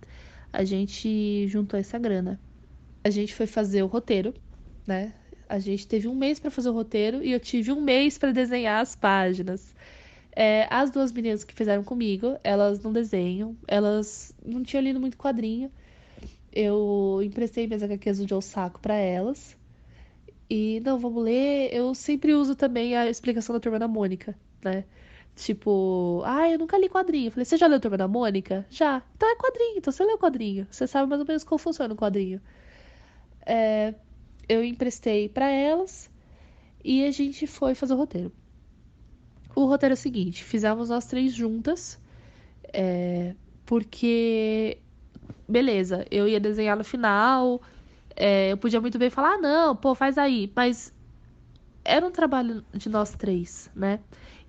A 0.53 0.63
gente 0.65 1.47
juntou 1.47 1.79
essa 1.79 1.99
grana. 1.99 2.41
A 3.03 3.09
gente 3.09 3.33
foi 3.35 3.47
fazer 3.47 3.83
o 3.83 3.87
roteiro, 3.87 4.33
né? 4.87 5.13
A 5.49 5.59
gente 5.59 5.87
teve 5.87 6.07
um 6.07 6.15
mês 6.15 6.39
para 6.39 6.51
fazer 6.51 6.69
o 6.69 6.73
roteiro 6.73 7.23
e 7.23 7.31
eu 7.31 7.39
tive 7.39 7.71
um 7.71 7.81
mês 7.81 8.17
para 8.17 8.31
desenhar 8.31 8.81
as 8.81 8.95
páginas. 8.95 9.73
É, 10.39 10.67
as 10.69 10.91
duas 10.91 11.11
meninas 11.11 11.43
que 11.43 11.51
fizeram 11.51 11.83
comigo, 11.83 12.37
elas 12.43 12.79
não 12.83 12.93
desenham, 12.93 13.57
elas 13.67 14.31
não 14.45 14.61
tinham 14.63 14.83
lido 14.83 14.99
muito 14.99 15.17
quadrinho. 15.17 15.71
eu 16.53 17.21
emprestei 17.23 17.67
minhas 17.67 17.83
HQs 17.83 18.19
do 18.19 18.27
Joe 18.29 18.41
Saco 18.43 18.79
para 18.79 18.95
elas. 18.95 19.57
E 20.49 20.79
não, 20.85 20.99
vamos 20.99 21.23
ler. 21.23 21.73
Eu 21.73 21.95
sempre 21.95 22.33
uso 22.35 22.55
também 22.55 22.95
a 22.95 23.09
explicação 23.09 23.53
da 23.53 23.59
turma 23.59 23.79
da 23.79 23.87
Mônica, 23.87 24.37
né? 24.63 24.85
Tipo, 25.35 26.21
ah, 26.25 26.49
eu 26.49 26.59
nunca 26.59 26.77
li 26.77 26.89
quadrinho. 26.89 27.27
Eu 27.27 27.31
falei, 27.31 27.45
você 27.45 27.57
já 27.57 27.67
leu 27.67 27.79
Turma 27.79 27.97
da 27.97 28.07
Mônica? 28.07 28.65
Já. 28.69 29.03
Então 29.15 29.29
é 29.29 29.35
quadrinho, 29.35 29.77
então 29.77 29.91
você 29.93 30.03
leu 30.05 30.17
quadrinho. 30.19 30.67
Você 30.71 30.87
sabe 30.87 31.09
mais 31.09 31.21
ou 31.21 31.27
menos 31.27 31.43
como 31.43 31.59
funciona 31.59 31.93
o 31.93 31.97
quadrinho. 31.97 32.41
É, 33.45 33.95
eu 34.49 34.63
emprestei 34.63 35.29
para 35.29 35.49
elas 35.49 36.11
e 36.83 37.05
a 37.05 37.11
gente 37.11 37.47
foi 37.47 37.75
fazer 37.75 37.93
o 37.93 37.97
roteiro. 37.97 38.31
O 39.57 39.65
roteiro 39.65 39.93
é 39.93 39.97
o 39.97 39.97
seguinte: 39.97 40.43
fizemos 40.43 40.89
nós 40.89 41.07
três 41.07 41.33
juntas, 41.33 41.99
é, 42.71 43.33
porque, 43.65 44.77
beleza, 45.49 46.05
eu 46.11 46.27
ia 46.27 46.39
desenhar 46.39 46.77
no 46.77 46.83
final, 46.83 47.59
é, 48.15 48.51
eu 48.51 48.57
podia 48.57 48.79
muito 48.79 48.99
bem 48.99 49.09
falar, 49.09 49.33
ah, 49.33 49.37
não, 49.39 49.75
pô, 49.75 49.95
faz 49.95 50.15
aí, 50.19 50.51
mas 50.55 50.93
era 51.83 52.05
um 52.05 52.11
trabalho 52.11 52.63
de 52.71 52.87
nós 52.87 53.15
três, 53.15 53.71
né? 53.75 53.99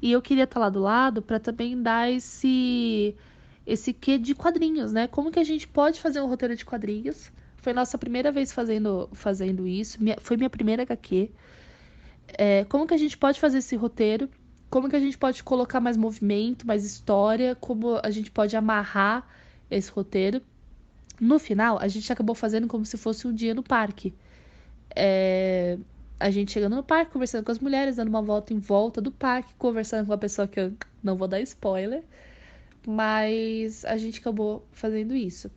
E 0.03 0.13
eu 0.13 0.21
queria 0.21 0.45
estar 0.45 0.61
lá 0.61 0.69
do 0.69 0.81
lado 0.81 1.23
para 1.23 1.41
também 1.41 1.81
dar 1.83 2.11
esse 2.11 3.17
esse 3.67 3.95
quê 3.95 4.19
de 4.19 4.35
quadrinhos, 4.35 4.93
né? 4.93 5.09
Como 5.09 5.31
que 5.33 5.39
a 5.39 5.45
gente 5.45 5.67
pode 5.69 6.01
fazer 6.01 6.21
um 6.21 6.27
roteiro 6.29 6.55
de 6.57 6.67
quadrinhos? 6.67 7.33
Foi 7.57 7.73
nossa 7.73 7.97
primeira 7.99 8.31
vez 8.31 8.53
fazendo, 8.53 9.09
fazendo 9.15 9.67
isso, 9.67 10.03
minha, 10.03 10.19
foi 10.21 10.37
minha 10.37 10.51
primeira 10.51 10.83
HQ. 10.83 11.31
É, 12.37 12.65
como 12.65 12.87
que 12.87 12.95
a 12.95 12.99
gente 12.99 13.17
pode 13.17 13.41
fazer 13.41 13.59
esse 13.59 13.75
roteiro? 13.77 14.29
Como 14.71 14.89
que 14.89 14.97
a 14.97 15.01
gente 15.01 15.17
pode 15.17 15.43
colocar 15.43 15.81
mais 15.81 15.97
movimento, 15.97 16.67
mais 16.67 16.85
história? 16.85 17.55
Como 17.55 17.99
a 18.03 18.11
gente 18.11 18.31
pode 18.31 18.57
amarrar 18.57 19.27
esse 19.71 19.91
roteiro? 19.91 20.43
No 21.21 21.39
final, 21.39 21.79
a 21.79 21.89
gente 21.89 22.13
acabou 22.13 22.35
fazendo 22.35 22.69
como 22.69 22.85
se 22.85 22.97
fosse 22.97 23.27
um 23.27 23.35
dia 23.35 23.55
no 23.55 23.63
parque. 23.63 24.15
É, 24.95 25.79
a 26.21 26.31
gente 26.31 26.53
chegando 26.53 26.77
no 26.77 26.83
parque, 26.83 27.13
conversando 27.13 27.45
com 27.45 27.53
as 27.53 27.59
mulheres, 27.59 27.97
dando 27.97 28.09
uma 28.09 28.23
volta 28.23 28.53
em 28.53 28.59
volta 28.59 29.01
do 29.01 29.11
parque, 29.11 29.53
conversando 29.59 30.07
com 30.07 30.13
uma 30.13 30.19
pessoa 30.19 30.47
que 30.49 30.61
eu 30.61 30.73
não 31.03 31.17
vou 31.17 31.29
dar 31.29 31.41
spoiler, 31.41 32.03
mas 32.87 33.85
a 33.85 33.97
gente 33.97 34.21
acabou 34.21 34.67
fazendo 34.73 35.15
isso. 35.15 35.51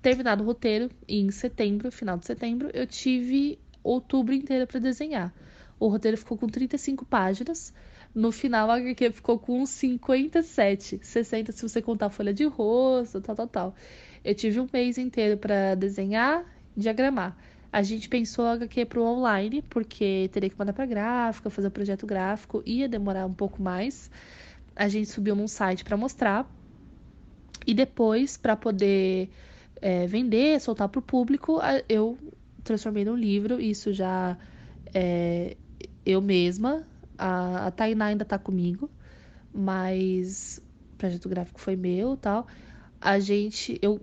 Terminado 0.00 0.42
o 0.42 0.46
roteiro, 0.46 0.90
em 1.08 1.30
setembro, 1.30 1.90
final 1.90 2.16
de 2.16 2.26
setembro, 2.26 2.70
eu 2.74 2.86
tive 2.86 3.58
outubro 3.82 4.34
inteiro 4.34 4.66
para 4.66 4.78
desenhar. 4.78 5.32
O 5.78 5.88
roteiro 5.88 6.16
ficou 6.16 6.36
com 6.36 6.46
35 6.46 7.04
páginas. 7.04 7.72
No 8.14 8.30
final, 8.32 8.70
a 8.70 8.76
HQ 8.76 9.10
ficou 9.12 9.38
com 9.38 9.66
57, 9.66 11.00
60 11.02 11.52
se 11.52 11.62
você 11.62 11.82
contar 11.82 12.06
a 12.06 12.10
folha 12.10 12.32
de 12.32 12.44
rosto, 12.44 13.20
tal, 13.20 13.34
tal, 13.34 13.48
tal. 13.48 13.74
Eu 14.24 14.34
tive 14.34 14.60
um 14.60 14.68
mês 14.72 14.98
inteiro 14.98 15.36
para 15.36 15.74
desenhar, 15.74 16.44
diagramar. 16.76 17.36
A 17.72 17.82
gente 17.82 18.08
pensou 18.08 18.46
HQ 18.46 18.86
para 18.86 19.00
o 19.00 19.04
online, 19.04 19.62
porque 19.62 20.28
teria 20.32 20.48
que 20.48 20.56
mandar 20.58 20.72
para 20.72 20.86
gráfica, 20.86 21.50
fazer 21.50 21.68
o 21.68 21.70
projeto 21.72 22.06
gráfico, 22.06 22.62
ia 22.64 22.88
demorar 22.88 23.26
um 23.26 23.34
pouco 23.34 23.60
mais. 23.60 24.10
A 24.76 24.88
gente 24.88 25.08
subiu 25.10 25.34
num 25.34 25.48
site 25.48 25.84
para 25.84 25.96
mostrar. 25.96 26.48
E 27.66 27.74
depois, 27.74 28.36
para 28.36 28.56
poder 28.56 29.30
é, 29.80 30.06
vender, 30.06 30.60
soltar 30.60 30.88
para 30.88 30.98
o 30.98 31.02
público, 31.02 31.60
eu 31.88 32.18
transformei 32.62 33.04
num 33.04 33.16
livro. 33.16 33.60
Isso 33.60 33.92
já 33.92 34.38
é, 34.94 35.56
eu 36.06 36.20
mesma. 36.20 36.86
A, 37.18 37.66
a 37.66 37.70
Tainá 37.70 38.06
ainda 38.06 38.22
está 38.22 38.38
comigo, 38.38 38.90
mas 39.52 40.60
o 40.94 40.96
projeto 40.96 41.28
gráfico 41.28 41.60
foi 41.60 41.76
meu 41.76 42.16
tal. 42.16 42.46
A 43.00 43.18
gente, 43.18 43.78
eu 43.82 44.00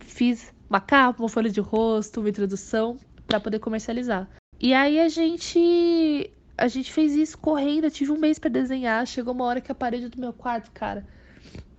fiz 0.00 0.52
uma 0.68 0.80
capa, 0.80 1.22
uma 1.22 1.28
folha 1.28 1.50
de 1.50 1.60
rosto, 1.60 2.20
uma 2.20 2.28
introdução 2.28 2.98
para 3.26 3.40
poder 3.40 3.58
comercializar. 3.58 4.28
E 4.60 4.72
aí 4.74 5.00
a 5.00 5.08
gente 5.08 6.30
a 6.56 6.68
gente 6.68 6.92
fez 6.92 7.14
isso 7.14 7.36
correndo, 7.38 7.84
eu 7.84 7.90
tive 7.90 8.12
um 8.12 8.18
mês 8.18 8.38
para 8.38 8.50
desenhar, 8.50 9.06
chegou 9.06 9.34
uma 9.34 9.44
hora 9.44 9.60
que 9.60 9.72
a 9.72 9.74
parede 9.74 10.08
do 10.08 10.20
meu 10.20 10.32
quarto, 10.32 10.70
cara, 10.72 11.04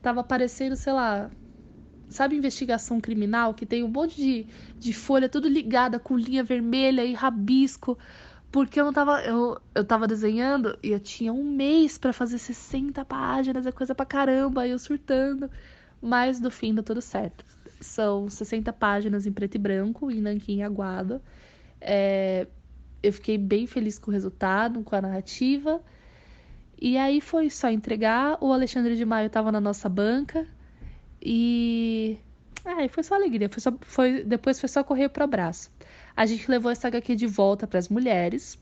tava 0.01 0.21
aparecendo, 0.21 0.75
sei 0.75 0.91
lá, 0.91 1.29
sabe 2.09 2.35
investigação 2.35 2.99
criminal 2.99 3.53
que 3.53 3.65
tem 3.65 3.83
um 3.83 3.87
monte 3.87 4.15
de, 4.15 4.47
de 4.77 4.93
folha 4.93 5.29
tudo 5.29 5.47
ligada 5.47 5.99
com 5.99 6.17
linha 6.17 6.43
vermelha 6.43 7.03
e 7.05 7.13
rabisco, 7.13 7.97
porque 8.53 8.79
eu 8.79 8.85
não 8.85 8.93
tava 8.93 9.19
eu, 9.23 9.59
eu 9.73 9.83
tava 9.83 10.07
desenhando 10.07 10.77
e 10.83 10.91
eu 10.91 10.99
tinha 10.99 11.33
um 11.33 11.43
mês 11.43 11.97
para 11.97 12.13
fazer 12.13 12.37
60 12.37 13.03
páginas, 13.03 13.65
é 13.65 13.71
coisa 13.71 13.95
pra 13.95 14.05
caramba, 14.05 14.67
eu 14.67 14.77
surtando, 14.77 15.49
mas 15.99 16.39
no 16.39 16.51
fim 16.51 16.71
deu 16.75 16.83
tudo 16.83 17.01
certo. 17.01 17.43
São 17.81 18.29
60 18.29 18.71
páginas 18.71 19.25
em 19.25 19.33
preto 19.33 19.55
e 19.55 19.57
branco, 19.57 20.11
em 20.11 20.21
nanquim 20.21 20.61
aguado. 20.61 21.19
É, 21.81 22.45
eu 23.01 23.11
fiquei 23.11 23.39
bem 23.39 23.65
feliz 23.65 23.97
com 23.97 24.11
o 24.11 24.13
resultado, 24.13 24.83
com 24.83 24.95
a 24.95 25.01
narrativa. 25.01 25.81
E 26.79 26.95
aí 26.95 27.21
foi 27.21 27.49
só 27.49 27.71
entregar. 27.71 28.37
O 28.39 28.53
Alexandre 28.53 28.95
de 28.95 29.03
Maio 29.03 29.27
estava 29.27 29.51
na 29.51 29.59
nossa 29.59 29.89
banca. 29.89 30.47
E. 31.19 32.19
Ai, 32.63 32.87
foi 32.87 33.03
só 33.03 33.15
alegria. 33.15 33.49
Foi 33.49 33.61
só, 33.61 33.73
foi, 33.81 34.23
depois 34.23 34.59
foi 34.59 34.69
só 34.69 34.83
correr 34.83 35.09
para 35.09 35.21
o 35.21 35.23
abraço. 35.25 35.71
A 36.15 36.25
gente 36.25 36.49
levou 36.49 36.71
essa 36.71 36.87
HQ 36.87 37.15
de 37.15 37.27
volta 37.27 37.65
para 37.65 37.79
as 37.79 37.89
mulheres. 37.89 38.59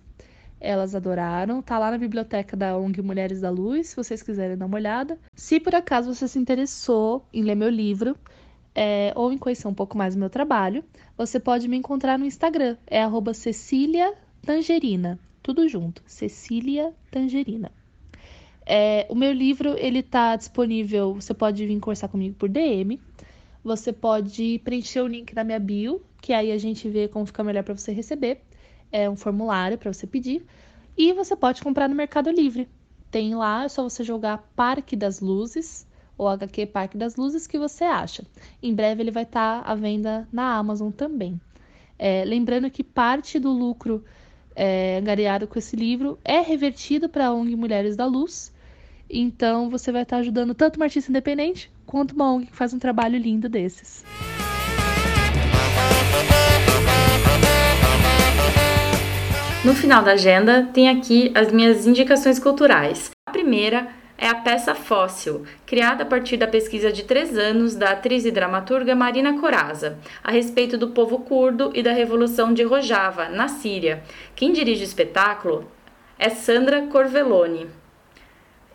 Elas 0.60 0.96
adoraram. 0.96 1.62
Tá 1.62 1.78
lá 1.78 1.92
na 1.92 1.98
biblioteca 1.98 2.56
da 2.56 2.78
ONG 2.78 3.02
Mulheres 3.02 3.42
da 3.42 3.50
Luz, 3.50 3.90
se 3.90 3.96
vocês 3.96 4.22
quiserem 4.22 4.58
dar 4.58 4.66
uma 4.66 4.78
olhada. 4.78 5.18
Se 5.36 5.60
por 5.60 5.76
acaso 5.76 6.14
você 6.14 6.28
se 6.28 6.40
interessou 6.40 7.26
em 7.34 7.44
ler 7.44 7.56
meu 7.56 7.70
livro, 7.70 8.16
é, 8.76 9.12
ou 9.16 9.32
em 9.32 9.38
conhecer 9.38 9.68
um 9.68 9.74
pouco 9.74 9.98
mais 9.98 10.16
do 10.16 10.20
meu 10.20 10.30
trabalho, 10.30 10.84
você 11.18 11.40
pode 11.40 11.68
me 11.68 11.78
encontrar 11.78 12.18
no 12.18 12.26
Instagram, 12.26 12.78
é 12.88 13.02
Cecília 13.34 14.14
Tangerina, 14.46 15.20
tudo 15.44 15.68
junto, 15.68 16.02
Cecília 16.06 16.94
Tangerina. 17.10 17.72
É, 18.66 19.06
o 19.10 19.16
meu 19.16 19.34
livro 19.34 19.76
ele 19.78 20.00
está 20.00 20.36
disponível, 20.36 21.16
você 21.16 21.34
pode 21.34 21.66
vir 21.66 21.80
conversar 21.80 22.08
comigo 22.08 22.36
por 22.36 22.48
DM, 22.48 23.00
você 23.64 23.94
pode 23.94 24.60
preencher 24.64 25.02
o 25.02 25.08
link 25.08 25.34
na 25.34 25.44
minha 25.44 25.60
bio, 25.60 26.02
que 26.22 26.34
aí 26.34 26.52
a 26.52 26.58
gente 26.58 26.88
vê 26.90 27.08
como 27.08 27.26
fica 27.26 27.44
melhor 27.44 27.64
para 27.64 27.76
você 27.76 27.92
receber, 27.92 28.42
é 28.92 29.10
um 29.10 29.16
formulário 29.16 29.78
para 29.78 29.92
você 29.92 30.06
pedir, 30.06 30.46
e 30.98 31.14
você 31.14 31.36
pode 31.36 31.62
comprar 31.62 31.88
no 31.88 31.96
Mercado 31.96 32.30
Livre. 32.30 32.70
Tem 33.10 33.36
lá, 33.36 33.66
é 33.66 33.70
só 33.70 33.84
você 33.84 34.04
jogar 34.04 34.50
Parque 34.56 34.96
das 34.96 35.20
Luzes, 35.20 35.88
ou 36.18 36.28
HQ 36.28 36.68
Parque 36.68 36.98
das 36.98 37.16
Luzes 37.16 37.48
que 37.48 37.58
você 37.58 37.84
acha. 37.84 38.24
Em 38.62 38.74
breve 38.74 39.02
ele 39.02 39.12
vai 39.12 39.24
estar 39.24 39.64
tá 39.64 39.72
à 39.72 39.76
venda 39.76 40.28
na 40.32 40.56
Amazon 40.56 40.92
também. 40.92 41.40
É, 41.98 42.24
lembrando 42.26 42.70
que 42.70 42.84
parte 42.84 43.40
do 43.40 43.52
lucro 43.52 44.04
é, 44.56 44.98
angariado 44.98 45.48
com 45.48 45.58
esse 45.58 45.76
livro 45.76 46.20
é 46.24 46.40
revertido 46.40 47.10
para 47.10 47.28
a 47.28 47.34
ONG 47.34 47.56
Mulheres 47.56 47.96
da 47.96 48.06
Luz. 48.06 48.54
Então 49.12 49.70
você 49.70 49.92
vai 49.92 50.04
estar 50.04 50.18
ajudando 50.18 50.56
tanto 50.56 50.78
uma 50.78 50.86
artista 50.86 51.12
independente 51.12 51.70
quanto 51.86 52.14
uma 52.14 52.34
ONG 52.34 52.48
que 52.48 52.56
faz 52.56 52.74
um 52.74 52.80
trabalho 52.80 53.18
lindo 53.18 53.50
desses. 53.50 54.06
No 59.66 59.76
final 59.76 60.02
da 60.02 60.14
agenda, 60.14 60.68
tem 60.74 60.90
aqui 60.90 61.32
as 61.36 61.52
minhas 61.52 61.86
indicações 61.86 62.40
culturais. 62.40 63.12
A 63.30 63.32
primeira 63.32 63.90
é 64.18 64.28
a 64.28 64.36
peça 64.36 64.74
Fóssil, 64.74 65.46
criada 65.66 66.04
a 66.04 66.06
partir 66.06 66.38
da 66.38 66.48
pesquisa 66.48 66.92
de 66.92 67.04
três 67.04 67.38
anos 67.38 67.76
da 67.76 67.92
atriz 67.92 68.24
e 68.26 68.32
dramaturga 68.32 68.96
Marina 68.96 69.40
Coraza, 69.40 70.00
a 70.24 70.32
respeito 70.32 70.78
do 70.78 70.90
povo 70.90 71.20
curdo 71.20 71.72
e 71.76 71.84
da 71.84 71.92
Revolução 71.92 72.54
de 72.54 72.64
Rojava, 72.64 73.30
na 73.30 73.48
Síria. 73.48 74.04
Quem 74.36 74.54
dirige 74.54 74.84
o 74.84 74.86
espetáculo 74.86 75.70
é 76.18 76.30
Sandra 76.30 76.84
Corvelone. 76.84 77.81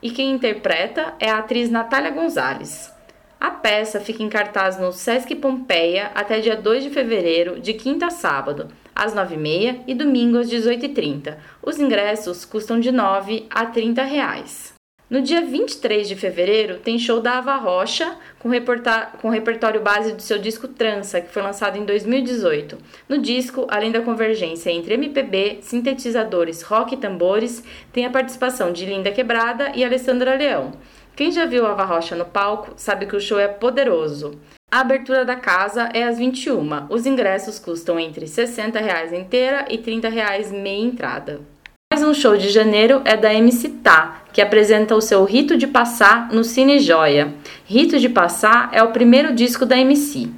E 0.02 0.10
quem 0.10 0.32
interpreta 0.32 1.14
é 1.18 1.30
a 1.30 1.38
atriz 1.38 1.70
Natália 1.70 2.10
Gonzalez. 2.10 2.92
A 3.40 3.50
peça 3.50 4.00
fica 4.00 4.22
em 4.22 4.28
cartaz 4.28 4.78
no 4.78 4.92
Sesc 4.92 5.34
Pompeia 5.34 6.10
até 6.14 6.40
dia 6.40 6.56
2 6.56 6.84
de 6.84 6.90
fevereiro, 6.90 7.60
de 7.60 7.74
quinta 7.74 8.06
a 8.06 8.10
sábado, 8.10 8.68
às 8.94 9.14
9h30 9.14 9.80
e 9.86 9.94
domingo 9.94 10.38
às 10.38 10.48
18h30. 10.48 11.36
Os 11.62 11.78
ingressos 11.78 12.44
custam 12.44 12.80
de 12.80 12.90
R$ 12.90 12.96
9 12.96 13.46
a 13.50 13.66
30 13.66 14.02
reais. 14.04 14.75
No 15.08 15.22
dia 15.22 15.40
23 15.40 16.08
de 16.08 16.16
fevereiro, 16.16 16.78
tem 16.78 16.98
show 16.98 17.20
da 17.20 17.38
Ava 17.38 17.54
Rocha 17.54 18.16
com, 18.40 18.50
com 19.22 19.28
repertório 19.28 19.80
base 19.80 20.12
do 20.12 20.20
seu 20.20 20.36
disco 20.36 20.66
Trança, 20.66 21.20
que 21.20 21.32
foi 21.32 21.42
lançado 21.42 21.78
em 21.78 21.84
2018. 21.84 22.76
No 23.08 23.18
disco, 23.18 23.68
além 23.70 23.92
da 23.92 24.00
convergência 24.00 24.68
entre 24.68 24.94
MPB, 24.94 25.58
sintetizadores, 25.62 26.62
rock 26.62 26.94
e 26.94 26.96
tambores, 26.96 27.62
tem 27.92 28.04
a 28.04 28.10
participação 28.10 28.72
de 28.72 28.84
Linda 28.84 29.12
Quebrada 29.12 29.70
e 29.76 29.84
Alessandra 29.84 30.34
Leão. 30.34 30.72
Quem 31.14 31.30
já 31.30 31.46
viu 31.46 31.64
Ava 31.66 31.84
Rocha 31.84 32.16
no 32.16 32.24
palco 32.24 32.72
sabe 32.76 33.06
que 33.06 33.14
o 33.14 33.20
show 33.20 33.38
é 33.38 33.46
poderoso. 33.46 34.40
A 34.72 34.80
abertura 34.80 35.24
da 35.24 35.36
casa 35.36 35.88
é 35.94 36.02
às 36.02 36.18
21. 36.18 36.88
Os 36.90 37.06
ingressos 37.06 37.60
custam 37.60 38.00
entre 38.00 38.22
R$ 38.22 38.26
60 38.26 39.16
inteira 39.16 39.66
e 39.70 39.76
R$ 39.76 39.82
30 39.82 40.10
meia 40.50 40.84
entrada. 40.84 41.55
Mais 41.96 42.06
um 42.06 42.12
show 42.12 42.36
de 42.36 42.50
janeiro 42.50 43.00
é 43.06 43.16
da 43.16 43.32
MC 43.32 43.70
Tá, 43.70 44.20
que 44.30 44.42
apresenta 44.42 44.94
o 44.94 45.00
seu 45.00 45.24
Rito 45.24 45.56
de 45.56 45.66
Passar 45.66 46.28
no 46.30 46.44
Cine 46.44 46.78
Joia. 46.78 47.32
Rito 47.64 47.98
de 47.98 48.06
Passar 48.10 48.68
é 48.70 48.82
o 48.82 48.90
primeiro 48.90 49.34
disco 49.34 49.64
da 49.64 49.78
MC. 49.78 50.28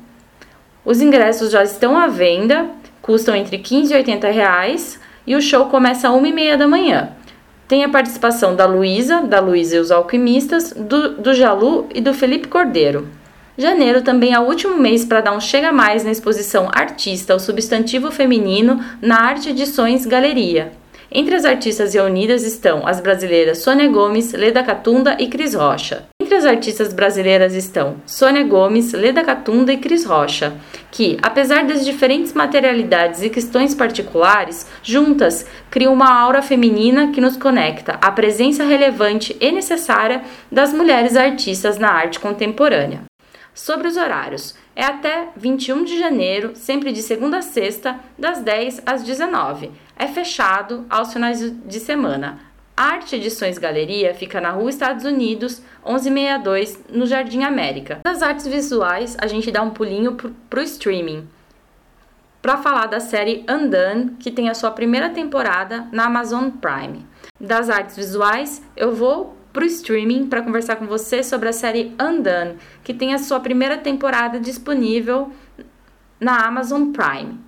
Os 0.85 1.01
ingressos 1.01 1.51
já 1.51 1.65
estão 1.65 1.99
à 1.99 2.07
venda, 2.07 2.71
custam 3.03 3.35
entre 3.35 3.59
15 3.59 3.93
e 3.93 3.97
80 3.97 4.31
reais 4.31 5.01
e 5.27 5.35
o 5.35 5.43
show 5.43 5.67
começa 5.67 6.09
às 6.09 6.15
1h30 6.15 6.57
da 6.57 6.69
manhã. 6.69 7.09
Tem 7.67 7.83
a 7.83 7.89
participação 7.89 8.55
da 8.55 8.65
Luísa, 8.65 9.23
da 9.23 9.41
Luísa 9.41 9.79
e 9.79 9.81
os 9.81 9.91
Alquimistas, 9.91 10.73
do, 10.73 11.15
do 11.15 11.35
Jalu 11.35 11.89
e 11.93 12.01
do 12.01 12.15
Felipe 12.15 12.47
Cordeiro. 12.47 13.09
Janeiro 13.57 14.03
também 14.03 14.33
é 14.33 14.39
o 14.39 14.47
último 14.47 14.77
mês 14.77 15.05
para 15.05 15.23
dar 15.23 15.33
um 15.33 15.41
chega 15.41 15.73
mais 15.73 16.05
na 16.05 16.13
exposição 16.13 16.71
Artista, 16.73 17.35
o 17.35 17.41
substantivo 17.41 18.13
feminino 18.13 18.81
na 19.03 19.23
Arte 19.23 19.49
Edições 19.49 20.07
Galeria. 20.07 20.71
Entre 21.11 21.35
as 21.35 21.47
artistas 21.47 21.95
reunidas 21.95 22.43
estão 22.43 22.87
as 22.87 23.01
brasileiras 23.01 23.59
Sônia 23.59 23.89
Gomes, 23.89 24.35
Leda 24.35 24.63
Catunda 24.63 25.17
e 25.19 25.27
Cris 25.27 25.55
Rocha. 25.55 26.07
Entre 26.21 26.37
as 26.37 26.45
artistas 26.45 26.93
brasileiras 26.93 27.55
estão 27.55 27.97
Sônia 28.05 28.45
Gomes, 28.45 28.93
Leda 28.93 29.25
Catunda 29.25 29.73
e 29.73 29.79
Cris 29.79 30.05
Rocha, 30.05 30.53
que, 30.91 31.17
apesar 31.23 31.65
das 31.65 31.83
diferentes 31.83 32.35
materialidades 32.35 33.23
e 33.23 33.31
questões 33.31 33.75
particulares, 33.75 34.67
juntas 34.83 35.47
criam 35.71 35.95
uma 35.95 36.13
aura 36.13 36.43
feminina 36.43 37.11
que 37.11 37.23
nos 37.23 37.39
conecta 37.39 37.93
à 38.03 38.11
presença 38.11 38.63
relevante 38.63 39.35
e 39.41 39.51
necessária 39.51 40.21
das 40.53 40.75
mulheres 40.75 41.17
artistas 41.17 41.79
na 41.79 41.91
arte 41.91 42.21
contemporânea. 42.21 43.08
Sobre 43.59 43.89
os 43.89 43.97
horários, 43.97 44.55
é 44.77 44.85
até 44.85 45.31
21 45.37 45.83
de 45.83 45.99
janeiro, 45.99 46.53
sempre 46.55 46.93
de 46.93 47.03
segunda 47.03 47.39
a 47.39 47.43
sexta, 47.43 47.99
das 48.17 48.41
10 48.41 48.83
às 48.87 49.03
19. 49.03 49.73
É 49.97 50.07
fechado 50.07 50.87
aos 50.89 51.13
finais 51.13 51.41
de 51.41 51.81
semana. 51.81 52.39
A 52.77 52.85
Arte 52.85 53.17
Edições 53.17 53.59
Galeria 53.59 54.15
fica 54.15 54.41
na 54.41 54.53
Rua 54.53 54.71
Estados 54.71 55.05
Unidos, 55.05 55.61
1162, 55.85 56.85
no 56.89 57.05
Jardim 57.05 57.43
América. 57.43 57.99
Das 58.05 58.23
artes 58.23 58.47
visuais, 58.47 59.17
a 59.21 59.27
gente 59.27 59.51
dá 59.51 59.61
um 59.61 59.71
pulinho 59.71 60.17
para 60.49 60.61
o 60.61 60.63
streaming 60.63 61.29
para 62.41 62.59
falar 62.59 62.87
da 62.87 63.01
série 63.01 63.45
Undone, 63.51 64.13
que 64.21 64.31
tem 64.31 64.49
a 64.49 64.55
sua 64.55 64.71
primeira 64.71 65.11
temporada 65.11 65.89
na 65.91 66.05
Amazon 66.05 66.49
Prime. 66.49 67.05
Das 67.41 67.69
artes 67.69 67.97
visuais, 67.97 68.63
eu 68.77 68.95
vou 68.95 69.37
para 69.53 69.63
o 69.63 69.67
streaming 69.67 70.27
para 70.27 70.43
conversar 70.43 70.77
com 70.77 70.87
você 70.87 71.23
sobre 71.23 71.49
a 71.49 71.53
série 71.53 71.95
Undone, 72.01 72.59
que 72.85 72.95
tem 72.95 73.15
a 73.15 73.19
sua 73.19 73.41
primeira 73.41 73.77
temporada 73.77 74.39
disponível 74.39 75.33
na 76.21 76.47
Amazon 76.47 76.91
Prime. 76.93 77.39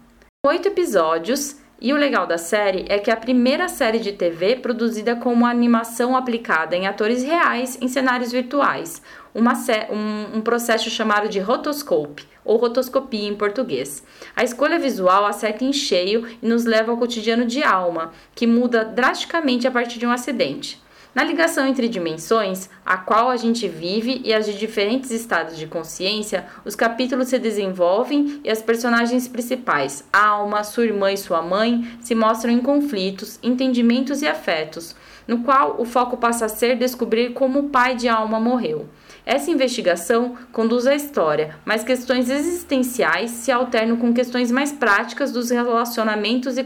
Oito 0.46 0.68
episódios 0.68 1.60
e 1.80 1.92
o 1.92 1.96
legal 1.96 2.26
da 2.26 2.36
série 2.36 2.84
é 2.88 2.98
que 2.98 3.10
é 3.10 3.14
a 3.14 3.16
primeira 3.16 3.66
série 3.66 3.98
de 3.98 4.12
TV 4.12 4.56
produzida 4.56 5.16
com 5.16 5.32
uma 5.32 5.50
animação 5.50 6.14
aplicada 6.14 6.76
em 6.76 6.86
atores 6.86 7.22
reais 7.22 7.78
em 7.80 7.88
cenários 7.88 8.30
virtuais, 8.30 9.02
um, 9.34 10.36
um 10.36 10.40
processo 10.42 10.90
chamado 10.90 11.28
de 11.28 11.40
rotoscope, 11.40 12.28
ou 12.44 12.58
rotoscopia 12.58 13.28
em 13.28 13.34
português. 13.34 14.04
A 14.36 14.44
escolha 14.44 14.78
visual 14.78 15.24
acerta 15.24 15.64
em 15.64 15.72
cheio 15.72 16.26
e 16.42 16.46
nos 16.46 16.64
leva 16.64 16.90
ao 16.90 16.98
cotidiano 16.98 17.46
de 17.46 17.62
alma, 17.62 18.12
que 18.34 18.46
muda 18.46 18.84
drasticamente 18.84 19.66
a 19.66 19.70
partir 19.70 19.98
de 19.98 20.06
um 20.06 20.10
acidente. 20.10 20.80
Na 21.12 21.24
ligação 21.24 21.66
entre 21.66 21.88
dimensões, 21.88 22.70
a 22.86 22.96
qual 22.96 23.30
a 23.30 23.36
gente 23.36 23.66
vive 23.66 24.22
e 24.24 24.32
as 24.32 24.46
de 24.46 24.56
diferentes 24.56 25.10
estados 25.10 25.58
de 25.58 25.66
consciência, 25.66 26.46
os 26.64 26.76
capítulos 26.76 27.28
se 27.28 27.38
desenvolvem 27.38 28.40
e 28.44 28.50
as 28.50 28.62
personagens 28.62 29.26
principais, 29.26 30.04
a 30.12 30.26
alma, 30.26 30.62
sua 30.62 30.84
irmã 30.84 31.10
e 31.10 31.16
sua 31.16 31.42
mãe, 31.42 31.84
se 32.00 32.14
mostram 32.14 32.52
em 32.52 32.60
conflitos, 32.60 33.40
entendimentos 33.42 34.22
e 34.22 34.28
afetos, 34.28 34.94
no 35.26 35.42
qual 35.42 35.76
o 35.80 35.84
foco 35.84 36.16
passa 36.16 36.44
a 36.44 36.48
ser 36.48 36.76
descobrir 36.76 37.32
como 37.32 37.58
o 37.58 37.68
pai 37.70 37.96
de 37.96 38.08
alma 38.08 38.38
morreu. 38.38 38.88
Essa 39.26 39.50
investigação 39.50 40.36
conduz 40.52 40.86
à 40.86 40.94
história, 40.94 41.56
mas 41.64 41.84
questões 41.84 42.30
existenciais 42.30 43.30
se 43.30 43.50
alternam 43.50 43.96
com 43.96 44.14
questões 44.14 44.50
mais 44.50 44.72
práticas 44.72 45.32
dos 45.32 45.50
relacionamentos 45.50 46.56
e 46.56 46.64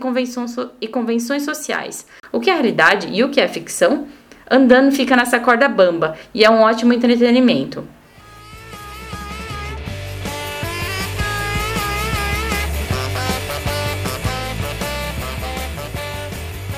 convenções 0.88 1.42
sociais. 1.42 2.06
O 2.30 2.40
que 2.40 2.50
é 2.50 2.52
realidade 2.52 3.08
e 3.10 3.24
o 3.24 3.30
que 3.30 3.40
é 3.40 3.48
ficção? 3.48 4.06
Andando 4.50 4.92
fica 4.92 5.16
nessa 5.16 5.40
corda 5.40 5.68
bamba 5.68 6.16
e 6.32 6.44
é 6.44 6.50
um 6.50 6.62
ótimo 6.62 6.92
entretenimento. 6.92 7.86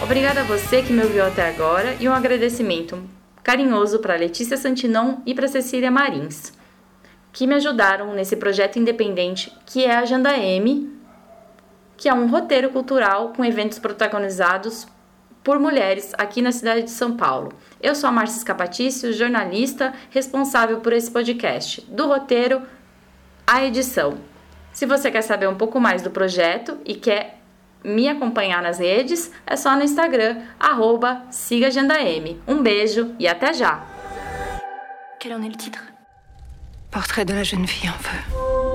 Obrigada 0.02 0.42
a 0.42 0.44
você 0.44 0.82
que 0.82 0.92
me 0.92 1.02
ouviu 1.02 1.24
até 1.24 1.48
agora 1.48 1.96
e 1.98 2.08
um 2.08 2.12
agradecimento 2.12 3.02
carinhoso 3.42 3.98
para 3.98 4.16
Letícia 4.16 4.56
Santinon 4.56 5.16
e 5.26 5.34
para 5.34 5.48
Cecília 5.48 5.90
Marins, 5.90 6.52
que 7.32 7.46
me 7.46 7.54
ajudaram 7.54 8.12
nesse 8.14 8.36
projeto 8.36 8.78
independente 8.78 9.52
que 9.66 9.84
é 9.84 9.94
a 9.94 10.00
Agenda 10.00 10.36
M, 10.36 10.92
que 11.96 12.08
é 12.08 12.14
um 12.14 12.28
roteiro 12.28 12.70
cultural 12.70 13.32
com 13.36 13.44
eventos 13.44 13.78
protagonizados 13.78 14.86
por 15.46 15.60
mulheres 15.60 16.12
aqui 16.18 16.42
na 16.42 16.50
cidade 16.50 16.82
de 16.82 16.90
São 16.90 17.16
Paulo. 17.16 17.52
Eu 17.80 17.94
sou 17.94 18.08
a 18.08 18.12
Márcia 18.12 18.38
Escapatício, 18.38 19.12
jornalista 19.12 19.94
responsável 20.10 20.80
por 20.80 20.92
esse 20.92 21.08
podcast, 21.08 21.82
do 21.82 22.08
roteiro 22.08 22.62
à 23.46 23.64
edição. 23.64 24.18
Se 24.72 24.84
você 24.84 25.08
quer 25.08 25.22
saber 25.22 25.48
um 25.48 25.54
pouco 25.54 25.78
mais 25.78 26.02
do 26.02 26.10
projeto 26.10 26.76
e 26.84 26.96
quer 26.96 27.38
me 27.84 28.08
acompanhar 28.08 28.60
nas 28.60 28.80
redes, 28.80 29.30
é 29.46 29.54
só 29.54 29.76
no 29.76 29.84
Instagram, 29.84 30.42
arroba 30.58 31.22
sigaAgendaM. 31.30 32.38
Um 32.48 32.60
beijo 32.60 33.14
e 33.16 33.28
até 33.28 33.52
já! 33.52 33.86
Quel 35.20 35.34
en 35.34 35.44
est 35.44 35.52
le 35.52 35.56
titre 35.56 35.80
Portrait 36.90 37.24
de 37.24 37.34
la 37.34 37.44
jeune 37.44 37.68
fille 37.68 37.88
en 37.88 37.98
feu. 37.98 38.65